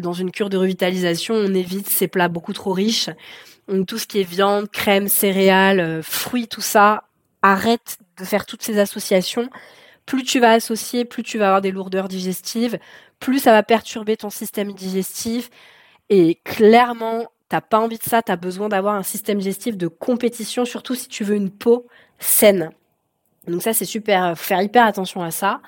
dans 0.00 0.14
une 0.14 0.30
cure 0.30 0.48
de 0.48 0.56
revitalisation, 0.56 1.34
on 1.34 1.52
évite 1.52 1.90
ces 1.90 2.08
plats 2.08 2.28
beaucoup 2.28 2.54
trop 2.54 2.72
riches 2.72 2.85
donc 3.68 3.86
tout 3.86 3.98
ce 3.98 4.06
qui 4.06 4.20
est 4.20 4.28
viande, 4.28 4.70
crème, 4.70 5.08
céréales, 5.08 5.80
euh, 5.80 6.02
fruits, 6.02 6.48
tout 6.48 6.60
ça, 6.60 7.04
arrête 7.42 7.98
de 8.18 8.24
faire 8.24 8.46
toutes 8.46 8.62
ces 8.62 8.78
associations. 8.78 9.50
Plus 10.06 10.22
tu 10.22 10.38
vas 10.38 10.52
associer, 10.52 11.04
plus 11.04 11.22
tu 11.22 11.38
vas 11.38 11.46
avoir 11.46 11.60
des 11.60 11.72
lourdeurs 11.72 12.08
digestives, 12.08 12.78
plus 13.18 13.40
ça 13.40 13.52
va 13.52 13.62
perturber 13.62 14.16
ton 14.16 14.30
système 14.30 14.72
digestif. 14.72 15.50
Et 16.10 16.36
clairement, 16.44 17.26
t'as 17.48 17.60
pas 17.60 17.80
envie 17.80 17.98
de 17.98 18.04
ça, 18.04 18.22
tu 18.22 18.30
as 18.30 18.36
besoin 18.36 18.68
d'avoir 18.68 18.94
un 18.94 19.02
système 19.02 19.38
digestif 19.38 19.76
de 19.76 19.88
compétition, 19.88 20.64
surtout 20.64 20.94
si 20.94 21.08
tu 21.08 21.24
veux 21.24 21.34
une 21.34 21.50
peau 21.50 21.88
saine. 22.20 22.70
Donc 23.48 23.62
ça, 23.62 23.72
c'est 23.72 23.84
super, 23.84 24.36
faut 24.38 24.44
faire 24.44 24.62
hyper 24.62 24.86
attention 24.86 25.22
à 25.22 25.32
ça. 25.32 25.60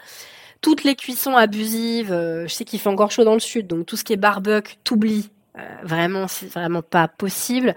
Toutes 0.61 0.85
les 0.85 0.96
cuissons 0.96 1.37
abusives, 1.37 2.12
euh, 2.12 2.46
je 2.48 2.54
sais 2.54 2.64
qu'il 2.64 2.81
fait 2.81 2.88
encore 2.88 3.11
chaud 3.12 3.24
dans 3.24 3.35
le 3.35 3.40
sud, 3.40 3.66
donc 3.68 3.87
tout 3.87 3.96
ce 3.96 4.02
qui 4.02 4.12
est 4.12 4.16
barbecue, 4.16 4.74
t'oublies, 4.83 5.31
euh, 5.31 5.38
vraiment, 5.83 6.29
c'est 6.29 6.47
vraiment 6.47 6.83
pas 6.83 7.09
possible. 7.09 7.75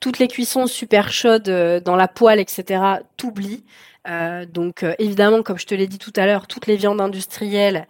Toutes 0.00 0.18
les 0.18 0.28
cuissons 0.28 0.66
super 0.66 1.12
chaudes 1.12 1.48
euh, 1.48 1.80
dans 1.80 1.96
la 1.96 2.08
poêle, 2.08 2.38
etc., 2.38 2.82
t'oublies. 3.16 3.64
Euh, 4.08 4.46
donc 4.46 4.84
évidemment, 4.98 5.42
comme 5.42 5.58
je 5.58 5.66
te 5.66 5.74
l'ai 5.74 5.86
dit 5.86 5.98
tout 5.98 6.12
à 6.16 6.26
l'heure, 6.26 6.46
toutes 6.46 6.66
les 6.66 6.76
viandes 6.76 7.00
industrielles, 7.00 7.86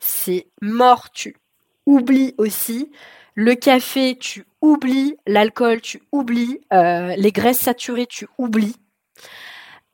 c'est 0.00 0.48
mort, 0.60 1.10
tu 1.10 1.36
oublies 1.86 2.34
aussi. 2.38 2.90
Le 3.34 3.54
café, 3.54 4.16
tu 4.18 4.44
oublies. 4.60 5.16
L'alcool, 5.26 5.80
tu 5.80 6.02
oublies. 6.12 6.60
les 6.70 7.32
graisses 7.32 7.60
saturées, 7.60 8.06
tu 8.06 8.26
oublies. 8.36 8.76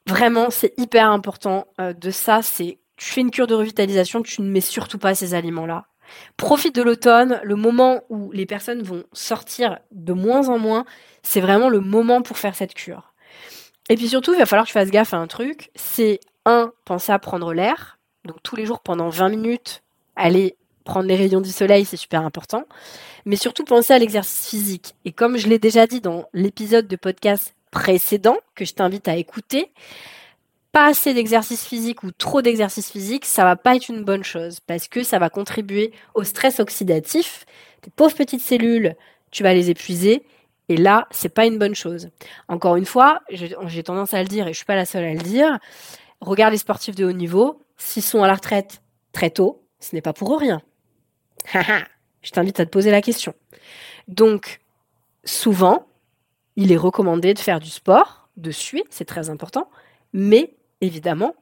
Vraiment, 0.07 0.51
c'est 0.51 0.73
hyper 0.79 1.11
important 1.11 1.67
de 1.79 2.11
ça. 2.11 2.43
C'est 2.43 2.79
tu 2.99 3.13
fais 3.13 3.21
une 3.21 3.31
cure 3.31 3.47
de 3.47 3.55
revitalisation, 3.55 4.23
tu 4.23 4.43
ne 4.43 4.51
mets 4.51 4.61
surtout 4.61 4.99
pas 4.99 5.15
ces 5.15 5.33
aliments-là. 5.33 5.87
Profite 6.37 6.75
de 6.75 6.83
l'automne, 6.83 7.41
le 7.43 7.57
moment 7.57 8.03
où 8.09 8.31
les 8.33 8.47
personnes 8.47 8.83
vont 8.83 9.05
sortir 9.13 9.79
de 9.91 10.13
moins 10.13 10.49
en 10.49 10.59
moins, 10.59 10.85
c'est 11.23 11.41
vraiment 11.41 11.69
le 11.69 11.81
moment 11.81 12.23
pour 12.23 12.39
faire 12.39 12.55
cette 12.55 12.75
cure. 12.75 13.13
Et 13.89 13.97
puis 13.97 14.09
surtout, 14.09 14.33
il 14.35 14.39
va 14.39 14.47
falloir 14.47 14.67
que 14.67 14.71
tu 14.71 14.75
fasses 14.75 14.91
gaffe 14.91 15.15
à 15.15 15.19
un 15.19 15.27
truc, 15.27 15.71
c'est 15.75 16.21
un, 16.45 16.73
penser 16.85 17.13
à 17.13 17.19
prendre 17.19 17.53
l'air, 17.53 17.99
donc 18.25 18.37
tous 18.43 18.57
les 18.57 18.67
jours 18.67 18.81
pendant 18.81 19.09
20 19.09 19.31
minutes, 19.31 19.83
aller 20.17 20.57
prendre 20.85 21.07
les 21.07 21.17
rayons 21.17 21.41
du 21.41 21.51
soleil, 21.51 21.85
c'est 21.85 21.97
super 21.97 22.23
important, 22.23 22.65
mais 23.25 23.37
surtout 23.37 23.65
penser 23.65 23.93
à 23.93 23.99
l'exercice 23.99 24.49
physique. 24.49 24.95
Et 25.05 25.13
comme 25.13 25.37
je 25.37 25.49
l'ai 25.49 25.59
déjà 25.59 25.87
dit 25.87 26.01
dans 26.01 26.27
l'épisode 26.33 26.89
de 26.89 26.97
podcast 26.97 27.55
précédent, 27.71 28.37
que 28.55 28.65
je 28.65 28.75
t'invite 28.75 29.09
à 29.09 29.17
écouter, 29.17 29.73
pas 30.73 30.87
assez 30.87 31.15
d'exercice 31.15 31.65
physique 31.65 32.03
ou 32.03 32.11
trop 32.13 32.43
d'exercice 32.43 32.91
physique, 32.91 33.25
ça 33.25 33.45
va 33.45 33.57
pas 33.57 33.77
être 33.77 33.89
une 33.89 34.05
bonne 34.05 34.25
chose 34.25 34.61
parce 34.61 34.89
que 34.89 35.03
ça 35.03 35.19
va 35.19 35.31
contribuer 35.31 35.93
au 36.15 36.25
stress 36.25 36.61
oxydatif. 36.61 37.47
Tes 37.81 37.91
pauvres 37.91 38.15
petites 38.15 38.43
cellules, 38.43 38.95
tu 39.31 39.43
vas 39.43 39.55
les 39.55 39.71
épuiser 39.71 40.25
et 40.69 40.77
là, 40.77 41.09
c'est 41.11 41.31
pas 41.31 41.47
une 41.47 41.59
bonne 41.59 41.75
chose. 41.75 42.11
Encore 42.49 42.77
une 42.77 42.85
fois, 42.85 43.21
j'ai 43.31 43.83
tendance 43.83 44.13
à 44.13 44.23
le 44.23 44.29
dire 44.29 44.47
et 44.47 44.53
je 44.53 44.59
suis 44.59 44.67
pas 44.67 44.77
la 44.77 44.85
seule 44.85 45.05
à 45.05 45.13
le 45.13 45.21
dire. 45.21 45.59
Regarde 46.21 46.53
les 46.53 46.59
sportifs 46.59 46.95
de 46.95 47.07
haut 47.07 47.13
niveau, 47.13 47.63
s'ils 47.77 48.03
sont 48.03 48.23
à 48.23 48.27
la 48.27 48.35
retraite 48.35 48.83
très 49.13 49.31
tôt, 49.31 49.63
ce 49.81 49.95
n'est 49.95 50.03
pas 50.03 50.13
pour 50.13 50.39
rien. 50.39 50.61
je 52.23 52.31
t'invite 52.31 52.61
à 52.61 52.67
te 52.67 52.71
poser 52.71 52.91
la 52.91 53.01
question. 53.01 53.35
Donc, 54.09 54.61
souvent, 55.25 55.87
il 56.57 56.73
est 56.73 56.77
recommandé 56.77 57.33
de 57.35 57.39
faire 57.39 57.61
du 57.61 57.71
sport, 57.71 58.29
de 58.37 58.51
suer, 58.51 58.85
c'est 58.91 59.05
très 59.05 59.31
important, 59.31 59.71
mais 60.13 60.58
évidemment, 60.81 61.35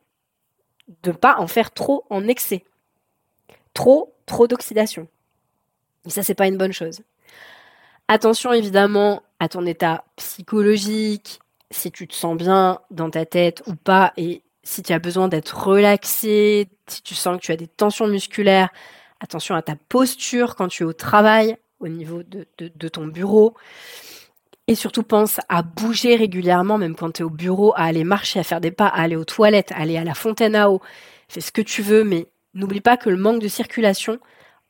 de 1.02 1.10
ne 1.10 1.16
pas 1.16 1.36
en 1.38 1.46
faire 1.46 1.72
trop 1.72 2.04
en 2.10 2.26
excès. 2.28 2.64
Trop, 3.74 4.14
trop 4.26 4.46
d'oxydation. 4.46 5.08
Et 6.06 6.10
ça, 6.10 6.22
c'est 6.22 6.34
pas 6.34 6.46
une 6.46 6.56
bonne 6.56 6.72
chose. 6.72 7.00
Attention 8.08 8.52
évidemment 8.52 9.22
à 9.40 9.48
ton 9.48 9.66
état 9.66 10.04
psychologique, 10.16 11.40
si 11.70 11.90
tu 11.90 12.06
te 12.06 12.14
sens 12.14 12.36
bien 12.36 12.80
dans 12.90 13.10
ta 13.10 13.26
tête 13.26 13.62
ou 13.66 13.74
pas, 13.74 14.12
et 14.16 14.42
si 14.62 14.82
tu 14.82 14.92
as 14.92 15.00
besoin 15.00 15.28
d'être 15.28 15.66
relaxé, 15.66 16.68
si 16.86 17.02
tu 17.02 17.14
sens 17.14 17.36
que 17.36 17.42
tu 17.42 17.52
as 17.52 17.56
des 17.56 17.66
tensions 17.66 18.06
musculaires, 18.06 18.70
attention 19.20 19.56
à 19.56 19.62
ta 19.62 19.74
posture 19.88 20.54
quand 20.54 20.68
tu 20.68 20.84
es 20.84 20.86
au 20.86 20.92
travail, 20.92 21.56
au 21.80 21.88
niveau 21.88 22.22
de, 22.22 22.46
de 22.58 22.88
ton 22.88 23.06
bureau. 23.06 23.54
Et 24.68 24.74
surtout, 24.74 25.02
pense 25.02 25.40
à 25.48 25.62
bouger 25.62 26.16
régulièrement, 26.16 26.78
même 26.78 26.96
quand 26.96 27.12
tu 27.12 27.22
es 27.22 27.24
au 27.24 27.30
bureau, 27.30 27.72
à 27.76 27.84
aller 27.84 28.04
marcher, 28.04 28.40
à 28.40 28.42
faire 28.42 28.60
des 28.60 28.72
pas, 28.72 28.88
à 28.88 29.02
aller 29.02 29.16
aux 29.16 29.24
toilettes, 29.24 29.72
à 29.72 29.76
aller 29.76 29.96
à 29.96 30.04
la 30.04 30.14
fontaine 30.14 30.56
à 30.56 30.70
eau. 30.70 30.80
Fais 31.28 31.40
ce 31.40 31.52
que 31.52 31.62
tu 31.62 31.82
veux, 31.82 32.02
mais 32.02 32.26
n'oublie 32.54 32.80
pas 32.80 32.96
que 32.96 33.08
le 33.08 33.16
manque 33.16 33.40
de 33.40 33.48
circulation 33.48 34.18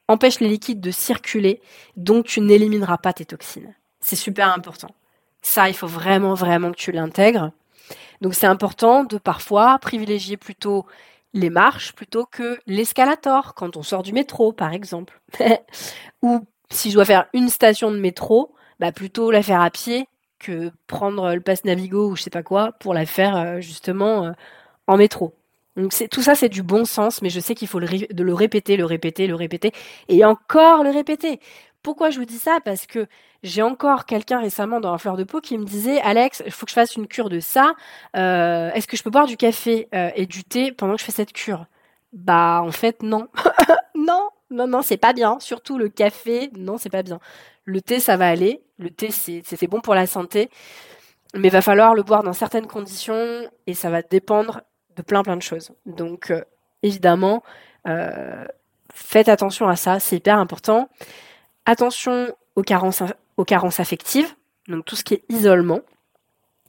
empêche 0.09 0.41
les 0.41 0.49
liquides 0.49 0.81
de 0.81 0.91
circuler, 0.91 1.61
donc 1.97 2.27
tu 2.27 2.41
n'élimineras 2.41 2.99
pas 2.99 3.13
tes 3.13 3.25
toxines. 3.25 3.75
C'est 4.01 4.17
super 4.17 4.53
important. 4.53 4.95
Ça, 5.43 5.69
il 5.69 5.75
faut 5.75 5.87
vraiment, 5.87 6.35
vraiment 6.35 6.71
que 6.71 6.77
tu 6.77 6.93
l'intègres. 6.93 7.51
Donc 8.21 8.35
c'est 8.35 8.47
important 8.47 9.05
de 9.05 9.19
parfois 9.19 9.79
privilégier 9.79 10.37
plutôt 10.37 10.87
les 11.35 11.51
marches 11.51 11.93
plutôt 11.93 12.25
que 12.25 12.59
l'escalator 12.67 13.55
quand 13.55 13.77
on 13.77 13.83
sort 13.83 14.03
du 14.03 14.13
métro, 14.13 14.53
par 14.53 14.73
exemple. 14.73 15.21
Ou 16.23 16.47
si 16.71 16.91
je 16.91 16.95
dois 16.95 17.05
faire 17.05 17.27
une 17.33 17.49
station 17.49 17.91
de 17.91 17.99
métro, 17.99 18.56
bah 18.81 18.93
plutôt 18.93 19.31
la 19.31 19.43
faire 19.43 19.61
à 19.61 19.71
pied 19.71 20.09
que 20.39 20.71
prendre 20.87 21.35
le 21.35 21.41
pass 21.41 21.65
Navigo 21.65 22.11
ou 22.11 22.17
je 22.17 22.23
sais 22.23 22.31
pas 22.31 22.43
quoi 22.43 22.73
pour 22.73 22.95
la 22.95 23.07
faire 23.07 23.37
euh, 23.37 23.61
justement 23.61 24.27
euh, 24.27 24.33
en 24.87 24.97
métro. 24.97 25.35
Donc 25.77 25.93
c'est 25.93 26.09
tout 26.09 26.23
ça 26.23 26.35
c'est 26.35 26.49
du 26.49 26.63
bon 26.63 26.85
sens, 26.85 27.23
mais 27.23 27.31
je 27.31 27.41
sais 27.41 27.55
qu'il 27.55 27.69
faut 27.69 27.79
le, 27.81 27.89
de 28.13 28.23
le 28.25 28.35
répéter, 28.35 28.77
le 28.77 28.85
répéter, 28.87 29.27
le 29.27 29.35
répéter 29.35 29.73
et 30.09 30.25
encore 30.25 30.85
le 30.85 30.91
répéter. 30.91 31.41
Pourquoi 31.83 32.11
je 32.11 32.19
vous 32.19 32.25
dis 32.25 32.39
ça? 32.39 32.59
Parce 32.65 32.87
que 32.87 33.07
j'ai 33.43 33.63
encore 33.63 34.07
quelqu'un 34.07 34.41
récemment 34.41 34.81
dans 34.81 34.93
la 34.93 34.99
fleur 34.99 35.17
de 35.17 35.25
peau 35.25 35.41
qui 35.41 35.57
me 35.59 35.65
disait 35.65 36.01
Alex, 36.01 36.43
il 36.47 36.51
faut 36.53 36.67
que 36.67 36.71
je 36.71 36.75
fasse 36.75 36.97
une 36.97 37.07
cure 37.07 37.29
de 37.29 37.41
ça. 37.41 37.75
Euh, 38.17 38.73
Est-ce 38.73 38.87
que 38.89 38.97
je 38.97 39.03
peux 39.03 39.11
boire 39.11 39.27
du 39.27 39.37
café 39.37 39.89
euh, 39.95 40.11
et 40.17 40.27
du 40.27 40.43
thé 40.45 40.73
pendant 40.73 40.95
que 40.95 41.01
je 41.01 41.05
fais 41.05 41.13
cette 41.13 41.33
cure? 41.33 41.67
Bah 42.13 42.63
en 42.65 42.73
fait 42.73 43.03
non, 43.03 43.29
non, 43.95 44.29
non, 44.51 44.67
non, 44.67 44.83
c'est 44.83 44.97
pas 44.97 45.13
bien. 45.13 45.39
Surtout 45.41 45.79
le 45.79 45.89
café, 45.89 46.51
non, 46.57 46.79
c'est 46.79 46.91
pas 46.91 47.03
bien. 47.03 47.21
Le 47.65 47.81
thé, 47.81 48.01
ça 48.01 48.17
va 48.17 48.29
aller. 48.29 48.63
Le 48.79 48.91
thé, 48.91 49.11
c'est 49.11 49.67
bon 49.67 49.81
pour 49.81 49.95
la 49.95 50.07
santé. 50.07 50.51
Mais 51.35 51.49
il 51.49 51.53
va 51.53 51.63
falloir 51.63 51.95
le 51.95 52.03
boire 52.03 52.23
dans 52.23 52.33
certaines 52.33 52.67
conditions 52.67 53.51
et 53.67 53.75
ça 53.75 53.91
va 53.91 54.03
dépendre 54.03 54.63
de 54.97 55.03
plein 55.03 55.23
plein 55.23 55.37
de 55.37 55.43
choses. 55.43 55.73
Donc, 55.85 56.31
euh, 56.31 56.43
évidemment, 56.83 57.43
euh, 57.87 58.45
faites 58.93 59.29
attention 59.29 59.69
à 59.69 59.77
ça, 59.77 60.01
c'est 60.01 60.17
hyper 60.17 60.39
important. 60.39 60.89
Attention 61.67 62.33
aux 62.55 62.63
carences, 62.63 63.03
aux 63.37 63.45
carences 63.45 63.81
affectives, 63.81 64.35
donc 64.69 64.85
tout 64.85 64.97
ce 64.97 65.05
qui 65.05 65.15
est 65.15 65.25
isolement. 65.29 65.81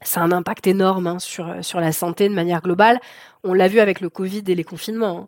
Ça 0.02 0.22
a 0.22 0.24
un 0.24 0.32
impact 0.32 0.68
énorme 0.68 1.08
hein, 1.08 1.20
sur, 1.20 1.48
la 1.48 1.92
santé 1.92 2.30
de 2.30 2.34
manière 2.34 2.62
globale. 2.62 3.00
On 3.44 3.54
l'a 3.54 3.68
vu 3.68 3.80
avec 3.80 4.00
le 4.02 4.10
Covid 4.10 4.44
et 4.48 4.56
les 4.56 4.64
confinements. 4.64 5.22
Hein. 5.22 5.28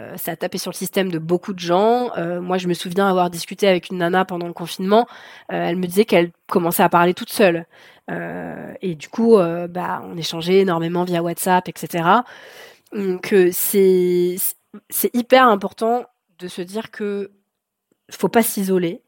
Euh, 0.00 0.16
ça 0.16 0.32
a 0.32 0.36
tapé 0.36 0.58
sur 0.58 0.70
le 0.70 0.76
système 0.76 1.10
de 1.10 1.18
beaucoup 1.18 1.52
de 1.52 1.58
gens. 1.58 2.10
Euh, 2.16 2.40
moi, 2.40 2.58
je 2.58 2.68
me 2.68 2.74
souviens 2.74 3.08
avoir 3.08 3.30
discuté 3.30 3.68
avec 3.68 3.90
une 3.90 3.98
nana 3.98 4.24
pendant 4.24 4.46
le 4.46 4.52
confinement. 4.52 5.06
Euh, 5.52 5.64
elle 5.68 5.76
me 5.76 5.86
disait 5.86 6.04
qu'elle 6.04 6.30
commençait 6.48 6.82
à 6.82 6.88
parler 6.88 7.14
toute 7.14 7.30
seule. 7.30 7.66
et 8.82 8.96
du 8.96 9.08
coup, 9.08 9.36
bah, 9.68 10.02
on 10.04 10.16
échangeait 10.16 10.58
énormément 10.60 11.04
via 11.04 11.22
WhatsApp, 11.22 11.68
etc. 11.68 12.08
Donc, 12.92 13.32
c'est 13.52 14.36
hyper 15.14 15.46
important 15.46 16.04
de 16.40 16.48
se 16.48 16.60
dire 16.62 16.90
que 16.90 17.30
faut 18.10 18.28
pas 18.28 18.42
s'isoler 18.42 19.00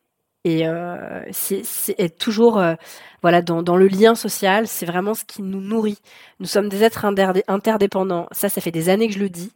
et 0.45 0.67
euh, 0.67 1.23
c'est 1.31 1.63
être 1.99 2.19
toujours 2.19 2.59
euh, 2.59 2.75
voilà 3.23 3.43
dans, 3.43 3.63
dans, 3.63 3.77
le 3.77 3.87
lien 3.87 4.17
social, 4.17 4.67
c'est 4.67 4.87
vraiment 4.87 5.15
ce 5.15 5.25
qui 5.25 5.43
nous 5.43 5.61
nourrit. 5.61 5.99
Nous 6.41 6.47
sommes 6.47 6.69
des 6.69 6.83
êtres 6.83 7.05
interdépendants. 7.05 8.27
Ça, 8.33 8.49
ça 8.49 8.61
fait 8.61 8.73
des 8.73 8.89
années 8.89 9.07
que 9.07 9.15
je 9.15 9.21
le 9.21 9.29
dis. 9.29 9.53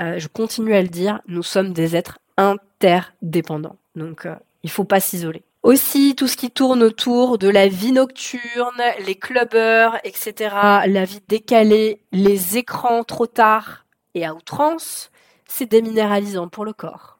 Euh, 0.00 0.18
je 0.18 0.28
continue 0.28 0.74
à 0.74 0.82
le 0.82 0.88
dire. 0.88 1.20
Nous 1.26 1.42
sommes 1.42 1.72
des 1.72 1.96
êtres 1.96 2.18
interdépendants. 2.36 3.76
Donc, 3.94 4.26
euh, 4.26 4.34
il 4.62 4.70
faut 4.70 4.84
pas 4.84 5.00
s'isoler. 5.00 5.42
Aussi, 5.62 6.14
tout 6.14 6.28
ce 6.28 6.36
qui 6.36 6.50
tourne 6.50 6.82
autour 6.82 7.38
de 7.38 7.48
la 7.48 7.66
vie 7.66 7.92
nocturne, 7.92 8.82
les 9.04 9.16
clubbers, 9.16 9.98
etc., 10.04 10.54
la 10.86 11.04
vie 11.04 11.22
décalée, 11.26 12.02
les 12.12 12.58
écrans 12.58 13.02
trop 13.02 13.26
tard 13.26 13.86
et 14.14 14.24
à 14.24 14.34
outrance, 14.34 15.10
c'est 15.48 15.66
déminéralisant 15.66 16.48
pour 16.48 16.64
le 16.64 16.72
corps. 16.72 17.18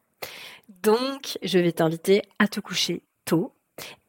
Donc, 0.83 1.39
je 1.43 1.59
vais 1.59 1.73
t'inviter 1.73 2.23
à 2.39 2.47
te 2.47 2.61
coucher 2.61 3.03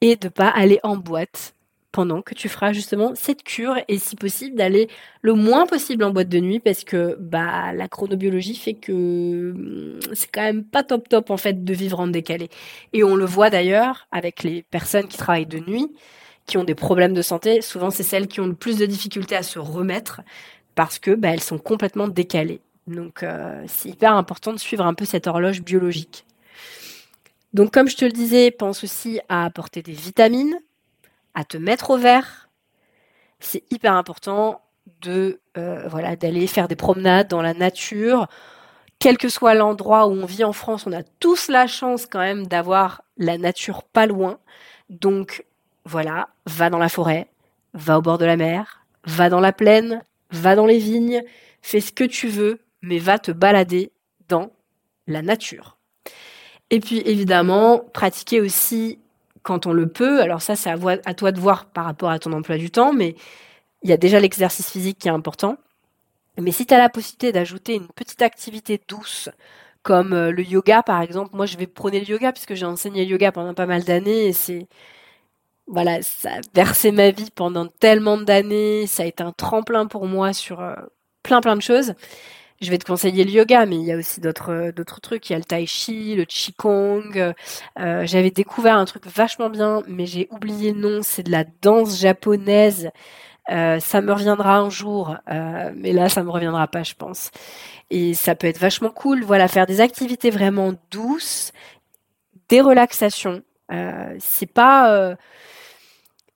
et 0.01 0.15
de 0.15 0.29
pas 0.29 0.49
aller 0.49 0.79
en 0.83 0.97
boîte 0.97 1.53
pendant 1.91 2.21
que 2.21 2.35
tu 2.35 2.47
feras 2.47 2.73
justement 2.73 3.13
cette 3.15 3.43
cure 3.43 3.75
et 3.87 3.97
si 3.97 4.15
possible 4.15 4.55
d'aller 4.55 4.87
le 5.21 5.33
moins 5.33 5.65
possible 5.65 6.03
en 6.03 6.11
boîte 6.11 6.29
de 6.29 6.39
nuit 6.39 6.59
parce 6.59 6.83
que 6.83 7.17
bah 7.19 7.73
la 7.73 7.87
chronobiologie 7.87 8.55
fait 8.55 8.75
que 8.75 9.51
hum, 9.55 9.99
c'est 10.13 10.29
quand 10.31 10.43
même 10.43 10.63
pas 10.63 10.83
top 10.83 11.09
top 11.09 11.31
en 11.31 11.37
fait 11.37 11.63
de 11.63 11.73
vivre 11.73 11.99
en 11.99 12.07
décalé. 12.07 12.49
Et 12.93 13.03
on 13.03 13.15
le 13.15 13.25
voit 13.25 13.49
d'ailleurs 13.49 14.07
avec 14.11 14.43
les 14.43 14.61
personnes 14.61 15.07
qui 15.07 15.17
travaillent 15.17 15.47
de 15.47 15.59
nuit, 15.59 15.87
qui 16.45 16.57
ont 16.57 16.63
des 16.63 16.75
problèmes 16.75 17.13
de 17.13 17.23
santé, 17.23 17.61
souvent 17.61 17.89
c'est 17.89 18.03
celles 18.03 18.27
qui 18.27 18.41
ont 18.41 18.47
le 18.47 18.53
plus 18.53 18.77
de 18.77 18.85
difficultés 18.85 19.35
à 19.35 19.43
se 19.43 19.57
remettre 19.57 20.21
parce 20.75 20.99
que 20.99 21.11
bah, 21.15 21.29
elles 21.33 21.41
sont 21.41 21.57
complètement 21.57 22.07
décalées. 22.07 22.61
Donc 22.85 23.23
euh, 23.23 23.63
c'est 23.67 23.89
hyper 23.89 24.13
important 24.13 24.53
de 24.53 24.59
suivre 24.59 24.85
un 24.85 24.93
peu 24.93 25.05
cette 25.05 25.25
horloge 25.25 25.63
biologique. 25.63 26.26
Donc 27.53 27.71
comme 27.71 27.87
je 27.87 27.97
te 27.97 28.05
le 28.05 28.11
disais, 28.11 28.51
pense 28.51 28.83
aussi 28.83 29.19
à 29.29 29.45
apporter 29.45 29.81
des 29.81 29.93
vitamines, 29.93 30.59
à 31.33 31.43
te 31.43 31.57
mettre 31.57 31.91
au 31.91 31.97
vert. 31.97 32.49
C'est 33.39 33.63
hyper 33.71 33.93
important 33.93 34.61
de 35.01 35.39
euh, 35.57 35.87
voilà 35.87 36.15
d'aller 36.15 36.47
faire 36.47 36.67
des 36.67 36.75
promenades 36.75 37.27
dans 37.27 37.41
la 37.41 37.53
nature. 37.53 38.27
Quel 38.99 39.17
que 39.17 39.29
soit 39.29 39.53
l'endroit 39.53 40.07
où 40.07 40.11
on 40.11 40.25
vit 40.25 40.43
en 40.43 40.53
France, 40.53 40.87
on 40.87 40.91
a 40.91 41.03
tous 41.03 41.49
la 41.49 41.67
chance 41.67 42.05
quand 42.07 42.19
même 42.19 42.47
d'avoir 42.47 43.03
la 43.17 43.37
nature 43.37 43.83
pas 43.83 44.07
loin. 44.07 44.39
Donc 44.89 45.45
voilà, 45.85 46.29
va 46.45 46.69
dans 46.69 46.79
la 46.79 46.89
forêt, 46.89 47.27
va 47.73 47.99
au 47.99 48.01
bord 48.01 48.17
de 48.17 48.25
la 48.25 48.37
mer, 48.37 48.85
va 49.05 49.29
dans 49.29 49.39
la 49.39 49.53
plaine, 49.53 50.03
va 50.31 50.55
dans 50.55 50.65
les 50.65 50.79
vignes, 50.79 51.23
fais 51.61 51.81
ce 51.81 51.91
que 51.91 52.03
tu 52.03 52.27
veux, 52.27 52.59
mais 52.81 52.97
va 52.97 53.19
te 53.19 53.31
balader 53.31 53.91
dans 54.27 54.51
la 55.05 55.21
nature. 55.21 55.76
Et 56.69 56.79
puis 56.79 57.01
évidemment, 57.05 57.79
pratiquer 57.93 58.41
aussi 58.41 58.99
quand 59.43 59.65
on 59.65 59.73
le 59.73 59.87
peut. 59.87 60.21
Alors 60.21 60.41
ça, 60.41 60.55
c'est 60.55 60.69
à, 60.69 61.13
toi 61.13 61.31
de 61.31 61.39
voir 61.39 61.65
par 61.67 61.85
rapport 61.85 62.09
à 62.09 62.19
ton 62.19 62.33
emploi 62.33 62.57
du 62.57 62.69
temps, 62.71 62.93
mais 62.93 63.15
il 63.83 63.89
y 63.89 63.93
a 63.93 63.97
déjà 63.97 64.19
l'exercice 64.19 64.69
physique 64.69 64.99
qui 64.99 65.07
est 65.07 65.11
important. 65.11 65.57
Mais 66.39 66.51
si 66.51 66.65
tu 66.65 66.73
as 66.73 66.77
la 66.77 66.89
possibilité 66.89 67.31
d'ajouter 67.31 67.75
une 67.75 67.87
petite 67.87 68.21
activité 68.21 68.81
douce, 68.87 69.29
comme 69.83 70.13
euh, 70.13 70.31
le 70.31 70.43
yoga 70.43 70.83
par 70.83 71.01
exemple, 71.01 71.35
moi 71.35 71.45
je 71.45 71.57
vais 71.57 71.67
prôner 71.67 71.99
le 72.01 72.05
yoga 72.07 72.33
puisque 72.33 72.55
j'ai 72.55 72.65
enseigné 72.65 73.05
le 73.05 73.11
yoga 73.11 73.31
pendant 73.31 73.53
pas 73.53 73.65
mal 73.65 73.83
d'années 73.83 74.27
et 74.27 74.33
c'est 74.33 74.67
voilà, 75.67 76.01
ça 76.01 76.35
a 76.35 76.39
versé 76.53 76.91
ma 76.91 77.11
vie 77.11 77.29
pendant 77.33 77.67
tellement 77.67 78.17
d'années, 78.17 78.87
ça 78.87 79.03
a 79.03 79.05
été 79.05 79.23
un 79.23 79.31
tremplin 79.33 79.87
pour 79.87 80.05
moi 80.07 80.33
sur 80.33 80.61
euh, 80.61 80.75
plein 81.23 81.41
plein 81.41 81.55
de 81.55 81.61
choses 81.61 81.93
je 82.61 82.69
vais 82.71 82.77
te 82.77 82.85
conseiller 82.85 83.23
le 83.23 83.31
yoga, 83.31 83.65
mais 83.65 83.75
il 83.77 83.83
y 83.83 83.91
a 83.91 83.97
aussi 83.97 84.19
d'autres 84.21 84.71
d'autres 84.75 84.99
trucs. 85.01 85.29
Il 85.29 85.33
y 85.33 85.35
a 85.35 85.39
le 85.39 85.45
tai 85.45 85.65
chi, 85.65 86.15
le 86.15 86.25
qigong. 86.25 87.33
Euh, 87.79 88.05
J'avais 88.05 88.31
découvert 88.31 88.77
un 88.77 88.85
truc 88.85 89.05
vachement 89.07 89.49
bien, 89.49 89.83
mais 89.87 90.05
j'ai 90.05 90.27
oublié 90.31 90.73
le 90.73 90.79
nom. 90.79 90.99
C'est 91.03 91.23
de 91.23 91.31
la 91.31 91.43
danse 91.61 91.99
japonaise. 91.99 92.89
Euh, 93.49 93.79
ça 93.79 94.01
me 94.01 94.11
reviendra 94.11 94.57
un 94.57 94.69
jour, 94.69 95.15
euh, 95.29 95.71
mais 95.75 95.93
là 95.93 96.09
ça 96.09 96.23
me 96.23 96.29
reviendra 96.31 96.67
pas, 96.67 96.83
je 96.83 96.95
pense. 96.95 97.31
Et 97.89 98.13
ça 98.13 98.35
peut 98.35 98.47
être 98.47 98.59
vachement 98.59 98.89
cool. 98.89 99.23
Voilà, 99.23 99.47
faire 99.47 99.65
des 99.67 99.79
activités 99.81 100.31
vraiment 100.31 100.73
douces, 100.91 101.53
des 102.49 102.61
relaxations. 102.61 103.41
Euh, 103.71 104.15
c'est 104.19 104.51
pas 104.51 104.93
euh, 104.93 105.15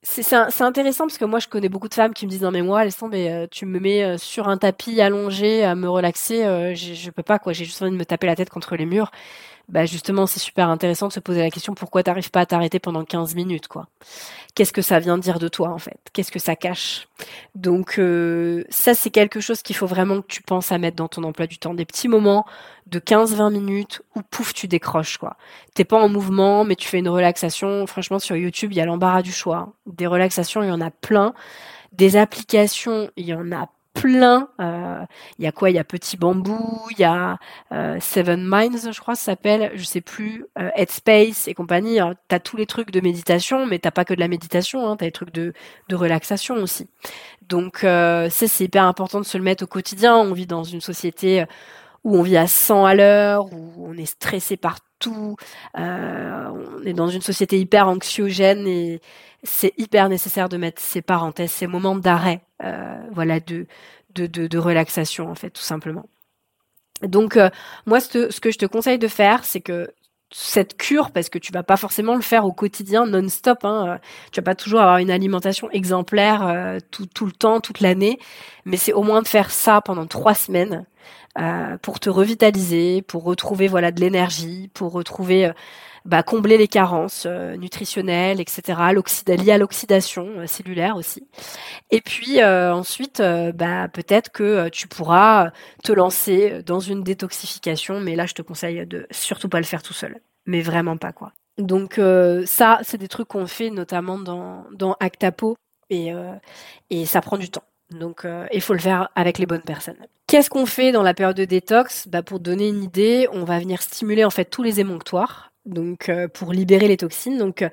c'est 0.04 0.62
intéressant 0.62 1.06
parce 1.06 1.20
que 1.20 1.26
moi 1.26 1.38
je 1.38 1.48
connais 1.48 1.70
beaucoup 1.70 1.88
de 1.88 1.94
femmes 1.94 2.14
qui 2.14 2.26
me 2.26 2.32
disent 2.32 2.42
non 2.42 2.50
mais 2.50 2.64
moi 2.64 2.80
Alessandre 2.80 3.12
mais 3.12 3.32
euh, 3.32 3.48
tu 3.50 3.68
me 3.68 3.80
mets 3.80 4.04
euh, 4.04 4.18
sur 4.18 4.48
un 4.48 4.58
tapis 4.58 5.00
allongé 5.00 5.64
à 5.64 5.76
me 5.76 5.88
relaxer 5.88 6.44
euh, 6.44 6.74
je 6.74 7.10
peux 7.12 7.22
pas 7.22 7.38
quoi. 7.38 7.54
J'ai 7.54 7.66
juste 7.66 7.82
envie 7.84 7.92
de 7.92 7.98
me 7.98 8.06
taper 8.06 8.26
la 8.26 8.36
tête 8.36 8.50
contre 8.50 8.76
les 8.76 8.88
murs 8.88 9.12
bah 9.72 9.86
justement 9.86 10.28
c'est 10.28 10.40
super 10.40 10.70
intéressant 10.70 11.08
de 11.08 11.14
se 11.14 11.20
poser 11.22 11.40
la 11.40 11.50
question 11.50 11.74
pourquoi 11.74 12.04
t'arrives 12.04 12.30
pas 12.30 12.42
à 12.42 12.46
t'arrêter 12.46 12.80
pendant 12.80 13.06
15 13.06 13.36
minutes 13.36 13.70
quoi? 13.70 13.88
Qu'est-ce 14.54 14.74
que 14.74 14.82
ça 14.82 15.00
vient 15.00 15.18
dire 15.18 15.40
de 15.40 15.48
toi 15.48 15.70
en 15.70 15.78
fait? 15.78 15.98
Qu'est-ce 16.12 16.32
que 16.32 16.40
ça 16.40 16.58
cache? 16.58 17.08
Donc 17.56 17.98
euh, 17.98 18.66
ça 18.70 18.94
c'est 18.94 19.10
quelque 19.10 19.40
chose 19.40 19.62
qu'il 19.62 19.76
faut 19.76 19.88
vraiment 19.88 20.22
que 20.22 20.28
tu 20.28 20.44
penses 20.44 20.74
à 20.74 20.78
mettre 20.78 20.98
dans 20.98 21.08
ton 21.08 21.24
emploi 21.24 21.48
du 21.48 21.58
temps, 21.58 21.74
des 21.74 21.86
petits 21.86 22.10
moments 22.10 22.46
de 22.88 23.00
15-20 23.00 23.52
minutes 23.52 24.02
où 24.16 24.22
pouf 24.22 24.54
tu 24.54 24.68
décroches 24.68 25.18
quoi. 25.18 25.38
T'es 25.74 25.86
pas 25.86 25.98
en 25.98 26.10
mouvement 26.10 26.66
mais 26.66 26.76
tu 26.76 26.90
fais 26.90 27.00
une 27.00 27.10
relaxation. 27.10 27.88
Franchement 27.88 28.20
sur 28.20 28.36
YouTube 28.36 28.74
il 28.74 28.78
y 28.78 28.82
a 28.82 28.86
l'embarras 28.86 29.22
du 29.22 29.32
choix. 29.32 29.74
Des 29.86 30.06
relaxations 30.06 30.62
il 30.64 30.68
y 30.68 30.72
en 30.72 30.82
a 30.82 30.92
plein. 30.92 31.34
Des 31.94 32.18
applications 32.18 33.10
il 33.16 33.26
y 33.26 33.34
en 33.34 33.54
a 33.54 33.70
plein. 33.94 34.50
Euh, 34.60 35.04
il 35.38 35.46
y 35.46 35.48
a 35.48 35.52
quoi? 35.52 35.70
Il 35.70 35.76
y 35.76 35.80
a 35.80 35.84
Petit 35.84 36.18
Bambou, 36.18 36.82
il 36.92 37.00
y 37.00 37.04
a 37.04 37.38
euh, 37.72 37.98
Seven 38.00 38.44
Minds, 38.44 38.92
je 38.92 39.00
crois, 39.00 39.16
ça 39.16 39.26
s'appelle, 39.26 39.72
je 39.76 39.84
sais 39.84 40.02
plus, 40.02 40.46
euh, 40.60 40.70
Headspace 40.76 41.48
et 41.48 41.54
compagnie. 41.54 42.00
Tu 42.30 42.36
as 42.36 42.40
tous 42.40 42.58
les 42.58 42.66
trucs 42.66 42.92
de 42.92 43.02
méditation, 43.02 43.66
mais 43.66 43.80
t'as 43.80 43.92
pas 43.92 44.06
que 44.06 44.14
de 44.14 44.20
la 44.20 44.28
méditation, 44.28 44.88
hein, 44.88 44.98
tu 44.98 45.06
les 45.06 45.12
trucs 45.12 45.34
de, 45.34 45.54
de 45.90 45.96
relaxation 45.96 46.56
aussi. 46.56 46.90
Donc 47.42 47.80
ça, 47.80 48.30
c'est 48.30 48.64
hyper 48.64 48.84
important 48.86 49.20
de 49.20 49.26
se 49.26 49.38
le 49.38 49.44
mettre 49.44 49.64
au 49.64 49.68
quotidien. 49.68 50.16
On 50.16 50.34
vit 50.34 50.48
dans 50.48 50.64
une 50.64 50.82
société 50.82 51.44
où 52.04 52.18
on 52.18 52.24
vit 52.24 52.38
à 52.38 52.48
100 52.48 52.86
à 52.86 52.96
l'heure, 52.96 53.54
où 53.54 53.74
on 53.78 53.98
est 53.98 54.06
stressé 54.06 54.58
partout, 54.58 55.36
on 55.76 56.86
est 56.86 56.94
dans 56.94 57.10
une 57.10 57.22
société 57.22 57.60
hyper 57.60 57.88
anxiogène 57.90 58.68
et 58.68 59.02
c'est 59.44 59.74
hyper 59.78 60.10
nécessaire 60.10 60.50
de 60.50 60.58
mettre 60.58 60.82
ces 60.82 61.02
parenthèses, 61.02 61.52
ces 61.52 61.68
moments 61.68 61.96
d'arrêt, 61.96 62.42
euh, 62.42 62.51
voilà, 63.12 63.40
de, 63.40 63.66
de, 64.16 64.28
de, 64.28 64.58
relaxation 64.58 65.30
en 65.30 65.36
fait, 65.36 65.52
tout 65.52 65.62
simplement. 65.62 66.06
Donc 67.02 67.38
euh, 67.38 67.50
moi, 67.86 68.00
ce, 68.00 68.32
ce, 68.32 68.40
que 68.40 68.52
je 68.52 68.58
te 68.58 68.66
conseille 68.66 69.00
de 69.00 69.08
faire, 69.08 69.44
c'est 69.44 69.62
que 69.62 69.92
cette 70.34 70.78
cure, 70.78 71.12
parce 71.12 71.30
que 71.30 71.40
tu 71.40 71.52
vas 71.52 71.64
pas 71.64 71.76
forcément 71.76 72.16
le 72.16 72.22
faire 72.22 72.46
au 72.46 72.54
quotidien 72.54 73.06
non-stop, 73.06 73.66
hein, 73.66 73.88
euh, 73.88 73.98
tu 74.32 74.40
vas 74.40 74.46
pas 74.46 74.56
toujours 74.56 74.82
avoir 74.82 74.98
une 74.98 75.12
alimentation 75.12 75.70
exemplaire 75.72 76.78
tout, 76.92 77.06
tout 77.06 77.26
le 77.26 77.34
temps, 77.34 77.60
toute 77.60 77.82
l'année, 77.82 78.20
mais 78.66 78.78
c'est 78.78 78.94
au 78.94 79.04
moins 79.04 79.22
de 79.22 79.28
faire 79.28 79.52
ça 79.52 79.82
pendant 79.82 80.06
trois 80.06 80.36
semaines 80.36 80.86
pour 81.82 82.02
te 82.02 82.10
revitaliser, 82.10 83.02
pour 83.02 83.24
retrouver 83.24 83.70
voilà 83.70 83.92
de 83.92 84.02
l'énergie, 84.02 84.70
pour 84.74 84.92
retrouver 84.92 85.50
bah, 86.06 86.24
combler 86.24 86.58
les 86.58 86.68
carences 86.68 87.26
euh, 87.28 87.56
nutritionnelles, 87.58 88.40
etc., 88.40 88.80
liées 89.28 89.52
à 89.52 89.58
l'oxydation 89.58 90.28
euh, 90.38 90.48
cellulaire 90.48 90.96
aussi. 90.96 91.28
Et 91.92 92.02
puis 92.02 92.42
euh, 92.42 92.74
ensuite, 92.74 93.22
bah, 93.54 93.88
peut-être 93.88 94.32
que 94.32 94.70
tu 94.70 94.88
pourras 94.88 95.52
te 95.84 95.92
lancer 95.92 96.64
dans 96.64 96.80
une 96.80 97.04
détoxification, 97.04 98.00
mais 98.00 98.16
là, 98.16 98.26
je 98.26 98.34
te 98.34 98.42
conseille 98.42 98.86
de 98.86 99.06
surtout 99.12 99.50
pas 99.50 99.60
le 99.60 99.66
faire 99.66 99.84
tout 99.84 99.94
seul, 99.94 100.20
mais 100.46 100.62
vraiment 100.62 100.98
pas 100.98 101.12
quoi. 101.12 101.34
Donc 101.58 102.00
ça, 102.46 102.80
c'est 102.84 102.98
des 102.98 103.08
trucs 103.08 103.28
qu'on 103.28 103.46
fait 103.46 103.70
notamment 103.70 104.18
dans, 104.18 104.96
Actapo 105.00 105.58
et, 105.90 106.12
et 106.90 107.06
ça 107.06 107.22
prend 107.22 107.38
du 107.38 107.50
temps. 107.50 107.64
Donc, 107.92 108.26
il 108.54 108.62
faut 108.62 108.74
le 108.74 108.80
faire 108.80 109.10
avec 109.16 109.38
les 109.38 109.46
bonnes 109.46 109.62
personnes. 109.62 109.98
Qu'est-ce 110.28 110.50
qu'on 110.50 110.66
fait 110.66 110.92
dans 110.92 111.04
la 111.04 111.14
période 111.14 111.36
de 111.36 111.46
détox? 111.46 112.08
Bah, 112.08 112.24
Pour 112.24 112.40
donner 112.40 112.70
une 112.70 112.84
idée, 112.84 113.28
on 113.34 113.44
va 113.44 113.60
venir 113.60 113.82
stimuler 113.82 114.24
en 114.24 114.30
fait 114.30 114.46
tous 114.46 114.64
les 114.64 114.80
émonctoires 114.80 115.51
donc 115.66 116.10
euh, 116.10 116.28
pour 116.28 116.54
libérer 116.54 116.88
les 116.88 116.98
toxines. 116.98 117.38
Donc, 117.38 117.62
euh, 117.62 117.70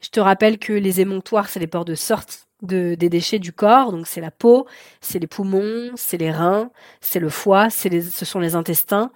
je 0.00 0.08
te 0.08 0.20
rappelle 0.20 0.58
que 0.58 0.72
les 0.72 1.00
émonctoires, 1.00 1.48
c'est 1.48 1.60
les 1.60 1.66
ports 1.66 1.84
de 1.84 1.94
sortie 1.94 2.38
de, 2.62 2.94
des 2.94 3.08
déchets 3.08 3.38
du 3.38 3.52
corps. 3.52 3.92
Donc, 3.92 4.06
c'est 4.06 4.20
la 4.20 4.30
peau, 4.30 4.66
c'est 5.00 5.18
les 5.18 5.26
poumons, 5.26 5.90
c'est 5.96 6.18
les 6.18 6.30
reins, 6.30 6.70
c'est 7.00 7.20
le 7.20 7.28
foie, 7.28 7.70
c'est 7.70 7.88
les, 7.88 8.02
ce 8.02 8.24
sont 8.24 8.40
les 8.40 8.54
intestins. 8.54 9.10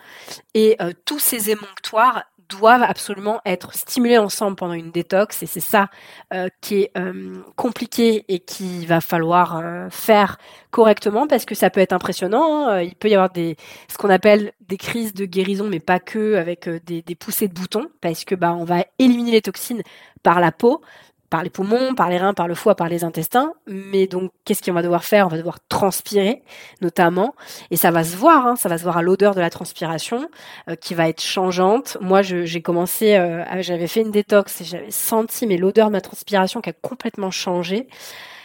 Et 0.55 0.77
euh, 0.81 0.93
tous 1.05 1.18
ces 1.18 1.51
émonctoires 1.51 2.24
doivent 2.49 2.82
absolument 2.82 3.40
être 3.44 3.74
stimulés 3.74 4.18
ensemble 4.18 4.57
pendant 4.57 4.74
une 4.74 4.90
détox 4.90 5.42
et 5.42 5.47
c'est 5.47 5.61
ça 5.61 5.88
euh, 6.32 6.49
qui 6.61 6.82
est 6.82 6.90
euh, 6.97 7.36
compliqué 7.57 8.24
et 8.28 8.40
qu'il 8.40 8.86
va 8.86 9.01
falloir 9.01 9.59
euh, 9.59 9.88
faire 9.90 10.38
correctement 10.70 11.26
parce 11.26 11.44
que 11.44 11.55
ça 11.55 11.70
peut 11.70 11.80
être 11.80 11.92
impressionnant. 11.92 12.68
Hein. 12.68 12.82
Il 12.82 12.94
peut 12.94 13.09
y 13.09 13.14
avoir 13.14 13.30
des 13.30 13.57
ce 13.88 13.97
qu'on 13.99 14.11
appelle 14.11 14.53
des 14.68 14.76
crises 14.76 15.14
de 15.14 15.24
guérison, 15.24 15.68
mais 15.68 15.80
pas 15.80 16.01
que 16.01 16.34
avec 16.34 16.68
des, 16.68 17.03
des 17.03 17.14
poussées 17.14 17.49
de 17.49 17.55
boutons 17.55 17.88
parce 18.01 18.24
que 18.24 18.34
bah 18.34 18.55
on 18.55 18.64
va 18.64 18.84
éliminer 18.99 19.32
les 19.32 19.42
toxines 19.42 19.82
par 20.22 20.40
la 20.40 20.53
peau, 20.53 20.82
par 21.31 21.43
les 21.43 21.51
poumons, 21.51 21.95
par 21.95 22.09
les 22.09 22.18
reins, 22.18 22.35
par 22.35 22.49
le 22.49 22.55
foie, 22.55 22.74
par 22.74 22.89
les 22.89 23.05
intestins. 23.05 23.53
Mais 23.66 24.07
donc, 24.07 24.33
qu'est-ce 24.45 24.62
qu'on 24.62 24.72
va 24.72 24.83
devoir 24.83 25.05
faire? 25.05 25.27
On 25.27 25.31
va 25.31 25.37
devoir 25.37 25.59
transpirer, 25.68 26.43
notamment, 26.81 27.35
et 27.70 27.77
ça 27.77 27.91
va 27.91 28.05
se 28.05 28.16
voir. 28.16 28.47
Hein, 28.47 28.57
ça 28.57 28.68
va 28.68 28.79
se 28.79 28.83
voir 28.83 28.97
à 28.97 29.03
l'odeur 29.03 29.35
de 29.35 29.41
la 29.41 29.51
transpiration, 29.51 30.29
euh, 30.68 30.77
qui 30.77 30.95
va 30.95 31.09
être 31.09 31.22
changeante. 31.22 31.97
Moi, 32.01 32.22
j'ai 32.22 32.62
commencé, 32.62 33.16
euh, 33.16 33.45
j'avais 33.62 33.87
fait 33.87 34.03
une 34.03 34.11
détox 34.11 34.61
et 34.61 34.64
j'avais 34.64 34.91
senti, 34.91 35.47
mais 35.47 35.57
l'odeur 35.57 35.89
de 35.89 35.93
ma 35.93 36.01
transpiration 36.01 36.61
qui 36.61 36.70
a 36.70 36.74
complètement 36.74 37.31
changé. 37.31 37.89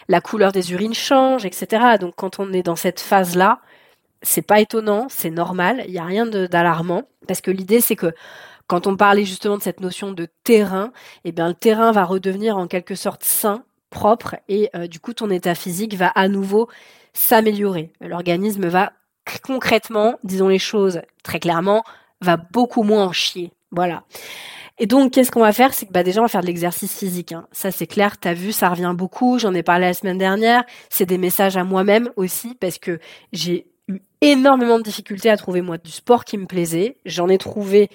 La 0.08 0.22
couleur 0.22 0.52
des 0.52 0.74
urines 0.74 0.94
change, 0.94 1.46
etc. 1.46 1.98
Donc, 2.00 2.16
quand 2.16 2.40
on 2.40 2.52
est 2.54 2.64
dans 2.64 2.76
cette 2.76 3.00
phase-là, 3.00 3.60
c'est 4.24 4.42
pas 4.42 4.60
étonnant, 4.60 5.08
c'est 5.10 5.30
normal. 5.30 5.84
Il 5.88 5.94
y 5.94 6.00
a 6.00 6.04
rien 6.04 6.26
d'alarmant, 6.26 7.04
parce 7.28 7.42
que 7.42 7.52
l'idée, 7.52 7.82
c'est 7.82 7.96
que 7.96 8.14
quand 8.72 8.88
on 8.88 8.96
parlait 8.96 9.26
justement 9.26 9.58
de 9.58 9.62
cette 9.62 9.82
notion 9.82 10.14
de 10.14 10.30
terrain, 10.46 10.94
eh 11.26 11.34
bien 11.34 11.50
le 11.50 11.54
terrain 11.54 11.92
va 11.92 12.06
redevenir 12.06 12.56
en 12.56 12.68
quelque 12.68 12.96
sorte 12.96 13.26
sain, 13.26 13.66
propre, 13.90 14.38
et 14.48 14.70
euh, 14.78 14.88
du 14.88 15.02
coup 15.02 15.14
ton 15.14 15.30
état 15.30 15.56
physique 15.56 15.96
va 15.96 16.08
à 16.08 16.30
nouveau 16.30 16.70
s'améliorer. 17.12 17.92
L'organisme 18.00 18.68
va 18.68 18.94
concrètement, 19.46 20.16
disons 20.24 20.48
les 20.48 20.58
choses 20.58 21.02
très 21.22 21.42
clairement, 21.42 21.84
va 22.22 22.38
beaucoup 22.38 22.84
moins 22.84 23.08
en 23.08 23.12
chier. 23.12 23.52
Voilà. 23.72 24.04
Et 24.80 24.86
donc, 24.86 25.12
qu'est-ce 25.12 25.32
qu'on 25.32 25.42
va 25.42 25.52
faire? 25.52 25.74
C'est 25.74 25.88
que 25.88 25.92
bah, 25.92 26.04
déjà, 26.04 26.22
on 26.22 26.24
va 26.24 26.30
faire 26.30 26.40
de 26.40 26.48
l'exercice 26.48 26.98
physique. 26.98 27.34
Hein. 27.34 27.48
Ça, 27.52 27.72
c'est 27.72 27.88
clair, 27.88 28.18
tu 28.22 28.30
as 28.30 28.34
vu, 28.34 28.54
ça 28.54 28.70
revient 28.70 28.94
beaucoup. 28.96 29.38
J'en 29.38 29.54
ai 29.54 29.64
parlé 29.64 29.88
la 29.88 29.94
semaine 29.94 30.18
dernière. 30.18 30.64
C'est 30.90 31.06
des 31.06 31.18
messages 31.18 31.58
à 31.58 31.66
moi-même 31.66 32.10
aussi, 32.16 32.56
parce 32.56 32.78
que 32.78 33.00
j'ai 33.34 33.68
eu 33.90 34.00
énormément 34.22 34.78
de 34.78 34.84
difficultés 34.84 35.30
à 35.30 35.36
trouver, 35.36 35.62
moi, 35.62 35.78
du 35.78 35.92
sport 35.92 36.24
qui 36.24 36.38
me 36.38 36.46
plaisait. 36.46 36.96
J'en 37.06 37.28
ai 37.28 37.38
trouvé, 37.38 37.90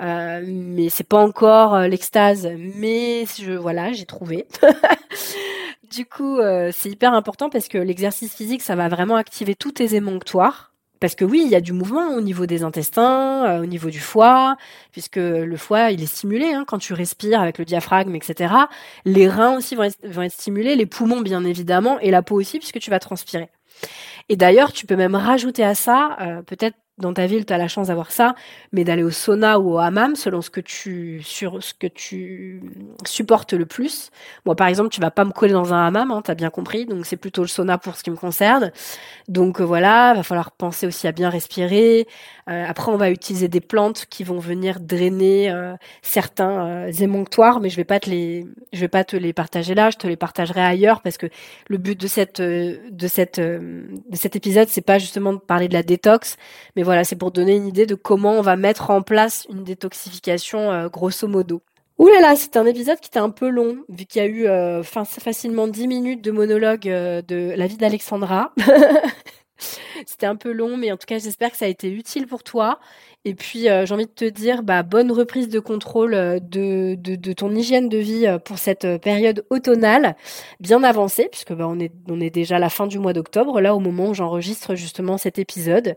euh, 0.00 0.42
mais 0.46 0.88
c'est 0.88 1.06
pas 1.06 1.18
encore 1.18 1.74
euh, 1.74 1.88
l'extase. 1.88 2.48
Mais 2.56 3.24
je, 3.38 3.52
voilà, 3.52 3.92
j'ai 3.92 4.06
trouvé. 4.06 4.46
du 5.90 6.06
coup, 6.06 6.38
euh, 6.38 6.70
c'est 6.72 6.90
hyper 6.90 7.14
important 7.14 7.50
parce 7.50 7.68
que 7.68 7.78
l'exercice 7.78 8.34
physique, 8.34 8.62
ça 8.62 8.76
va 8.76 8.88
vraiment 8.88 9.16
activer 9.16 9.54
tous 9.54 9.72
tes 9.72 9.94
émonctoires 9.94 10.70
parce 11.00 11.14
que 11.14 11.24
oui, 11.24 11.42
il 11.44 11.50
y 11.50 11.56
a 11.56 11.62
du 11.62 11.72
mouvement 11.72 12.08
au 12.14 12.20
niveau 12.20 12.44
des 12.44 12.62
intestins, 12.62 13.46
euh, 13.46 13.62
au 13.62 13.66
niveau 13.66 13.88
du 13.88 14.00
foie, 14.00 14.56
puisque 14.92 15.16
le 15.16 15.56
foie, 15.56 15.90
il 15.90 16.02
est 16.02 16.06
stimulé 16.06 16.52
hein, 16.52 16.64
quand 16.66 16.78
tu 16.78 16.92
respires 16.92 17.40
avec 17.40 17.58
le 17.58 17.64
diaphragme, 17.64 18.14
etc. 18.14 18.54
Les 19.06 19.26
reins 19.26 19.56
aussi 19.56 19.74
vont 19.74 19.84
être, 19.84 20.06
vont 20.06 20.22
être 20.22 20.32
stimulés, 20.32 20.76
les 20.76 20.86
poumons 20.86 21.22
bien 21.22 21.42
évidemment, 21.44 21.98
et 22.00 22.10
la 22.10 22.22
peau 22.22 22.38
aussi, 22.38 22.58
puisque 22.58 22.80
tu 22.80 22.90
vas 22.90 22.98
transpirer. 22.98 23.48
Et 24.28 24.36
d'ailleurs, 24.36 24.72
tu 24.72 24.86
peux 24.86 24.96
même 24.96 25.14
rajouter 25.14 25.64
à 25.64 25.74
ça, 25.74 26.16
euh, 26.20 26.42
peut-être 26.42 26.76
dans 27.00 27.12
ta 27.12 27.26
ville, 27.26 27.44
tu 27.44 27.52
as 27.52 27.58
la 27.58 27.68
chance 27.68 27.88
d'avoir 27.88 28.10
ça, 28.10 28.34
mais 28.72 28.84
d'aller 28.84 29.02
au 29.02 29.10
sauna 29.10 29.58
ou 29.58 29.74
au 29.74 29.78
hammam 29.78 30.16
selon 30.16 30.40
ce 30.42 30.50
que 30.50 30.60
tu 30.60 31.22
sur 31.22 31.62
ce 31.62 31.74
que 31.74 31.86
tu 31.86 32.62
supportes 33.06 33.52
le 33.52 33.66
plus. 33.66 34.10
Moi, 34.46 34.54
par 34.54 34.68
exemple, 34.68 34.90
tu 34.90 35.00
vas 35.00 35.10
pas 35.10 35.24
me 35.24 35.32
coller 35.32 35.52
dans 35.52 35.72
un 35.72 35.86
hammam, 35.86 36.10
hein, 36.10 36.22
tu 36.24 36.30
as 36.30 36.34
bien 36.34 36.50
compris, 36.50 36.86
donc 36.86 37.06
c'est 37.06 37.16
plutôt 37.16 37.42
le 37.42 37.48
sauna 37.48 37.78
pour 37.78 37.96
ce 37.96 38.02
qui 38.02 38.10
me 38.10 38.16
concerne. 38.16 38.72
Donc 39.28 39.60
euh, 39.60 39.64
voilà, 39.64 40.14
va 40.14 40.22
falloir 40.22 40.52
penser 40.52 40.86
aussi 40.86 41.06
à 41.06 41.12
bien 41.12 41.30
respirer. 41.30 42.06
Euh, 42.48 42.64
après, 42.66 42.90
on 42.92 42.96
va 42.96 43.10
utiliser 43.10 43.48
des 43.48 43.60
plantes 43.60 44.06
qui 44.10 44.24
vont 44.24 44.38
venir 44.38 44.80
drainer 44.80 45.50
euh, 45.50 45.74
certains 46.02 46.88
émonctoires, 46.88 47.60
mais 47.60 47.70
je 47.70 47.76
vais 47.76 47.84
pas 47.84 48.00
te 48.00 48.10
les 48.10 48.46
je 48.72 48.80
vais 48.80 48.88
pas 48.88 49.04
te 49.04 49.16
les 49.16 49.32
partager 49.32 49.74
là, 49.74 49.90
je 49.90 49.96
te 49.96 50.06
les 50.06 50.16
partagerai 50.16 50.60
ailleurs 50.60 51.00
parce 51.02 51.16
que 51.16 51.26
le 51.68 51.78
but 51.78 52.00
de 52.00 52.06
cette 52.06 52.40
de 52.40 53.08
cette 53.08 53.40
de 53.40 54.16
cet 54.16 54.36
épisode, 54.36 54.68
c'est 54.68 54.80
pas 54.80 54.98
justement 54.98 55.32
de 55.32 55.38
parler 55.38 55.68
de 55.68 55.74
la 55.74 55.82
détox, 55.82 56.36
mais 56.76 56.82
voilà, 56.82 56.89
c'est 57.04 57.16
pour 57.16 57.30
donner 57.30 57.56
une 57.56 57.66
idée 57.66 57.86
de 57.86 57.94
comment 57.94 58.32
on 58.32 58.42
va 58.42 58.56
mettre 58.56 58.90
en 58.90 59.02
place 59.02 59.46
une 59.50 59.64
détoxification 59.64 60.70
euh, 60.70 60.88
grosso 60.88 61.26
modo. 61.28 61.62
Ouh 61.98 62.08
là 62.08 62.20
là, 62.20 62.36
c'était 62.36 62.58
un 62.58 62.66
épisode 62.66 62.98
qui 63.00 63.08
était 63.08 63.18
un 63.18 63.30
peu 63.30 63.48
long, 63.48 63.78
vu 63.88 64.06
qu'il 64.06 64.22
y 64.22 64.24
a 64.24 64.28
eu 64.28 64.46
euh, 64.46 64.82
facilement 64.82 65.68
10 65.68 65.86
minutes 65.86 66.24
de 66.24 66.30
monologue 66.30 66.88
euh, 66.88 67.20
de 67.20 67.52
la 67.54 67.66
vie 67.66 67.76
d'Alexandra. 67.76 68.54
c'était 70.06 70.26
un 70.26 70.36
peu 70.36 70.52
long, 70.52 70.78
mais 70.78 70.90
en 70.92 70.96
tout 70.96 71.06
cas, 71.06 71.18
j'espère 71.18 71.50
que 71.50 71.58
ça 71.58 71.66
a 71.66 71.68
été 71.68 71.90
utile 71.90 72.26
pour 72.26 72.42
toi. 72.42 72.80
Et 73.26 73.34
puis, 73.34 73.64
j'ai 73.64 73.92
envie 73.92 74.06
de 74.06 74.10
te 74.10 74.24
dire, 74.24 74.62
bah, 74.62 74.82
bonne 74.82 75.12
reprise 75.12 75.50
de 75.50 75.60
contrôle 75.60 76.12
de, 76.12 76.94
de, 76.94 77.32
ton 77.34 77.54
hygiène 77.54 77.90
de 77.90 77.98
vie 77.98 78.26
pour 78.46 78.58
cette 78.58 78.96
période 79.02 79.44
automnale, 79.50 80.16
bien 80.58 80.82
avancée, 80.82 81.28
puisque 81.30 81.52
bah, 81.52 81.66
on, 81.68 81.78
est, 81.78 81.92
on 82.08 82.18
est 82.18 82.30
déjà 82.30 82.56
à 82.56 82.58
la 82.58 82.70
fin 82.70 82.86
du 82.86 82.98
mois 82.98 83.12
d'octobre, 83.12 83.60
là, 83.60 83.74
au 83.74 83.78
moment 83.78 84.08
où 84.08 84.14
j'enregistre 84.14 84.74
justement 84.74 85.18
cet 85.18 85.38
épisode. 85.38 85.96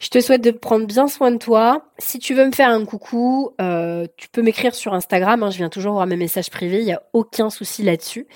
Je 0.00 0.08
te 0.08 0.18
souhaite 0.18 0.40
de 0.40 0.50
prendre 0.50 0.86
bien 0.86 1.08
soin 1.08 1.30
de 1.30 1.36
toi. 1.36 1.84
Si 1.98 2.18
tu 2.18 2.34
veux 2.34 2.46
me 2.46 2.52
faire 2.52 2.70
un 2.70 2.86
coucou, 2.86 3.50
euh, 3.60 4.06
tu 4.16 4.30
peux 4.30 4.40
m'écrire 4.40 4.74
sur 4.74 4.94
Instagram. 4.94 5.42
Hein, 5.42 5.50
je 5.50 5.58
viens 5.58 5.68
toujours 5.68 5.92
voir 5.92 6.06
mes 6.06 6.16
messages 6.16 6.48
privés. 6.48 6.78
Il 6.78 6.86
n'y 6.86 6.94
a 6.94 7.02
aucun 7.12 7.50
souci 7.50 7.82
là-dessus. 7.82 8.26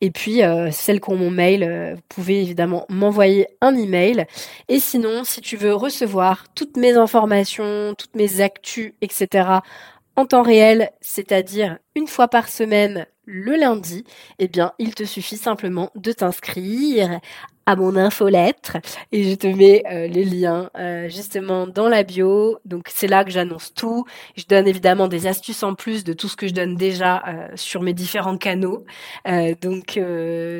Et 0.00 0.10
puis, 0.10 0.42
euh, 0.42 0.70
celles 0.70 1.02
qui 1.02 1.10
ont 1.10 1.16
mon 1.16 1.30
mail, 1.30 1.64
euh, 1.64 1.94
vous 1.94 2.00
pouvez 2.08 2.40
évidemment 2.40 2.86
m'envoyer 2.88 3.46
un 3.60 3.76
email. 3.76 4.26
Et 4.68 4.80
sinon, 4.80 5.22
si 5.24 5.42
tu 5.42 5.58
veux 5.58 5.74
recevoir 5.74 6.46
toutes 6.54 6.78
mes 6.78 6.96
informations, 6.96 7.94
toutes 7.96 8.16
mes 8.16 8.40
actus, 8.40 8.94
etc., 9.02 9.60
en 10.16 10.24
temps 10.24 10.42
réel, 10.42 10.90
c'est-à-dire 11.02 11.78
une 11.94 12.06
fois 12.06 12.28
par 12.28 12.48
semaine 12.48 13.06
le 13.24 13.56
lundi, 13.56 14.04
eh 14.38 14.48
bien, 14.48 14.72
il 14.78 14.94
te 14.94 15.04
suffit 15.04 15.36
simplement 15.36 15.90
de 15.94 16.12
t'inscrire 16.12 17.20
à 17.66 17.76
mon 17.76 17.96
infolettre 17.96 18.76
et 19.12 19.24
je 19.24 19.34
te 19.34 19.46
mets 19.46 19.82
euh, 19.90 20.06
les 20.06 20.24
liens 20.24 20.70
euh, 20.76 21.08
justement 21.08 21.66
dans 21.66 21.88
la 21.88 22.02
bio. 22.02 22.58
Donc 22.64 22.84
c'est 22.88 23.06
là 23.06 23.24
que 23.24 23.30
j'annonce 23.30 23.72
tout. 23.74 24.04
Je 24.36 24.44
donne 24.48 24.66
évidemment 24.66 25.08
des 25.08 25.26
astuces 25.26 25.62
en 25.62 25.74
plus 25.74 26.04
de 26.04 26.12
tout 26.12 26.28
ce 26.28 26.36
que 26.36 26.48
je 26.48 26.54
donne 26.54 26.76
déjà 26.76 27.22
euh, 27.28 27.48
sur 27.54 27.82
mes 27.82 27.92
différents 27.94 28.36
canaux. 28.36 28.84
donc 29.60 29.98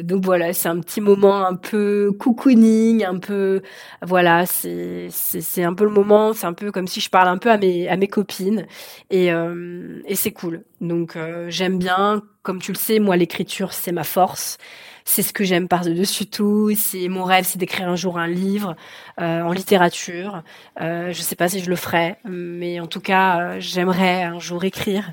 donc 0.05 0.25
voilà, 0.25 0.53
c'est 0.53 0.69
un 0.69 0.81
petit 0.81 1.01
moment 1.01 1.45
un 1.47 1.55
peu 1.57 2.13
cocooning, 2.19 3.05
un 3.05 3.19
peu 3.19 3.63
voilà, 4.03 4.47
c'est 4.47 5.09
c'est 5.11 5.65
un 5.65 5.75
peu 5.75 5.85
le 5.85 5.91
moment, 5.91 6.33
c'est 6.33 6.47
un 6.47 6.53
peu 6.53 6.71
comme 6.71 6.87
si 6.87 7.01
je 7.01 7.11
parle 7.11 7.29
un 7.29 7.39
peu 7.39 7.51
à 7.51 7.59
mes 7.59 7.89
à 7.89 7.97
mes 7.97 8.09
copines 8.09 8.67
et 9.11 9.29
et 9.29 10.15
c'est 10.15 10.33
cool. 10.33 10.65
Donc 10.81 11.17
j'aime 11.49 11.79
bien 11.79 12.23
comme 12.43 12.61
tu 12.61 12.73
le 12.73 12.79
sais, 12.79 12.99
moi 12.99 13.17
l'écriture 13.17 13.73
c'est 13.73 13.93
ma 13.93 14.05
force 14.05 14.59
c'est 15.05 15.23
ce 15.23 15.33
que 15.33 15.45
j'aime 15.45 15.69
par-dessus 15.69 16.27
tout. 16.27 16.71
C'est 16.77 17.09
mon 17.09 17.25
rêve, 17.25 17.45
c'est 17.47 17.59
d'écrire 17.59 17.89
un 17.89 17.97
jour 17.97 18.19
un 18.19 18.27
livre 18.27 18.77
euh, 19.21 19.43
en 19.43 19.53
littérature. 19.53 20.43
Euh, 20.81 21.13
je 21.13 21.21
sais 21.23 21.37
pas 21.37 21.49
si 21.49 21.61
je 21.61 21.71
le 21.71 21.77
ferai, 21.77 22.17
mais 22.25 22.81
en 22.81 22.87
tout 22.87 23.01
cas, 23.01 23.41
euh, 23.41 23.57
j'aimerais 23.59 24.23
un 24.23 24.39
jour 24.39 24.65
écrire 24.65 25.13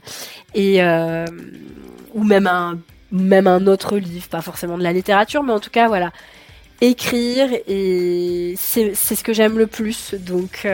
et 0.54 0.82
ou 2.14 2.24
même 2.24 2.48
un 2.48 2.80
même 3.12 3.48
un 3.48 3.66
autre 3.66 3.98
livre, 3.98 4.28
pas 4.28 4.42
forcément 4.42 4.78
de 4.78 4.84
la 4.84 4.94
littérature, 4.94 5.42
mais 5.42 5.52
en 5.52 5.60
tout 5.60 5.72
cas, 5.72 5.88
voilà, 5.88 6.12
écrire 6.80 7.50
et 7.68 8.54
c'est 8.58 8.94
c'est 8.94 9.16
ce 9.16 9.24
que 9.24 9.34
j'aime 9.34 9.58
le 9.58 9.68
plus. 9.68 10.14
Donc 10.14 10.68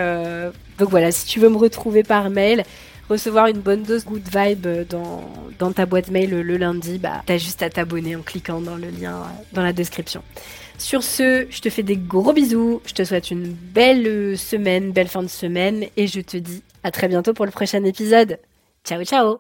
donc 0.77 0.89
voilà, 0.89 1.11
si 1.11 1.25
tu 1.25 1.39
veux 1.39 1.49
me 1.49 1.57
retrouver 1.57 2.03
par 2.03 2.29
mail, 2.29 2.63
recevoir 3.09 3.47
une 3.47 3.59
bonne 3.59 3.83
dose 3.83 4.05
good 4.05 4.23
vibe 4.33 4.87
dans, 4.89 5.23
dans 5.59 5.71
ta 5.71 5.85
boîte 5.85 6.09
mail 6.09 6.29
le, 6.29 6.57
lundi, 6.57 6.97
bah, 6.97 7.21
t'as 7.25 7.37
juste 7.37 7.61
à 7.61 7.69
t'abonner 7.69 8.15
en 8.15 8.21
cliquant 8.21 8.61
dans 8.61 8.75
le 8.75 8.89
lien 8.89 9.15
euh, 9.15 9.43
dans 9.53 9.63
la 9.63 9.73
description. 9.73 10.21
Sur 10.77 11.03
ce, 11.03 11.47
je 11.49 11.61
te 11.61 11.69
fais 11.69 11.83
des 11.83 11.97
gros 11.97 12.33
bisous, 12.33 12.81
je 12.85 12.93
te 12.93 13.03
souhaite 13.03 13.31
une 13.31 13.53
belle 13.53 14.07
euh, 14.07 14.35
semaine, 14.35 14.91
belle 14.91 15.07
fin 15.07 15.23
de 15.23 15.27
semaine 15.27 15.85
et 15.95 16.07
je 16.07 16.21
te 16.21 16.37
dis 16.37 16.63
à 16.83 16.91
très 16.91 17.07
bientôt 17.07 17.33
pour 17.33 17.45
le 17.45 17.51
prochain 17.51 17.83
épisode. 17.83 18.39
Ciao 18.83 19.03
ciao 19.03 19.33